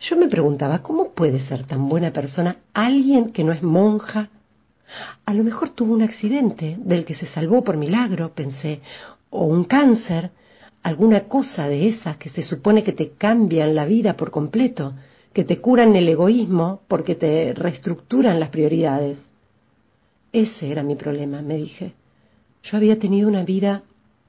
Yo 0.02 0.16
me 0.16 0.28
preguntaba, 0.28 0.80
¿cómo 0.82 1.12
puede 1.12 1.42
ser 1.42 1.66
tan 1.66 1.90
buena 1.90 2.12
persona 2.12 2.58
alguien 2.74 3.32
que 3.32 3.44
no 3.44 3.52
es 3.52 3.62
monja? 3.62 4.30
A 5.26 5.34
lo 5.34 5.44
mejor 5.44 5.70
tuvo 5.70 5.94
un 5.94 6.02
accidente 6.02 6.78
del 6.80 7.06
que 7.06 7.16
se 7.16 7.28
salvó 7.28 7.64
por 7.64 7.78
milagro, 7.78 8.34
pensé, 8.34 8.80
o 9.30 9.46
un 9.46 9.66
cáncer, 9.66 10.32
alguna 10.84 11.26
cosa 11.28 11.68
de 11.68 11.90
esas 11.90 12.18
que 12.18 12.30
se 12.30 12.44
supone 12.44 12.84
que 12.84 12.94
te 12.94 13.12
cambian 13.12 13.76
la 13.76 13.86
vida 13.86 14.16
por 14.16 14.32
completo, 14.32 14.94
que 15.34 15.44
te 15.44 15.60
curan 15.60 15.96
el 15.96 16.08
egoísmo 16.08 16.82
porque 16.88 17.16
te 17.16 17.54
reestructuran 17.54 18.40
las 18.40 18.50
prioridades. 18.50 19.18
Ese 20.32 20.72
era 20.72 20.82
mi 20.82 20.96
problema, 20.96 21.42
me 21.42 21.58
dije. 21.58 21.94
Yo 22.64 22.78
había 22.78 22.98
tenido 22.98 23.28
una 23.28 23.44
vida 23.44 23.84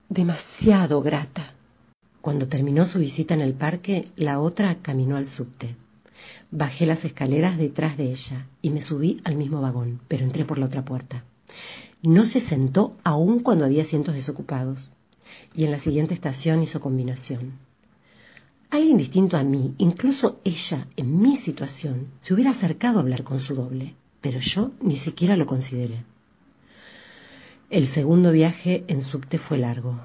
demasiado 0.09 1.01
grata. 1.01 1.55
Cuando 2.21 2.49
terminó 2.49 2.87
su 2.87 2.99
visita 2.99 3.35
en 3.35 3.41
el 3.41 3.55
parque, 3.55 4.09
la 4.17 4.41
otra 4.41 4.77
caminó 4.83 5.17
al 5.17 5.29
subte. 5.29 5.77
Bajé 6.51 6.85
las 6.85 7.05
escaleras 7.05 7.57
detrás 7.57 7.97
de 7.97 8.11
ella 8.11 8.47
y 8.61 8.71
me 8.71 8.83
subí 8.83 9.21
al 9.25 9.37
mismo 9.37 9.61
vagón, 9.61 10.01
pero 10.09 10.25
entré 10.25 10.45
por 10.45 10.59
la 10.59 10.67
otra 10.67 10.85
puerta. 10.85 11.25
No 12.03 12.27
se 12.27 12.41
sentó 12.43 12.97
aún 13.05 13.41
cuando 13.41 13.65
había 13.65 13.85
cientos 13.85 14.15
desocupados, 14.15 14.91
y 15.55 15.65
en 15.65 15.71
la 15.71 15.81
siguiente 15.81 16.15
estación 16.15 16.63
hizo 16.63 16.81
combinación. 16.81 17.53
Alguien 18.71 18.99
distinto 18.99 19.37
a 19.37 19.43
mí, 19.43 19.75
incluso 19.79 20.41
ella, 20.45 20.87
en 20.97 21.21
mi 21.21 21.37
situación, 21.39 22.09
se 22.21 22.35
hubiera 22.35 22.51
acercado 22.51 22.99
a 22.99 23.03
hablar 23.03 23.25
con 23.25 23.41
su 23.41 23.55
doble, 23.55 23.95
pero 24.21 24.41
yo 24.41 24.73
ni 24.81 24.97
siquiera 24.99 25.37
lo 25.37 25.47
consideré. 25.47 26.05
El 27.69 27.93
segundo 27.95 28.33
viaje 28.33 28.85
en 28.89 29.03
subte 29.03 29.39
fue 29.39 29.59
largo. 29.59 30.01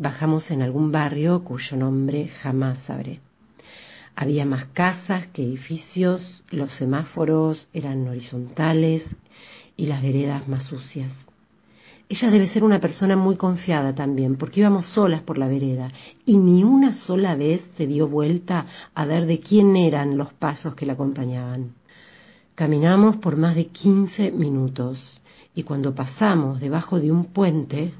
Bajamos 0.00 0.50
en 0.50 0.62
algún 0.62 0.90
barrio 0.90 1.44
cuyo 1.44 1.76
nombre 1.76 2.28
jamás 2.40 2.78
sabré. 2.86 3.20
Había 4.16 4.46
más 4.46 4.64
casas 4.72 5.26
que 5.26 5.42
edificios, 5.44 6.42
los 6.48 6.72
semáforos 6.76 7.68
eran 7.74 8.08
horizontales 8.08 9.04
y 9.76 9.84
las 9.84 10.00
veredas 10.00 10.48
más 10.48 10.64
sucias. 10.64 11.12
Ella 12.08 12.30
debe 12.30 12.48
ser 12.48 12.64
una 12.64 12.80
persona 12.80 13.14
muy 13.14 13.36
confiada 13.36 13.94
también, 13.94 14.36
porque 14.36 14.60
íbamos 14.60 14.86
solas 14.86 15.20
por 15.20 15.36
la 15.36 15.48
vereda 15.48 15.90
y 16.24 16.38
ni 16.38 16.64
una 16.64 16.94
sola 16.94 17.34
vez 17.34 17.60
se 17.76 17.86
dio 17.86 18.08
vuelta 18.08 18.64
a 18.94 19.04
ver 19.04 19.26
de 19.26 19.40
quién 19.40 19.76
eran 19.76 20.16
los 20.16 20.32
pasos 20.32 20.74
que 20.74 20.86
la 20.86 20.94
acompañaban. 20.94 21.74
Caminamos 22.54 23.18
por 23.18 23.36
más 23.36 23.54
de 23.54 23.66
quince 23.66 24.32
minutos 24.32 25.20
y 25.54 25.62
cuando 25.64 25.94
pasamos 25.94 26.58
debajo 26.58 26.98
de 26.98 27.12
un 27.12 27.26
puente 27.26 27.92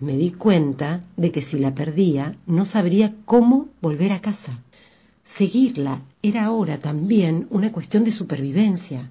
me 0.00 0.16
di 0.16 0.32
cuenta 0.32 1.04
de 1.16 1.30
que 1.30 1.42
si 1.42 1.58
la 1.58 1.74
perdía 1.74 2.36
no 2.46 2.66
sabría 2.66 3.14
cómo 3.24 3.68
volver 3.80 4.12
a 4.12 4.20
casa. 4.20 4.60
Seguirla 5.38 6.02
era 6.22 6.44
ahora 6.44 6.78
también 6.78 7.46
una 7.50 7.72
cuestión 7.72 8.04
de 8.04 8.12
supervivencia. 8.12 9.10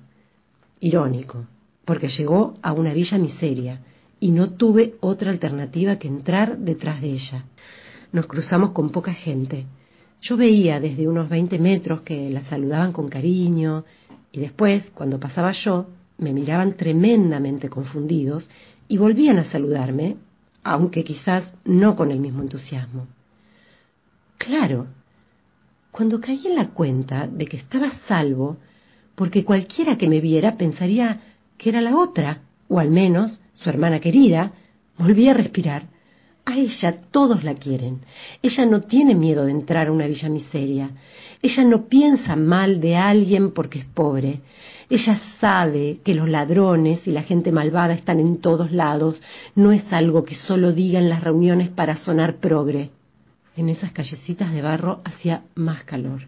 Irónico, 0.79 1.45
porque 1.85 2.07
llegó 2.07 2.55
a 2.61 2.73
una 2.73 2.93
villa 2.93 3.17
miseria 3.17 3.81
y 4.19 4.31
no 4.31 4.51
tuve 4.51 4.95
otra 5.01 5.31
alternativa 5.31 5.97
que 5.97 6.07
entrar 6.07 6.57
detrás 6.57 7.01
de 7.01 7.11
ella. 7.11 7.45
Nos 8.11 8.25
cruzamos 8.27 8.71
con 8.71 8.89
poca 8.89 9.13
gente. 9.13 9.65
Yo 10.21 10.37
veía 10.37 10.79
desde 10.79 11.07
unos 11.07 11.27
veinte 11.27 11.59
metros 11.59 12.01
que 12.01 12.29
la 12.29 12.43
saludaban 12.45 12.93
con 12.93 13.09
cariño 13.09 13.83
y 14.31 14.39
después, 14.39 14.89
cuando 14.91 15.19
pasaba 15.19 15.51
yo, 15.51 15.87
me 16.17 16.31
miraban 16.31 16.73
tremendamente 16.77 17.69
confundidos 17.69 18.47
y 18.87 18.97
volvían 18.97 19.39
a 19.39 19.45
saludarme, 19.45 20.15
aunque 20.63 21.03
quizás 21.03 21.43
no 21.65 21.95
con 21.95 22.11
el 22.11 22.19
mismo 22.19 22.41
entusiasmo. 22.41 23.07
Claro, 24.37 24.87
cuando 25.91 26.19
caí 26.19 26.47
en 26.47 26.55
la 26.55 26.69
cuenta 26.69 27.27
de 27.27 27.45
que 27.45 27.57
estaba 27.57 27.91
salvo, 28.07 28.57
porque 29.15 29.45
cualquiera 29.45 29.97
que 29.97 30.09
me 30.09 30.21
viera 30.21 30.57
pensaría 30.57 31.21
que 31.57 31.69
era 31.69 31.81
la 31.81 31.95
otra, 31.97 32.41
o 32.67 32.79
al 32.79 32.89
menos 32.89 33.39
su 33.53 33.69
hermana 33.69 33.99
querida, 33.99 34.53
volví 34.97 35.29
a 35.29 35.33
respirar. 35.33 35.92
A 36.45 36.57
ella 36.57 36.93
todos 37.11 37.43
la 37.43 37.55
quieren. 37.55 38.01
Ella 38.41 38.65
no 38.65 38.81
tiene 38.81 39.15
miedo 39.15 39.45
de 39.45 39.51
entrar 39.51 39.87
a 39.87 39.91
una 39.91 40.07
villa 40.07 40.29
miseria. 40.29 40.91
Ella 41.41 41.63
no 41.63 41.85
piensa 41.87 42.35
mal 42.35 42.81
de 42.81 42.97
alguien 42.97 43.51
porque 43.51 43.79
es 43.79 43.85
pobre. 43.85 44.41
Ella 44.89 45.19
sabe 45.39 45.99
que 46.03 46.13
los 46.13 46.27
ladrones 46.27 47.07
y 47.07 47.11
la 47.11 47.23
gente 47.23 47.51
malvada 47.51 47.93
están 47.93 48.19
en 48.19 48.37
todos 48.37 48.71
lados. 48.71 49.21
No 49.55 49.71
es 49.71 49.83
algo 49.91 50.25
que 50.25 50.35
solo 50.35 50.73
diga 50.73 50.99
en 50.99 51.09
las 51.09 51.23
reuniones 51.23 51.69
para 51.69 51.95
sonar 51.97 52.37
progre. 52.37 52.91
En 53.55 53.69
esas 53.69 53.91
callecitas 53.91 54.51
de 54.51 54.61
barro 54.61 55.01
hacía 55.05 55.43
más 55.55 55.83
calor 55.83 56.27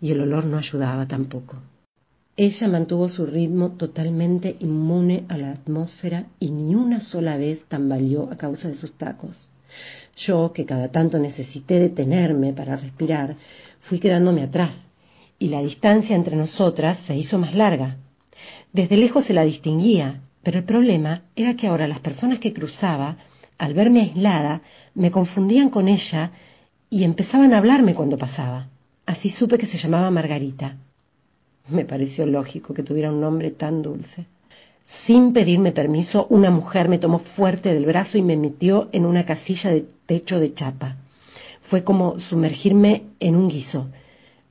y 0.00 0.12
el 0.12 0.20
olor 0.20 0.44
no 0.44 0.58
ayudaba 0.58 1.06
tampoco. 1.06 1.56
Ella 2.40 2.68
mantuvo 2.68 3.08
su 3.08 3.26
ritmo 3.26 3.70
totalmente 3.70 4.54
inmune 4.60 5.24
a 5.26 5.36
la 5.36 5.50
atmósfera 5.50 6.26
y 6.38 6.52
ni 6.52 6.76
una 6.76 7.00
sola 7.00 7.36
vez 7.36 7.64
tambaleó 7.66 8.30
a 8.30 8.36
causa 8.36 8.68
de 8.68 8.76
sus 8.76 8.92
tacos. 8.92 9.48
Yo, 10.16 10.52
que 10.52 10.64
cada 10.64 10.86
tanto 10.92 11.18
necesité 11.18 11.80
detenerme 11.80 12.52
para 12.52 12.76
respirar, 12.76 13.34
fui 13.80 13.98
quedándome 13.98 14.44
atrás, 14.44 14.70
y 15.40 15.48
la 15.48 15.60
distancia 15.62 16.14
entre 16.14 16.36
nosotras 16.36 17.00
se 17.08 17.16
hizo 17.16 17.40
más 17.40 17.56
larga. 17.56 17.96
Desde 18.72 18.96
lejos 18.96 19.24
se 19.24 19.34
la 19.34 19.42
distinguía, 19.42 20.20
pero 20.44 20.58
el 20.58 20.64
problema 20.64 21.22
era 21.34 21.56
que 21.56 21.66
ahora 21.66 21.88
las 21.88 21.98
personas 21.98 22.38
que 22.38 22.52
cruzaba, 22.52 23.16
al 23.58 23.74
verme 23.74 24.02
aislada, 24.02 24.62
me 24.94 25.10
confundían 25.10 25.70
con 25.70 25.88
ella 25.88 26.30
y 26.88 27.02
empezaban 27.02 27.52
a 27.52 27.58
hablarme 27.58 27.96
cuando 27.96 28.16
pasaba. 28.16 28.68
Así 29.06 29.28
supe 29.28 29.58
que 29.58 29.66
se 29.66 29.78
llamaba 29.78 30.08
Margarita. 30.12 30.76
Me 31.70 31.84
pareció 31.84 32.26
lógico 32.26 32.72
que 32.72 32.82
tuviera 32.82 33.10
un 33.10 33.20
nombre 33.20 33.50
tan 33.50 33.82
dulce. 33.82 34.26
Sin 35.06 35.32
pedirme 35.32 35.72
permiso, 35.72 36.26
una 36.30 36.50
mujer 36.50 36.88
me 36.88 36.98
tomó 36.98 37.18
fuerte 37.18 37.74
del 37.74 37.84
brazo 37.84 38.16
y 38.16 38.22
me 38.22 38.36
metió 38.36 38.88
en 38.92 39.04
una 39.04 39.26
casilla 39.26 39.70
de 39.70 39.84
techo 40.06 40.40
de 40.40 40.54
chapa. 40.54 40.96
Fue 41.64 41.84
como 41.84 42.18
sumergirme 42.18 43.02
en 43.20 43.36
un 43.36 43.48
guiso. 43.48 43.88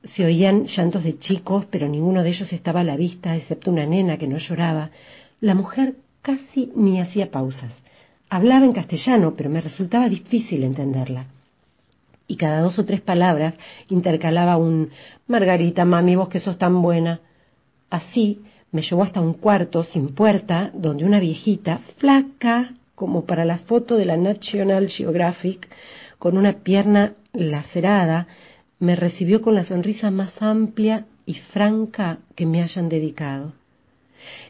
Se 0.04 0.24
oían 0.24 0.66
llantos 0.66 1.02
de 1.02 1.18
chicos, 1.18 1.66
pero 1.70 1.88
ninguno 1.88 2.22
de 2.22 2.30
ellos 2.30 2.52
estaba 2.52 2.80
a 2.80 2.84
la 2.84 2.96
vista, 2.96 3.34
excepto 3.34 3.72
una 3.72 3.84
nena 3.84 4.16
que 4.16 4.28
no 4.28 4.38
lloraba. 4.38 4.90
La 5.40 5.54
mujer 5.54 5.96
casi 6.22 6.70
ni 6.76 7.00
hacía 7.00 7.32
pausas. 7.32 7.72
Hablaba 8.30 8.64
en 8.64 8.72
castellano, 8.72 9.34
pero 9.36 9.50
me 9.50 9.60
resultaba 9.60 10.08
difícil 10.08 10.62
entenderla 10.62 11.26
y 12.28 12.36
cada 12.36 12.60
dos 12.60 12.78
o 12.78 12.84
tres 12.84 13.00
palabras 13.00 13.54
intercalaba 13.88 14.58
un 14.58 14.90
Margarita, 15.26 15.84
mami, 15.84 16.14
vos 16.14 16.28
que 16.28 16.38
sos 16.38 16.58
tan 16.58 16.80
buena. 16.80 17.20
Así 17.90 18.42
me 18.70 18.82
llevó 18.82 19.02
hasta 19.02 19.20
un 19.20 19.32
cuarto 19.32 19.82
sin 19.82 20.14
puerta 20.14 20.70
donde 20.74 21.04
una 21.04 21.18
viejita, 21.18 21.80
flaca 21.96 22.74
como 22.94 23.24
para 23.24 23.44
la 23.44 23.58
foto 23.58 23.96
de 23.96 24.04
la 24.04 24.16
National 24.16 24.88
Geographic, 24.88 25.68
con 26.18 26.36
una 26.36 26.52
pierna 26.52 27.14
lacerada, 27.32 28.26
me 28.80 28.94
recibió 28.94 29.40
con 29.40 29.54
la 29.54 29.64
sonrisa 29.64 30.10
más 30.10 30.40
amplia 30.40 31.06
y 31.24 31.34
franca 31.34 32.18
que 32.34 32.44
me 32.44 32.62
hayan 32.62 32.88
dedicado. 32.88 33.52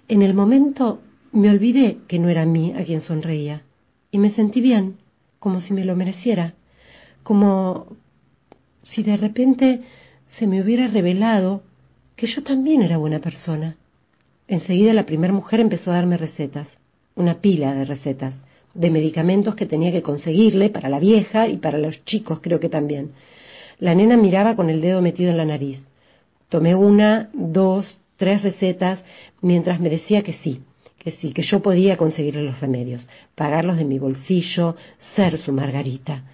En 0.08 0.22
el 0.22 0.34
momento 0.34 1.00
me 1.30 1.50
olvidé 1.50 1.98
que 2.08 2.18
no 2.18 2.28
era 2.28 2.42
a 2.42 2.46
mí 2.46 2.72
a 2.76 2.84
quien 2.84 3.02
sonreía 3.02 3.62
y 4.10 4.18
me 4.18 4.30
sentí 4.30 4.60
bien, 4.60 4.96
como 5.38 5.60
si 5.60 5.74
me 5.74 5.84
lo 5.84 5.94
mereciera 5.94 6.54
como 7.28 7.88
si 8.84 9.02
de 9.02 9.18
repente 9.18 9.82
se 10.38 10.46
me 10.46 10.62
hubiera 10.62 10.88
revelado 10.88 11.62
que 12.16 12.26
yo 12.26 12.42
también 12.42 12.80
era 12.80 12.96
buena 12.96 13.18
persona. 13.18 13.76
Enseguida 14.46 14.94
la 14.94 15.04
primera 15.04 15.34
mujer 15.34 15.60
empezó 15.60 15.90
a 15.90 15.96
darme 15.96 16.16
recetas, 16.16 16.68
una 17.16 17.42
pila 17.42 17.74
de 17.74 17.84
recetas, 17.84 18.34
de 18.72 18.90
medicamentos 18.90 19.56
que 19.56 19.66
tenía 19.66 19.92
que 19.92 20.00
conseguirle 20.00 20.70
para 20.70 20.88
la 20.88 20.98
vieja 20.98 21.48
y 21.48 21.58
para 21.58 21.76
los 21.76 22.02
chicos 22.06 22.40
creo 22.40 22.60
que 22.60 22.70
también. 22.70 23.12
La 23.78 23.94
nena 23.94 24.16
miraba 24.16 24.56
con 24.56 24.70
el 24.70 24.80
dedo 24.80 25.02
metido 25.02 25.30
en 25.30 25.36
la 25.36 25.44
nariz. 25.44 25.82
Tomé 26.48 26.74
una, 26.74 27.28
dos, 27.34 28.00
tres 28.16 28.40
recetas 28.40 29.00
mientras 29.42 29.80
me 29.80 29.90
decía 29.90 30.22
que 30.22 30.32
sí, 30.32 30.62
que 30.96 31.10
sí, 31.10 31.34
que 31.34 31.42
yo 31.42 31.60
podía 31.60 31.98
conseguirle 31.98 32.42
los 32.42 32.58
remedios, 32.58 33.06
pagarlos 33.34 33.76
de 33.76 33.84
mi 33.84 33.98
bolsillo, 33.98 34.76
ser 35.14 35.36
su 35.36 35.52
Margarita. 35.52 36.24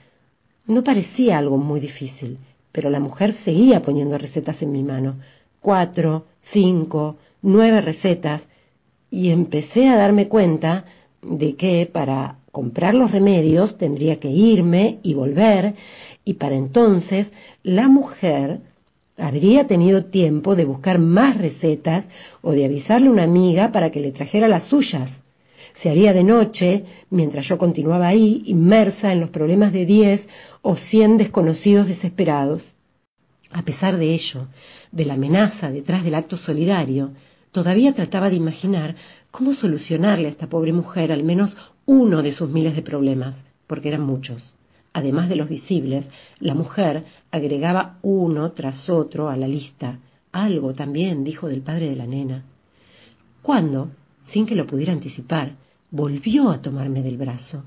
No 0.67 0.83
parecía 0.83 1.39
algo 1.39 1.59
muy 1.59 1.79
difícil, 1.81 2.39
pero 2.73 2.91
la 2.91 3.01
mujer 3.01 3.37
seguía 3.45 3.83
poniendo 3.83 4.17
recetas 4.17 4.61
en 4.63 4.73
mi 4.73 4.83
mano. 4.83 5.17
Cuatro, 5.61 6.25
cinco, 6.53 7.17
nueve 7.43 7.81
recetas, 7.81 8.43
y 9.11 9.31
empecé 9.31 9.89
a 9.89 9.97
darme 9.97 10.29
cuenta 10.29 10.85
de 11.23 11.55
que 11.55 11.89
para 11.93 12.39
comprar 12.51 12.95
los 12.95 13.11
remedios 13.11 13.77
tendría 13.79 14.19
que 14.19 14.31
irme 14.31 14.99
y 15.03 15.15
volver, 15.15 15.75
y 16.25 16.35
para 16.35 16.57
entonces 16.57 17.29
la 17.63 17.89
mujer 17.89 18.61
habría 19.17 19.67
tenido 19.67 20.07
tiempo 20.07 20.57
de 20.57 20.65
buscar 20.65 20.99
más 20.99 21.37
recetas 21.37 22.05
o 22.43 22.53
de 22.53 22.65
avisarle 22.65 23.09
a 23.09 23.13
una 23.13 23.23
amiga 23.25 23.71
para 23.71 23.91
que 23.91 24.01
le 24.01 24.13
trajera 24.13 24.49
las 24.49 24.65
suyas. 24.65 25.11
Se 25.85 25.91
haría 25.91 26.15
de 26.15 26.25
noche, 26.25 26.83
mientras 27.11 27.47
yo 27.47 27.59
continuaba 27.59 28.09
ahí, 28.09 28.43
inmersa 28.47 29.13
en 29.13 29.21
los 29.21 29.29
problemas 29.29 29.71
de 29.71 29.85
diez 29.85 30.23
o 30.63 30.77
cien 30.77 31.19
desconocidos 31.19 31.87
desesperados. 31.87 32.63
A 33.51 33.67
pesar 33.67 33.99
de 33.99 34.15
ello, 34.15 34.47
de 34.93 35.05
la 35.05 35.13
amenaza 35.13 35.71
detrás 35.71 36.03
del 36.03 36.15
acto 36.15 36.39
solidario, 36.39 37.11
todavía 37.53 37.93
trataba 37.93 38.31
de 38.31 38.37
imaginar 38.37 38.97
cómo 39.31 39.53
solucionarle 39.53 40.29
a 40.29 40.31
esta 40.31 40.47
pobre 40.47 40.73
mujer 40.73 41.13
al 41.13 41.23
menos 41.23 41.55
uno 41.85 42.23
de 42.23 42.33
sus 42.33 42.49
miles 42.49 42.75
de 42.75 42.81
problemas, 42.81 43.35
porque 43.67 43.89
eran 43.89 44.07
muchos. 44.07 44.55
Además 44.95 45.29
de 45.29 45.37
los 45.37 45.51
visibles, 45.51 46.07
la 46.41 46.55
mujer 46.55 47.05
agregaba 47.31 47.99
uno 48.01 48.53
tras 48.53 48.89
otro 48.89 49.29
a 49.29 49.37
la 49.37 49.49
lista. 49.49 49.99
Algo 50.33 50.73
también 50.73 51.25
dijo 51.25 51.47
del 51.47 51.61
padre 51.61 51.91
de 51.91 51.97
la 51.97 52.07
nena. 52.07 52.43
Cuando, 53.43 53.91
sin 54.33 54.47
que 54.47 54.55
lo 54.55 54.67
pudiera 54.67 54.95
anticipar, 54.95 55.63
volvió 55.95 56.51
a 56.51 56.61
tomarme 56.61 57.03
del 57.03 57.17
brazo 57.17 57.63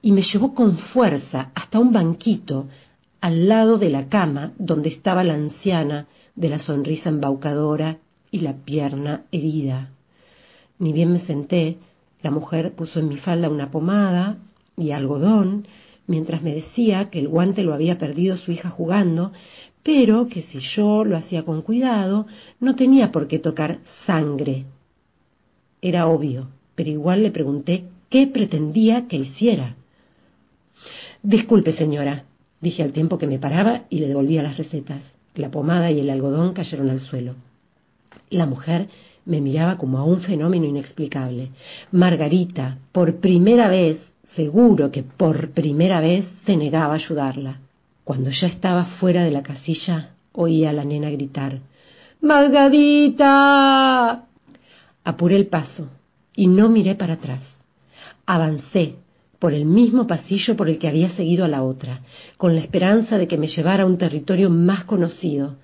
y 0.00 0.10
me 0.12 0.22
llevó 0.22 0.54
con 0.54 0.78
fuerza 0.78 1.52
hasta 1.54 1.78
un 1.78 1.92
banquito 1.92 2.66
al 3.20 3.46
lado 3.46 3.76
de 3.76 3.90
la 3.90 4.08
cama 4.08 4.52
donde 4.58 4.88
estaba 4.88 5.22
la 5.22 5.34
anciana 5.34 6.06
de 6.34 6.48
la 6.48 6.58
sonrisa 6.58 7.10
embaucadora 7.10 7.98
y 8.30 8.40
la 8.40 8.54
pierna 8.54 9.24
herida. 9.30 9.90
Ni 10.78 10.94
bien 10.94 11.12
me 11.12 11.20
senté, 11.20 11.76
la 12.22 12.30
mujer 12.30 12.74
puso 12.74 13.00
en 13.00 13.08
mi 13.08 13.18
falda 13.18 13.50
una 13.50 13.70
pomada 13.70 14.38
y 14.78 14.92
algodón, 14.92 15.66
mientras 16.06 16.42
me 16.42 16.54
decía 16.54 17.10
que 17.10 17.18
el 17.18 17.28
guante 17.28 17.62
lo 17.62 17.74
había 17.74 17.98
perdido 17.98 18.38
su 18.38 18.50
hija 18.50 18.70
jugando, 18.70 19.32
pero 19.82 20.26
que 20.26 20.40
si 20.42 20.60
yo 20.74 21.04
lo 21.04 21.18
hacía 21.18 21.44
con 21.44 21.60
cuidado, 21.60 22.26
no 22.60 22.76
tenía 22.76 23.12
por 23.12 23.28
qué 23.28 23.38
tocar 23.38 23.80
sangre. 24.06 24.64
Era 25.82 26.06
obvio 26.06 26.48
pero 26.74 26.90
igual 26.90 27.22
le 27.22 27.30
pregunté 27.30 27.84
qué 28.08 28.26
pretendía 28.26 29.06
que 29.08 29.16
hiciera. 29.16 29.76
Disculpe, 31.22 31.72
señora, 31.72 32.24
dije 32.60 32.82
al 32.82 32.92
tiempo 32.92 33.18
que 33.18 33.26
me 33.26 33.38
paraba 33.38 33.82
y 33.88 34.00
le 34.00 34.08
devolvía 34.08 34.42
las 34.42 34.56
recetas. 34.56 35.02
La 35.34 35.50
pomada 35.50 35.90
y 35.90 36.00
el 36.00 36.10
algodón 36.10 36.52
cayeron 36.52 36.90
al 36.90 37.00
suelo. 37.00 37.34
La 38.28 38.46
mujer 38.46 38.88
me 39.24 39.40
miraba 39.40 39.78
como 39.78 39.98
a 39.98 40.04
un 40.04 40.20
fenómeno 40.20 40.66
inexplicable. 40.66 41.50
Margarita, 41.92 42.78
por 42.90 43.16
primera 43.16 43.68
vez, 43.68 43.98
seguro 44.34 44.90
que 44.90 45.02
por 45.02 45.50
primera 45.50 46.00
vez, 46.00 46.26
se 46.44 46.56
negaba 46.56 46.94
a 46.94 46.96
ayudarla. 46.96 47.60
Cuando 48.04 48.30
ya 48.30 48.48
estaba 48.48 48.84
fuera 48.84 49.24
de 49.24 49.30
la 49.30 49.42
casilla, 49.42 50.10
oía 50.32 50.70
a 50.70 50.72
la 50.72 50.84
nena 50.84 51.10
gritar 51.10 51.60
Margarita. 52.20 53.28
Apuré 55.04 55.36
el 55.36 55.46
paso 55.48 55.88
y 56.34 56.46
no 56.46 56.68
miré 56.68 56.94
para 56.94 57.14
atrás. 57.14 57.42
Avancé 58.26 58.96
por 59.38 59.54
el 59.54 59.64
mismo 59.64 60.06
pasillo 60.06 60.56
por 60.56 60.68
el 60.68 60.78
que 60.78 60.88
había 60.88 61.10
seguido 61.16 61.44
a 61.44 61.48
la 61.48 61.62
otra, 61.62 62.02
con 62.36 62.54
la 62.54 62.60
esperanza 62.60 63.18
de 63.18 63.26
que 63.26 63.38
me 63.38 63.48
llevara 63.48 63.82
a 63.82 63.86
un 63.86 63.98
territorio 63.98 64.50
más 64.50 64.84
conocido. 64.84 65.56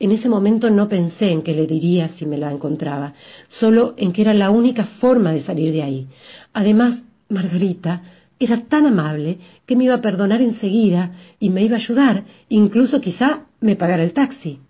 En 0.00 0.12
ese 0.12 0.28
momento 0.28 0.70
no 0.70 0.88
pensé 0.88 1.30
en 1.30 1.42
qué 1.42 1.52
le 1.54 1.66
diría 1.66 2.08
si 2.16 2.24
me 2.24 2.38
la 2.38 2.50
encontraba, 2.50 3.14
solo 3.48 3.94
en 3.96 4.12
que 4.12 4.22
era 4.22 4.32
la 4.32 4.50
única 4.50 4.84
forma 5.00 5.32
de 5.32 5.42
salir 5.42 5.72
de 5.72 5.82
ahí. 5.82 6.06
Además, 6.52 7.02
Margarita 7.28 8.02
era 8.38 8.62
tan 8.62 8.86
amable 8.86 9.38
que 9.66 9.76
me 9.76 9.84
iba 9.84 9.94
a 9.96 10.00
perdonar 10.00 10.40
enseguida 10.40 11.12
y 11.40 11.50
me 11.50 11.62
iba 11.62 11.76
a 11.76 11.80
ayudar, 11.80 12.24
incluso 12.48 13.00
quizá 13.00 13.46
me 13.60 13.76
pagara 13.76 14.04
el 14.04 14.12
taxi. 14.12 14.60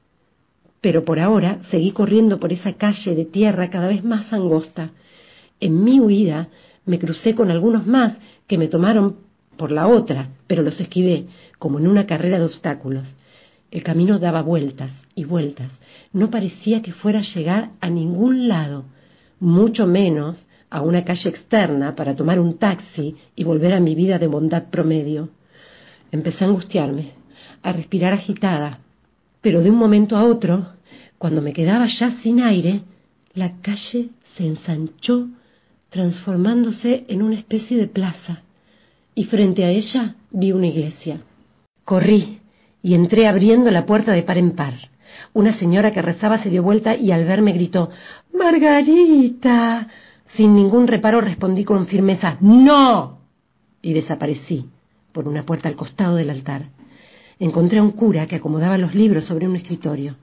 Pero 0.81 1.05
por 1.05 1.21
ahora 1.21 1.59
seguí 1.71 1.93
corriendo 1.93 2.41
por 2.41 2.53
esa 2.53 2.73
calle 2.73 3.15
de 3.15 3.25
tierra 3.25 3.71
cada 3.71 3.89
vez 3.89 4.03
más 4.03 4.33
angosta. 4.33 4.93
En 5.61 5.85
mi 5.85 6.01
huida 6.01 6.49
me 6.87 6.99
crucé 6.99 7.35
con 7.35 7.51
algunos 7.51 7.87
más 7.87 8.15
que 8.47 8.59
me 8.59 8.69
tomaron 8.69 9.17
por 9.57 9.73
la 9.73 9.89
otra, 9.89 10.31
pero 10.47 10.63
los 10.63 10.81
esquivé, 10.81 11.27
como 11.59 11.79
en 11.79 11.87
una 11.87 12.07
carrera 12.07 12.39
de 12.39 12.45
obstáculos. 12.45 13.07
El 13.71 13.83
camino 13.83 14.19
daba 14.19 14.41
vueltas 14.41 14.93
y 15.15 15.25
vueltas. 15.25 15.71
No 16.13 16.31
parecía 16.31 16.81
que 16.81 16.93
fuera 16.93 17.19
a 17.19 17.35
llegar 17.35 17.71
a 17.81 17.91
ningún 17.91 18.49
lado, 18.49 18.85
mucho 19.41 19.87
menos 19.87 20.47
a 20.71 20.83
una 20.83 21.05
calle 21.05 21.29
externa 21.29 21.95
para 21.95 22.15
tomar 22.15 22.41
un 22.41 22.59
taxi 22.59 23.17
y 23.35 23.45
volver 23.45 23.75
a 23.75 23.81
mi 23.81 23.95
vida 23.95 24.19
de 24.19 24.27
bondad 24.27 24.65
promedio. 24.71 25.31
Empecé 26.11 26.45
a 26.45 26.49
angustiarme, 26.49 27.13
a 27.63 27.73
respirar 27.73 28.13
agitada, 28.13 28.79
pero 29.41 29.63
de 29.63 29.71
un 29.71 29.77
momento 29.77 30.17
a 30.17 30.25
otro, 30.25 30.67
cuando 31.19 31.43
me 31.43 31.53
quedaba 31.53 31.87
ya 31.87 32.13
sin 32.23 32.41
aire, 32.41 32.83
la 33.35 33.61
calle 33.61 34.11
se 34.37 34.47
ensanchó, 34.47 35.29
transformándose 35.91 37.05
en 37.09 37.23
una 37.23 37.37
especie 37.37 37.77
de 37.77 37.87
plaza, 37.87 38.43
y 39.15 39.25
frente 39.25 39.65
a 39.65 39.71
ella 39.71 40.15
vi 40.31 40.53
una 40.53 40.67
iglesia. 40.67 41.21
Corrí 41.85 42.39
y 42.83 42.95
entré 42.95 43.27
abriendo 43.27 43.71
la 43.71 43.87
puerta 43.87 44.13
de 44.13 44.23
par 44.23 44.39
en 44.39 44.53
par. 44.53 44.75
Una 45.33 45.59
señora 45.59 45.91
que 45.91 46.03
rezaba 46.03 46.43
se 46.43 46.51
dio 46.51 46.63
vuelta 46.63 46.95
y 46.95 47.11
al 47.11 47.25
verme 47.25 47.53
gritó 47.53 47.91
Margarita. 48.33 49.89
Sin 50.37 50.55
ningún 50.55 50.87
reparo 50.87 51.21
respondí 51.21 51.65
con 51.65 51.87
firmeza 51.87 52.37
No. 52.41 53.19
y 53.81 53.95
desaparecí 53.95 54.67
por 55.13 55.27
una 55.27 55.43
puerta 55.43 55.69
al 55.69 55.75
costado 55.75 56.17
del 56.17 56.31
altar. 56.31 56.67
Encontré 57.39 57.79
a 57.79 57.83
un 57.83 57.93
cura 57.93 58.27
que 58.27 58.37
acomodaba 58.37 58.79
los 58.79 58.95
libros 58.95 59.25
sobre 59.25 59.49
un 59.49 59.57
escritorio. 59.57 60.17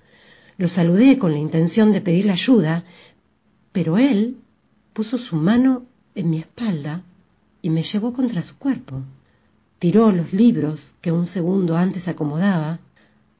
Lo 0.57 0.69
saludé 0.69 1.17
con 1.17 1.31
la 1.31 1.39
intención 1.39 1.91
de 1.91 2.01
pedirle 2.01 2.33
ayuda, 2.33 2.83
pero 3.71 3.97
él 3.97 4.37
puso 4.95 5.17
su 5.17 5.35
mano 5.35 5.83
en 6.15 6.29
mi 6.29 6.39
espalda 6.39 7.03
y 7.61 7.69
me 7.69 7.83
llevó 7.83 8.13
contra 8.13 8.41
su 8.41 8.57
cuerpo. 8.57 9.01
Tiró 9.77 10.09
los 10.13 10.31
libros 10.31 10.95
que 11.01 11.11
un 11.11 11.27
segundo 11.27 11.75
antes 11.75 12.07
acomodaba, 12.07 12.79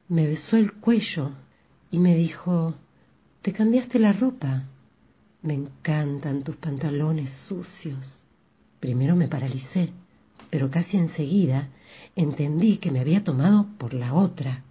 me 0.06 0.26
besó 0.26 0.58
el 0.58 0.74
cuello 0.74 1.30
y 1.90 1.98
me 1.98 2.14
dijo, 2.14 2.74
te 3.40 3.54
cambiaste 3.54 3.98
la 3.98 4.12
ropa. 4.12 4.64
Me 5.40 5.54
encantan 5.54 6.44
tus 6.44 6.56
pantalones 6.56 7.32
sucios. 7.48 8.20
Primero 8.78 9.16
me 9.16 9.26
paralicé, 9.26 9.92
pero 10.50 10.70
casi 10.70 10.98
enseguida 10.98 11.70
entendí 12.14 12.76
que 12.76 12.90
me 12.90 13.00
había 13.00 13.24
tomado 13.24 13.66
por 13.78 13.94
la 13.94 14.12
otra 14.12 14.62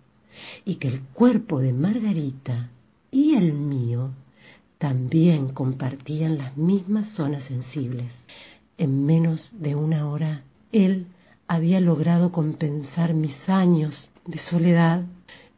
y 0.64 0.76
que 0.76 0.90
el 0.90 1.02
cuerpo 1.02 1.60
de 1.60 1.74
Margarita 1.74 2.70
y 3.10 3.34
el 3.34 3.54
mío 3.54 4.12
también 4.86 5.48
compartían 5.48 6.38
las 6.38 6.56
mismas 6.58 7.10
zonas 7.14 7.44
sensibles. 7.46 8.06
En 8.78 9.04
menos 9.04 9.52
de 9.52 9.74
una 9.74 10.08
hora, 10.08 10.44
él 10.72 11.08
había 11.48 11.80
logrado 11.80 12.32
compensar 12.32 13.16
mis 13.16 13.36
años 13.50 14.08
de 14.28 14.38
soledad 14.38 15.02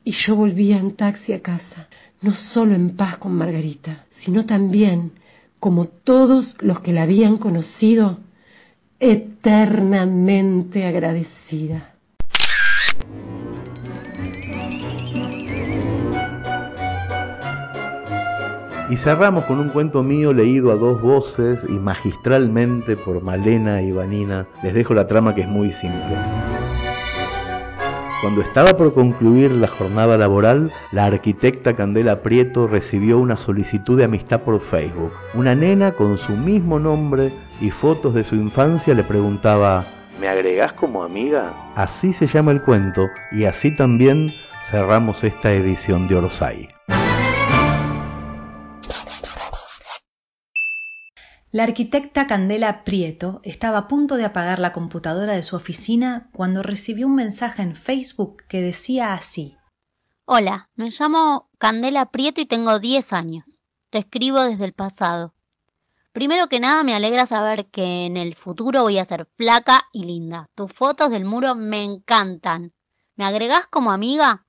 y 0.06 0.14
yo 0.14 0.38
volvía 0.38 0.78
en 0.78 0.96
taxi 0.96 1.34
a 1.34 1.42
casa, 1.42 1.90
no 2.22 2.34
solo 2.34 2.74
en 2.74 2.96
paz 2.96 3.18
con 3.18 3.34
Margarita, 3.34 4.06
sino 4.22 4.46
también, 4.46 5.12
como 5.60 5.88
todos 5.88 6.56
los 6.62 6.80
que 6.80 6.94
la 6.94 7.04
habían 7.04 7.36
conocido, 7.36 8.20
eternamente 8.98 10.86
agradecida. 10.86 11.97
Y 18.90 18.96
cerramos 18.96 19.44
con 19.44 19.60
un 19.60 19.68
cuento 19.70 20.02
mío 20.02 20.32
leído 20.32 20.72
a 20.72 20.76
dos 20.76 21.02
voces 21.02 21.66
y 21.68 21.74
magistralmente 21.74 22.96
por 22.96 23.22
Malena 23.22 23.82
y 23.82 23.92
Vanina. 23.92 24.48
Les 24.64 24.74
dejo 24.74 24.94
la 24.94 25.08
trama 25.08 25.36
que 25.36 25.42
es 25.42 25.48
muy 25.48 25.72
simple. 25.72 26.16
Cuando 28.22 28.42
estaba 28.42 28.78
por 28.78 28.94
concluir 28.94 29.52
la 29.52 29.68
jornada 29.68 30.18
laboral, 30.18 30.72
la 30.92 31.06
arquitecta 31.06 31.76
Candela 31.76 32.24
Prieto 32.24 32.66
recibió 32.66 33.18
una 33.20 33.36
solicitud 33.36 33.98
de 33.98 34.06
amistad 34.06 34.42
por 34.42 34.60
Facebook. 34.62 35.12
Una 35.34 35.54
nena 35.54 35.92
con 35.92 36.18
su 36.18 36.32
mismo 36.32 36.80
nombre 36.80 37.32
y 37.60 37.70
fotos 37.70 38.14
de 38.14 38.24
su 38.24 38.36
infancia 38.36 38.94
le 38.94 39.04
preguntaba, 39.04 39.86
¿me 40.20 40.30
agregás 40.30 40.74
como 40.74 41.04
amiga? 41.04 41.52
Así 41.76 42.14
se 42.14 42.26
llama 42.26 42.52
el 42.52 42.62
cuento 42.62 43.08
y 43.32 43.44
así 43.44 43.76
también 43.76 44.34
cerramos 44.72 45.24
esta 45.24 45.52
edición 45.52 46.08
de 46.08 46.16
Orsay. 46.16 46.70
La 51.58 51.64
arquitecta 51.64 52.28
Candela 52.28 52.84
Prieto 52.84 53.42
estaba 53.44 53.80
a 53.80 53.88
punto 53.88 54.16
de 54.16 54.26
apagar 54.26 54.60
la 54.60 54.74
computadora 54.74 55.34
de 55.34 55.42
su 55.42 55.56
oficina 55.56 56.30
cuando 56.32 56.62
recibió 56.62 57.08
un 57.08 57.16
mensaje 57.16 57.64
en 57.64 57.76
Facebook 57.76 58.44
que 58.48 58.62
decía 58.62 59.14
así. 59.14 59.58
Hola, 60.26 60.70
me 60.76 60.92
llamo 60.92 61.50
Candela 61.58 62.12
Prieto 62.12 62.42
y 62.42 62.46
tengo 62.46 62.78
10 62.78 63.12
años. 63.12 63.64
Te 63.90 63.98
escribo 63.98 64.42
desde 64.42 64.66
el 64.66 64.74
pasado. 64.74 65.34
Primero 66.12 66.48
que 66.48 66.60
nada 66.60 66.84
me 66.84 66.94
alegra 66.94 67.26
saber 67.26 67.66
que 67.72 68.06
en 68.06 68.18
el 68.18 68.36
futuro 68.36 68.84
voy 68.84 69.00
a 69.00 69.06
ser 69.06 69.28
flaca 69.36 69.88
y 69.92 70.06
linda. 70.06 70.52
Tus 70.54 70.72
fotos 70.72 71.10
del 71.10 71.26
muro 71.26 71.56
me 71.56 71.84
encantan. 71.84 72.72
¿Me 73.16 73.26
agregás 73.26 73.66
como 73.66 73.90
amiga? 73.90 74.46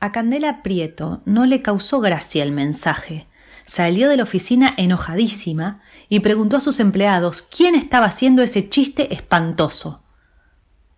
A 0.00 0.10
Candela 0.10 0.60
Prieto 0.64 1.22
no 1.24 1.46
le 1.46 1.62
causó 1.62 2.00
gracia 2.00 2.42
el 2.42 2.50
mensaje 2.50 3.28
salió 3.66 4.08
de 4.08 4.16
la 4.16 4.22
oficina 4.22 4.74
enojadísima 4.76 5.82
y 6.08 6.20
preguntó 6.20 6.58
a 6.58 6.60
sus 6.60 6.80
empleados 6.80 7.42
quién 7.42 7.74
estaba 7.74 8.06
haciendo 8.06 8.42
ese 8.42 8.68
chiste 8.68 9.14
espantoso. 9.14 10.04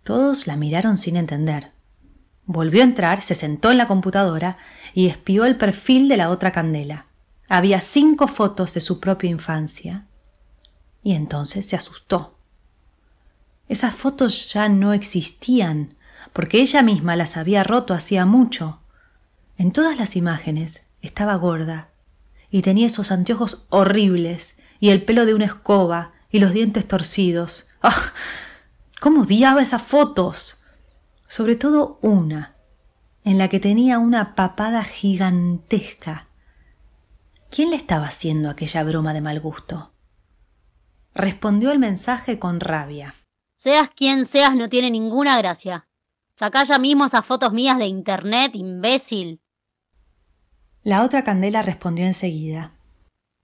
Todos 0.03 0.47
la 0.47 0.55
miraron 0.55 0.97
sin 0.97 1.17
entender. 1.17 1.71
Volvió 2.45 2.81
a 2.81 2.85
entrar, 2.85 3.21
se 3.21 3.35
sentó 3.35 3.71
en 3.71 3.77
la 3.77 3.87
computadora 3.87 4.57
y 4.93 5.07
espió 5.07 5.45
el 5.45 5.57
perfil 5.57 6.07
de 6.07 6.17
la 6.17 6.29
otra 6.29 6.51
candela. 6.51 7.05
Había 7.49 7.81
cinco 7.81 8.27
fotos 8.27 8.73
de 8.73 8.81
su 8.81 8.99
propia 8.99 9.29
infancia. 9.29 10.05
Y 11.03 11.13
entonces 11.13 11.65
se 11.65 11.75
asustó. 11.75 12.37
Esas 13.67 13.93
fotos 13.95 14.53
ya 14.53 14.69
no 14.69 14.93
existían, 14.93 15.95
porque 16.31 16.61
ella 16.61 16.81
misma 16.81 17.15
las 17.15 17.35
había 17.35 17.63
roto 17.63 17.93
hacía 17.93 18.25
mucho. 18.25 18.79
En 19.57 19.71
todas 19.71 19.97
las 19.97 20.15
imágenes 20.15 20.85
estaba 21.01 21.35
gorda, 21.35 21.89
y 22.49 22.61
tenía 22.61 22.87
esos 22.87 23.11
anteojos 23.11 23.65
horribles 23.69 24.59
y 24.79 24.89
el 24.89 25.03
pelo 25.03 25.25
de 25.25 25.33
una 25.33 25.45
escoba 25.45 26.13
y 26.29 26.39
los 26.39 26.53
dientes 26.53 26.87
torcidos. 26.87 27.67
¡Ah! 27.81 28.13
¿Cómo 28.99 29.21
odiaba 29.21 29.61
esas 29.61 29.83
fotos? 29.83 30.63
Sobre 31.27 31.55
todo 31.55 31.99
una, 32.01 32.55
en 33.23 33.37
la 33.37 33.49
que 33.49 33.59
tenía 33.59 33.99
una 33.99 34.35
papada 34.35 34.83
gigantesca. 34.83 36.27
¿Quién 37.49 37.69
le 37.69 37.75
estaba 37.75 38.07
haciendo 38.07 38.49
aquella 38.49 38.83
broma 38.83 39.13
de 39.13 39.21
mal 39.21 39.39
gusto? 39.39 39.91
Respondió 41.13 41.71
el 41.71 41.79
mensaje 41.79 42.39
con 42.39 42.59
rabia. 42.59 43.15
Seas 43.55 43.89
quien 43.89 44.25
seas, 44.25 44.55
no 44.55 44.69
tiene 44.69 44.91
ninguna 44.91 45.37
gracia. 45.37 45.87
Sacá 46.35 46.63
ya 46.63 46.77
mismo 46.77 47.05
esas 47.05 47.25
fotos 47.25 47.53
mías 47.53 47.77
de 47.77 47.87
internet, 47.87 48.55
imbécil. 48.55 49.41
La 50.87 51.03
otra 51.03 51.25
candela 51.25 51.63
respondió 51.63 52.05
enseguida. 52.05 52.71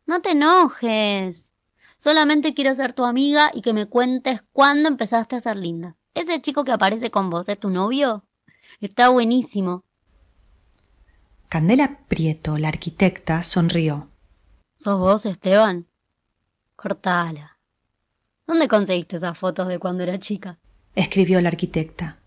No 0.06 0.22
te 0.22 0.32
enojes. 0.32 1.52
Solamente 1.98 2.54
quiero 2.54 2.74
ser 2.74 2.94
tu 2.94 3.04
amiga 3.04 3.52
y 3.54 3.62
que 3.62 3.74
me 3.74 3.86
cuentes 3.86 4.42
cuándo 4.54 4.88
empezaste 4.88 5.36
a 5.36 5.42
ser 5.42 5.58
linda. 5.58 5.98
Ese 6.14 6.40
chico 6.40 6.64
que 6.64 6.72
aparece 6.72 7.12
con 7.12 7.30
vos 7.30 7.50
es 7.50 7.60
tu 7.60 7.70
novio. 7.70 8.24
Está 8.80 9.10
buenísimo. 9.10 9.84
Candela 11.50 12.00
Prieto, 12.08 12.58
la 12.58 12.70
arquitecta, 12.70 13.44
sonrió. 13.44 14.08
¿Sos 14.78 14.98
vos, 14.98 15.26
Esteban? 15.26 15.86
Cortala. 16.78 17.58
¿Dónde 18.48 18.70
conseguiste 18.70 19.18
esas 19.18 19.38
fotos 19.38 19.68
de 19.68 19.80
cuando 19.80 20.04
era 20.04 20.18
chica? 20.18 20.60
escribió 20.96 21.42
la 21.42 21.50
arquitecta. 21.50 22.20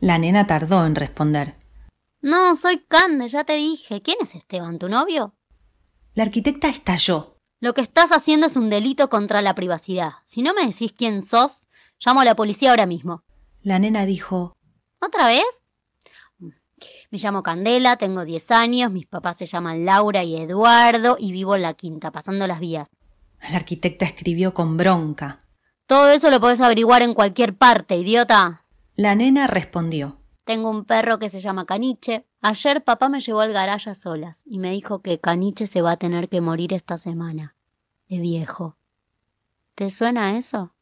La 0.00 0.18
nena 0.18 0.46
tardó 0.46 0.84
en 0.84 0.94
responder. 0.94 1.54
No, 2.20 2.56
soy 2.56 2.84
Cande, 2.88 3.28
ya 3.28 3.44
te 3.44 3.54
dije. 3.54 4.02
¿Quién 4.02 4.18
es 4.20 4.34
Esteban, 4.34 4.78
tu 4.78 4.88
novio? 4.88 5.34
La 6.14 6.24
arquitecta 6.24 6.68
estalló. 6.68 7.36
Lo 7.60 7.74
que 7.74 7.80
estás 7.80 8.10
haciendo 8.10 8.46
es 8.46 8.56
un 8.56 8.70
delito 8.70 9.08
contra 9.08 9.42
la 9.42 9.54
privacidad. 9.54 10.14
Si 10.24 10.42
no 10.42 10.54
me 10.54 10.66
decís 10.66 10.92
quién 10.92 11.22
sos, 11.22 11.68
llamo 12.04 12.20
a 12.20 12.24
la 12.24 12.34
policía 12.34 12.70
ahora 12.70 12.86
mismo. 12.86 13.22
La 13.62 13.78
nena 13.78 14.04
dijo 14.04 14.56
¿Otra 15.00 15.26
vez? 15.26 15.44
Me 17.10 17.18
llamo 17.18 17.42
Candela, 17.42 17.96
tengo 17.96 18.24
10 18.24 18.50
años, 18.50 18.92
mis 18.92 19.06
papás 19.06 19.36
se 19.38 19.46
llaman 19.46 19.84
Laura 19.84 20.22
y 20.22 20.36
Eduardo 20.36 21.16
y 21.18 21.32
vivo 21.32 21.56
en 21.56 21.62
la 21.62 21.74
quinta, 21.74 22.12
pasando 22.12 22.46
las 22.46 22.60
vías. 22.60 22.88
La 23.50 23.56
arquitecta 23.56 24.04
escribió 24.04 24.54
con 24.54 24.76
bronca. 24.76 25.40
Todo 25.86 26.10
eso 26.10 26.30
lo 26.30 26.40
podés 26.40 26.60
averiguar 26.60 27.02
en 27.02 27.14
cualquier 27.14 27.56
parte, 27.56 27.96
idiota. 27.96 28.64
La 28.94 29.14
nena 29.14 29.46
respondió. 29.46 30.18
Tengo 30.48 30.70
un 30.70 30.86
perro 30.86 31.18
que 31.18 31.28
se 31.28 31.42
llama 31.42 31.66
Caniche. 31.66 32.24
Ayer 32.40 32.82
papá 32.82 33.10
me 33.10 33.20
llevó 33.20 33.40
al 33.40 33.52
garaje 33.52 33.90
a 33.90 33.94
solas 33.94 34.44
y 34.46 34.58
me 34.58 34.70
dijo 34.70 35.02
que 35.02 35.20
Caniche 35.20 35.66
se 35.66 35.82
va 35.82 35.90
a 35.90 35.96
tener 35.98 36.30
que 36.30 36.40
morir 36.40 36.72
esta 36.72 36.96
semana. 36.96 37.54
De 38.08 38.18
viejo. 38.18 38.74
¿Te 39.74 39.90
suena 39.90 40.38
eso? 40.38 40.72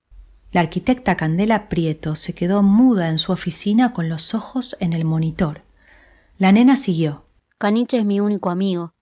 La 0.53 0.61
arquitecta 0.61 1.17
Candela 1.17 1.69
Prieto 1.69 2.15
se 2.15 2.33
quedó 2.33 2.63
muda 2.63 3.09
en 3.09 3.19
su 3.19 3.33
oficina 3.33 3.93
con 3.93 4.09
los 4.09 4.37
ojos 4.37 4.77
en 4.79 4.93
el 4.93 5.05
monitor. 5.05 5.63
La 6.39 6.53
nena 6.53 6.77
siguió. 6.77 7.25
Caniche 7.59 7.99
es 7.99 8.05
mi 8.05 8.21
único 8.21 8.51
amigo, 8.51 8.95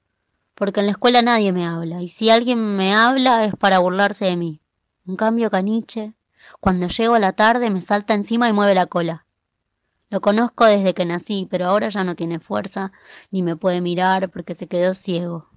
porque 0.55 0.81
en 0.81 0.87
la 0.87 0.93
escuela 0.93 1.21
nadie 1.21 1.53
me 1.53 1.67
habla, 1.67 2.01
y 2.01 2.09
si 2.09 2.31
alguien 2.31 2.75
me 2.75 2.95
habla 2.95 3.45
es 3.45 3.55
para 3.55 3.81
burlarse 3.81 4.25
de 4.25 4.37
mí. 4.37 4.63
En 5.07 5.17
cambio, 5.17 5.51
Caniche, 5.51 6.15
cuando 6.59 6.89
llego 6.89 7.17
a 7.17 7.21
la 7.21 7.33
tarde 7.33 7.69
me 7.69 7.83
salta 7.83 8.15
encima 8.15 8.49
y 8.49 8.55
mueve 8.55 8.75
la 8.75 8.87
cola. 8.87 9.24
Lo 10.15 10.21
conozco 10.21 10.65
desde 10.65 10.95
que 10.95 11.05
nací, 11.05 11.49
pero 11.51 11.67
ahora 11.67 11.89
ya 11.89 12.05
no 12.05 12.15
tiene 12.15 12.39
fuerza, 12.39 12.93
ni 13.33 13.43
me 13.43 13.57
puede 13.57 13.81
mirar 13.81 14.31
porque 14.31 14.55
se 14.55 14.69
quedó 14.69 14.95
ciego. 14.95 15.49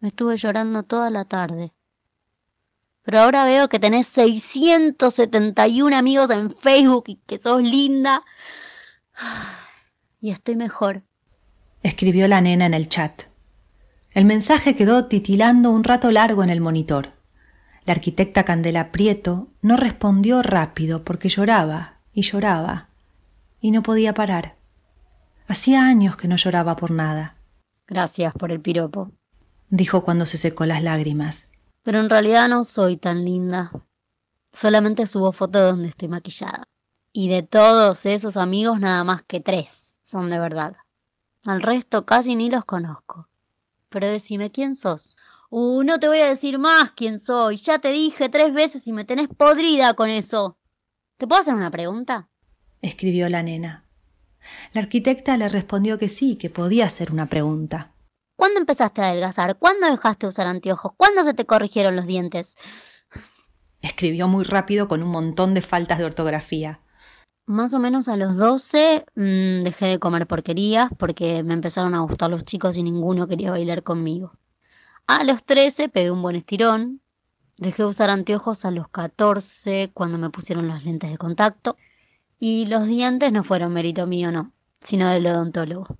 Me 0.00 0.08
estuve 0.08 0.38
llorando 0.38 0.84
toda 0.84 1.10
la 1.10 1.26
tarde. 1.26 1.74
Pero 3.02 3.20
ahora 3.20 3.44
veo 3.44 3.68
que 3.68 3.78
tenés 3.78 4.06
671 4.06 5.94
amigos 5.94 6.30
en 6.30 6.56
Facebook 6.56 7.04
y 7.08 7.16
que 7.26 7.38
sos 7.38 7.60
linda. 7.60 8.22
Y 10.22 10.30
estoy 10.30 10.56
mejor. 10.56 11.02
Escribió 11.82 12.28
la 12.28 12.40
nena 12.40 12.64
en 12.64 12.72
el 12.72 12.88
chat. 12.88 13.24
El 14.12 14.24
mensaje 14.24 14.74
quedó 14.74 15.08
titilando 15.08 15.70
un 15.70 15.84
rato 15.84 16.10
largo 16.10 16.42
en 16.42 16.48
el 16.48 16.62
monitor. 16.62 17.12
La 17.84 17.92
arquitecta 17.92 18.44
Candela 18.44 18.92
Prieto 18.92 19.48
no 19.60 19.76
respondió 19.76 20.42
rápido 20.42 21.04
porque 21.04 21.28
lloraba 21.28 21.98
y 22.14 22.22
lloraba 22.22 22.88
y 23.62 23.70
no 23.70 23.82
podía 23.82 24.12
parar. 24.12 24.56
Hacía 25.48 25.86
años 25.86 26.16
que 26.16 26.28
no 26.28 26.36
lloraba 26.36 26.76
por 26.76 26.90
nada. 26.90 27.36
Gracias 27.86 28.34
por 28.34 28.52
el 28.52 28.60
piropo, 28.60 29.10
dijo 29.70 30.04
cuando 30.04 30.26
se 30.26 30.36
secó 30.36 30.66
las 30.66 30.82
lágrimas. 30.82 31.48
Pero 31.82 32.00
en 32.00 32.10
realidad 32.10 32.48
no 32.48 32.64
soy 32.64 32.96
tan 32.96 33.24
linda. 33.24 33.70
Solamente 34.52 35.06
subo 35.06 35.32
fotos 35.32 35.62
donde 35.62 35.88
estoy 35.88 36.08
maquillada. 36.08 36.64
Y 37.12 37.28
de 37.28 37.42
todos 37.42 38.04
esos 38.06 38.36
amigos 38.36 38.80
nada 38.80 39.04
más 39.04 39.22
que 39.22 39.40
tres 39.40 39.98
son 40.02 40.30
de 40.30 40.38
verdad. 40.38 40.76
Al 41.44 41.62
resto 41.62 42.04
casi 42.04 42.34
ni 42.34 42.50
los 42.50 42.64
conozco. 42.64 43.28
Pero 43.88 44.08
decime 44.08 44.50
quién 44.50 44.74
sos. 44.74 45.18
Uh, 45.50 45.82
no 45.82 45.98
te 45.98 46.08
voy 46.08 46.18
a 46.20 46.28
decir 46.28 46.58
más 46.58 46.92
quién 46.92 47.18
soy. 47.18 47.56
Ya 47.58 47.78
te 47.78 47.90
dije 47.90 48.28
tres 48.28 48.54
veces 48.54 48.86
y 48.86 48.92
me 48.92 49.04
tenés 49.04 49.28
podrida 49.28 49.94
con 49.94 50.08
eso. 50.08 50.56
¿Te 51.18 51.26
puedo 51.26 51.42
hacer 51.42 51.54
una 51.54 51.70
pregunta? 51.70 52.28
Escribió 52.82 53.28
la 53.28 53.42
nena. 53.42 53.84
La 54.72 54.82
arquitecta 54.82 55.36
le 55.36 55.48
respondió 55.48 55.98
que 55.98 56.08
sí, 56.08 56.36
que 56.36 56.50
podía 56.50 56.86
hacer 56.86 57.12
una 57.12 57.26
pregunta. 57.26 57.92
¿Cuándo 58.36 58.60
empezaste 58.60 59.00
a 59.00 59.08
adelgazar? 59.08 59.56
¿Cuándo 59.58 59.86
dejaste 59.86 60.26
de 60.26 60.30
usar 60.30 60.46
anteojos? 60.48 60.92
¿Cuándo 60.96 61.22
se 61.24 61.32
te 61.32 61.46
corrigieron 61.46 61.94
los 61.96 62.06
dientes? 62.06 62.56
Escribió 63.80 64.28
muy 64.28 64.44
rápido 64.44 64.88
con 64.88 65.02
un 65.02 65.10
montón 65.10 65.54
de 65.54 65.62
faltas 65.62 65.98
de 65.98 66.04
ortografía. 66.04 66.80
Más 67.46 67.74
o 67.74 67.78
menos 67.78 68.08
a 68.08 68.16
los 68.16 68.36
12 68.36 69.04
mmm, 69.14 69.62
dejé 69.62 69.86
de 69.86 69.98
comer 69.98 70.26
porquerías 70.26 70.90
porque 70.98 71.42
me 71.42 71.54
empezaron 71.54 71.94
a 71.94 72.00
gustar 72.00 72.30
los 72.30 72.44
chicos 72.44 72.76
y 72.76 72.82
ninguno 72.82 73.26
quería 73.26 73.50
bailar 73.50 73.82
conmigo. 73.82 74.32
A 75.06 75.24
los 75.24 75.44
13 75.44 75.88
pegué 75.88 76.10
un 76.10 76.22
buen 76.22 76.36
estirón. 76.36 77.00
Dejé 77.58 77.82
de 77.82 77.88
usar 77.88 78.10
anteojos 78.10 78.64
a 78.64 78.70
los 78.70 78.88
14 78.88 79.90
cuando 79.92 80.18
me 80.18 80.30
pusieron 80.30 80.68
las 80.68 80.84
lentes 80.84 81.10
de 81.10 81.18
contacto. 81.18 81.76
Y 82.44 82.66
los 82.66 82.88
dientes 82.88 83.30
no 83.30 83.44
fueron 83.44 83.72
mérito 83.72 84.08
mío, 84.08 84.32
no, 84.32 84.50
sino 84.82 85.08
del 85.08 85.28
odontólogo. 85.28 85.96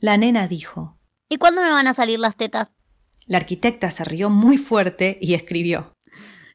La 0.00 0.16
nena 0.16 0.48
dijo. 0.48 0.98
¿Y 1.28 1.36
cuándo 1.36 1.62
me 1.62 1.70
van 1.70 1.86
a 1.86 1.94
salir 1.94 2.18
las 2.18 2.34
tetas? 2.34 2.72
La 3.26 3.36
arquitecta 3.36 3.88
se 3.92 4.02
rió 4.02 4.30
muy 4.30 4.58
fuerte 4.58 5.16
y 5.20 5.34
escribió. 5.34 5.92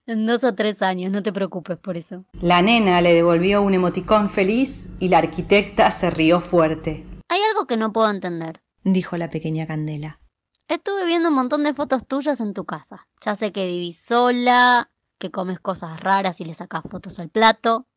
En 0.05 0.25
dos 0.25 0.43
o 0.43 0.53
tres 0.53 0.81
años, 0.81 1.13
no 1.13 1.23
te 1.23 1.31
preocupes 1.31 1.77
por 1.77 1.95
eso. 1.95 2.25
La 2.41 2.61
nena 2.61 2.99
le 2.99 3.13
devolvió 3.13 3.61
un 3.61 3.73
emoticón 3.73 4.27
feliz 4.27 4.89
y 4.99 5.07
la 5.07 5.19
arquitecta 5.19 5.89
se 5.91 6.09
rió 6.09 6.41
fuerte. 6.41 7.05
Hay 7.29 7.39
algo 7.41 7.67
que 7.67 7.77
no 7.77 7.93
puedo 7.93 8.09
entender, 8.09 8.63
dijo 8.83 9.15
la 9.15 9.29
pequeña 9.29 9.65
Candela. 9.65 10.19
Estuve 10.67 11.05
viendo 11.05 11.29
un 11.29 11.35
montón 11.35 11.63
de 11.63 11.73
fotos 11.73 12.05
tuyas 12.05 12.41
en 12.41 12.53
tu 12.53 12.65
casa. 12.65 13.07
Ya 13.21 13.37
sé 13.37 13.53
que 13.53 13.65
vivís 13.65 13.97
sola, 13.97 14.91
que 15.19 15.31
comes 15.31 15.61
cosas 15.61 16.01
raras 16.01 16.41
y 16.41 16.43
le 16.43 16.53
sacas 16.53 16.83
fotos 16.91 17.17
al 17.21 17.29
plato, 17.29 17.87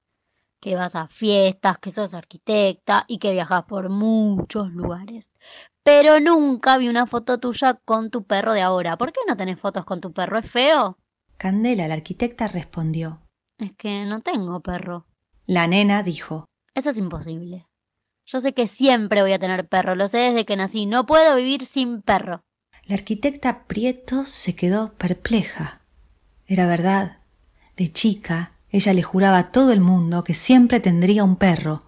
que 0.60 0.74
vas 0.74 0.94
a 0.94 1.08
fiestas, 1.08 1.78
que 1.78 1.90
sos 1.90 2.14
arquitecta 2.14 3.04
y 3.08 3.18
que 3.18 3.32
viajas 3.32 3.64
por 3.64 3.88
muchos 3.88 4.72
lugares. 4.72 5.30
Pero 5.82 6.20
nunca 6.20 6.76
vi 6.78 6.88
una 6.88 7.06
foto 7.06 7.38
tuya 7.38 7.74
con 7.84 8.10
tu 8.10 8.24
perro 8.24 8.52
de 8.52 8.62
ahora. 8.62 8.98
¿Por 8.98 9.12
qué 9.12 9.20
no 9.26 9.36
tenés 9.36 9.58
fotos 9.58 9.84
con 9.84 10.00
tu 10.00 10.12
perro? 10.12 10.38
¿Es 10.38 10.50
feo? 10.50 10.98
Candela, 11.36 11.88
la 11.88 11.94
arquitecta, 11.94 12.48
respondió. 12.48 13.22
Es 13.58 13.72
que 13.72 14.04
no 14.04 14.20
tengo 14.20 14.60
perro. 14.60 15.06
La 15.46 15.66
nena 15.66 16.02
dijo. 16.02 16.44
Eso 16.74 16.90
es 16.90 16.98
imposible. 16.98 17.66
Yo 18.26 18.40
sé 18.40 18.52
que 18.52 18.66
siempre 18.66 19.22
voy 19.22 19.32
a 19.32 19.38
tener 19.38 19.66
perro, 19.66 19.94
lo 19.94 20.06
sé 20.06 20.18
desde 20.18 20.44
que 20.44 20.56
nací. 20.56 20.84
No 20.84 21.06
puedo 21.06 21.34
vivir 21.36 21.64
sin 21.64 22.02
perro. 22.02 22.42
La 22.84 22.94
arquitecta 22.94 23.64
Prieto 23.66 24.26
se 24.26 24.54
quedó 24.54 24.92
perpleja. 24.94 25.80
Era 26.46 26.66
verdad. 26.66 27.18
De 27.76 27.92
chica, 27.92 28.57
ella 28.70 28.92
le 28.92 29.02
juraba 29.02 29.38
a 29.38 29.50
todo 29.52 29.72
el 29.72 29.80
mundo 29.80 30.24
que 30.24 30.34
siempre 30.34 30.80
tendría 30.80 31.24
un 31.24 31.36
perro. 31.36 31.82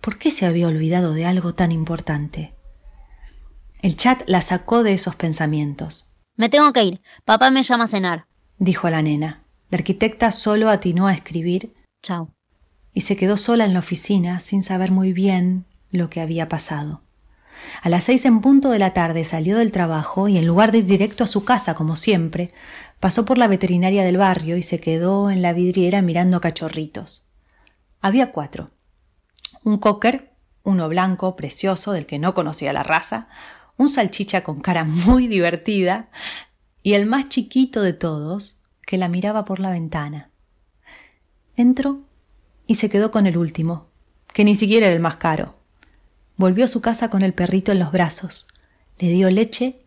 ¿Por 0.00 0.18
qué 0.18 0.30
se 0.30 0.46
había 0.46 0.68
olvidado 0.68 1.14
de 1.14 1.26
algo 1.26 1.54
tan 1.54 1.72
importante? 1.72 2.54
El 3.82 3.96
chat 3.96 4.22
la 4.26 4.40
sacó 4.40 4.82
de 4.82 4.92
esos 4.94 5.16
pensamientos. 5.16 6.16
Me 6.36 6.48
tengo 6.48 6.72
que 6.72 6.84
ir. 6.84 7.00
Papá 7.24 7.50
me 7.50 7.62
llama 7.62 7.84
a 7.84 7.88
cenar 7.88 8.26
dijo 8.58 8.88
la 8.90 9.02
nena. 9.02 9.42
La 9.70 9.76
arquitecta 9.76 10.30
solo 10.30 10.70
atinó 10.70 11.06
a 11.06 11.14
escribir 11.14 11.74
Chao. 12.02 12.30
y 12.92 13.00
se 13.02 13.16
quedó 13.16 13.36
sola 13.36 13.64
en 13.64 13.72
la 13.72 13.80
oficina 13.80 14.40
sin 14.40 14.62
saber 14.62 14.90
muy 14.90 15.12
bien 15.12 15.64
lo 15.90 16.10
que 16.10 16.20
había 16.20 16.48
pasado. 16.48 17.02
A 17.82 17.88
las 17.88 18.04
seis 18.04 18.24
en 18.24 18.40
punto 18.40 18.70
de 18.70 18.78
la 18.78 18.92
tarde 18.92 19.24
salió 19.24 19.56
del 19.56 19.72
trabajo 19.72 20.28
y 20.28 20.36
en 20.36 20.46
lugar 20.46 20.70
de 20.70 20.78
ir 20.78 20.86
directo 20.86 21.24
a 21.24 21.28
su 21.28 21.44
casa 21.44 21.74
como 21.74 21.96
siempre, 21.96 22.50
pasó 23.00 23.24
por 23.24 23.38
la 23.38 23.48
veterinaria 23.48 24.04
del 24.04 24.16
barrio 24.16 24.56
y 24.56 24.62
se 24.62 24.80
quedó 24.80 25.30
en 25.30 25.42
la 25.42 25.52
vidriera 25.52 26.02
mirando 26.02 26.40
cachorritos. 26.40 27.28
Había 28.00 28.32
cuatro. 28.32 28.70
Un 29.62 29.78
cocker, 29.78 30.32
uno 30.62 30.88
blanco, 30.88 31.36
precioso, 31.36 31.92
del 31.92 32.06
que 32.06 32.18
no 32.18 32.34
conocía 32.34 32.72
la 32.72 32.82
raza, 32.82 33.28
un 33.76 33.88
salchicha 33.88 34.42
con 34.42 34.60
cara 34.60 34.84
muy 34.84 35.26
divertida 35.26 36.08
y 36.82 36.94
el 36.94 37.06
más 37.06 37.28
chiquito 37.28 37.82
de 37.82 37.92
todos, 37.92 38.60
que 38.86 38.98
la 38.98 39.08
miraba 39.08 39.44
por 39.44 39.60
la 39.60 39.70
ventana. 39.70 40.30
Entró 41.56 42.00
y 42.66 42.74
se 42.76 42.90
quedó 42.90 43.10
con 43.10 43.26
el 43.26 43.38
último, 43.38 43.88
que 44.32 44.44
ni 44.44 44.54
siquiera 44.54 44.86
era 44.86 44.94
el 44.94 45.00
más 45.00 45.16
caro. 45.16 45.54
Volvió 46.36 46.64
a 46.64 46.68
su 46.68 46.80
casa 46.80 47.08
con 47.08 47.22
el 47.22 47.32
perrito 47.32 47.72
en 47.72 47.78
los 47.78 47.92
brazos, 47.92 48.48
le 48.98 49.08
dio 49.08 49.30
leche 49.30 49.80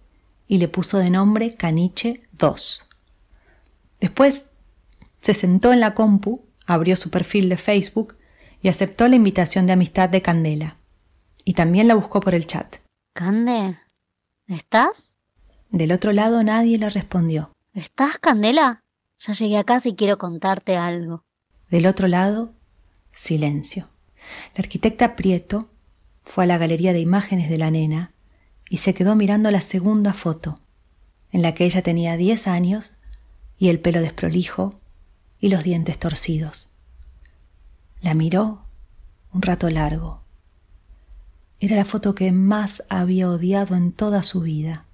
y 0.47 0.57
le 0.57 0.67
puso 0.67 0.97
de 0.97 1.09
nombre 1.09 1.55
Caniche 1.55 2.23
2. 2.33 2.86
Después 3.99 4.51
se 5.21 5.33
sentó 5.33 5.73
en 5.73 5.79
la 5.79 5.93
compu, 5.93 6.45
abrió 6.65 6.95
su 6.95 7.09
perfil 7.09 7.49
de 7.49 7.57
Facebook 7.57 8.17
y 8.61 8.69
aceptó 8.69 9.07
la 9.07 9.15
invitación 9.15 9.67
de 9.67 9.73
amistad 9.73 10.09
de 10.09 10.21
Candela. 10.21 10.77
Y 11.43 11.53
también 11.53 11.87
la 11.87 11.95
buscó 11.95 12.19
por 12.19 12.35
el 12.35 12.45
chat. 12.45 12.77
Cande, 13.13 13.77
¿estás? 14.47 15.17
Del 15.69 15.91
otro 15.91 16.11
lado 16.11 16.43
nadie 16.43 16.77
le 16.77 16.89
respondió. 16.89 17.51
¿Estás, 17.73 18.17
Candela? 18.17 18.83
Ya 19.19 19.33
llegué 19.33 19.57
a 19.57 19.63
casa 19.63 19.89
y 19.89 19.95
quiero 19.95 20.17
contarte 20.17 20.77
algo. 20.77 21.23
Del 21.69 21.87
otro 21.87 22.07
lado, 22.07 22.53
silencio. 23.13 23.89
La 24.55 24.61
arquitecta 24.61 25.15
Prieto 25.15 25.69
fue 26.23 26.43
a 26.43 26.47
la 26.47 26.57
galería 26.57 26.93
de 26.93 26.99
imágenes 26.99 27.49
de 27.49 27.57
la 27.57 27.71
nena 27.71 28.13
y 28.69 28.77
se 28.77 28.93
quedó 28.93 29.15
mirando 29.15 29.49
la 29.49 29.61
segunda 29.61 30.13
foto, 30.13 30.55
en 31.31 31.41
la 31.41 31.53
que 31.53 31.65
ella 31.65 31.81
tenía 31.81 32.17
10 32.17 32.47
años 32.47 32.96
y 33.57 33.69
el 33.69 33.79
pelo 33.79 34.01
desprolijo 34.01 34.69
y 35.39 35.49
los 35.49 35.63
dientes 35.63 35.97
torcidos. 35.99 36.77
La 38.01 38.13
miró 38.13 38.65
un 39.33 39.41
rato 39.41 39.69
largo. 39.69 40.21
Era 41.59 41.75
la 41.75 41.85
foto 41.85 42.13
que 42.13 42.31
más 42.31 42.85
había 42.89 43.29
odiado 43.29 43.75
en 43.75 43.91
toda 43.91 44.23
su 44.23 44.41
vida. 44.41 44.85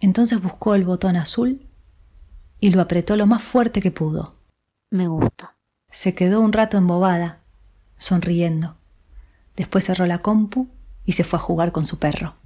Entonces 0.00 0.42
buscó 0.42 0.74
el 0.74 0.84
botón 0.84 1.16
azul 1.16 1.66
y 2.60 2.70
lo 2.70 2.80
apretó 2.80 3.16
lo 3.16 3.26
más 3.26 3.42
fuerte 3.42 3.80
que 3.82 3.90
pudo. 3.90 4.36
Me 4.90 5.06
gusta. 5.06 5.56
Se 5.90 6.14
quedó 6.14 6.40
un 6.40 6.52
rato 6.52 6.78
embobada, 6.78 7.40
sonriendo. 7.98 8.76
Después 9.56 9.84
cerró 9.84 10.06
la 10.06 10.18
compu 10.18 10.68
y 11.04 11.12
se 11.12 11.24
fue 11.24 11.38
a 11.38 11.42
jugar 11.42 11.72
con 11.72 11.84
su 11.84 11.98
perro. 11.98 12.37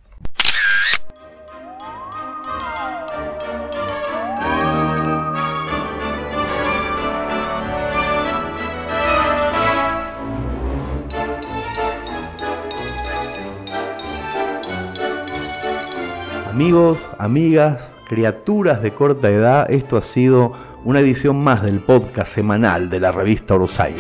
Amigos, 16.63 16.99
amigas, 17.19 17.97
criaturas 18.09 18.81
de 18.83 18.93
corta 18.93 19.29
edad, 19.29 19.69
esto 19.69 19.97
ha 19.97 20.01
sido 20.01 20.53
una 20.85 21.01
edición 21.01 21.43
más 21.43 21.65
del 21.65 21.81
podcast 21.81 22.33
semanal 22.33 22.89
de 22.89 23.01
la 23.01 23.11
revista 23.11 23.57
Orsay. 23.57 23.97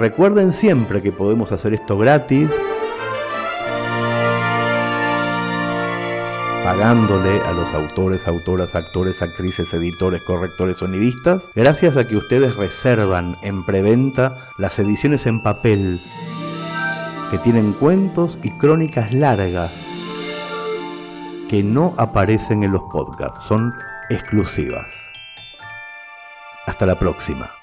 Recuerden 0.00 0.52
siempre 0.52 1.02
que 1.02 1.12
podemos 1.12 1.52
hacer 1.52 1.72
esto 1.72 1.96
gratis, 1.96 2.50
pagándole 6.64 7.40
a 7.42 7.52
los 7.52 7.72
autores, 7.72 8.26
autoras, 8.26 8.74
actores, 8.74 9.22
actrices, 9.22 9.72
editores, 9.72 10.20
correctores, 10.22 10.78
sonidistas, 10.78 11.44
gracias 11.54 11.96
a 11.96 12.08
que 12.08 12.16
ustedes 12.16 12.56
reservan 12.56 13.36
en 13.42 13.64
preventa 13.64 14.36
las 14.58 14.80
ediciones 14.80 15.26
en 15.26 15.40
papel 15.40 16.00
que 17.30 17.38
tienen 17.38 17.72
cuentos 17.72 18.36
y 18.42 18.50
crónicas 18.50 19.14
largas 19.14 19.87
que 21.48 21.62
no 21.62 21.94
aparecen 21.96 22.62
en 22.62 22.72
los 22.72 22.82
podcasts, 22.82 23.42
son 23.44 23.74
exclusivas. 24.10 25.12
Hasta 26.66 26.86
la 26.86 26.96
próxima. 26.96 27.57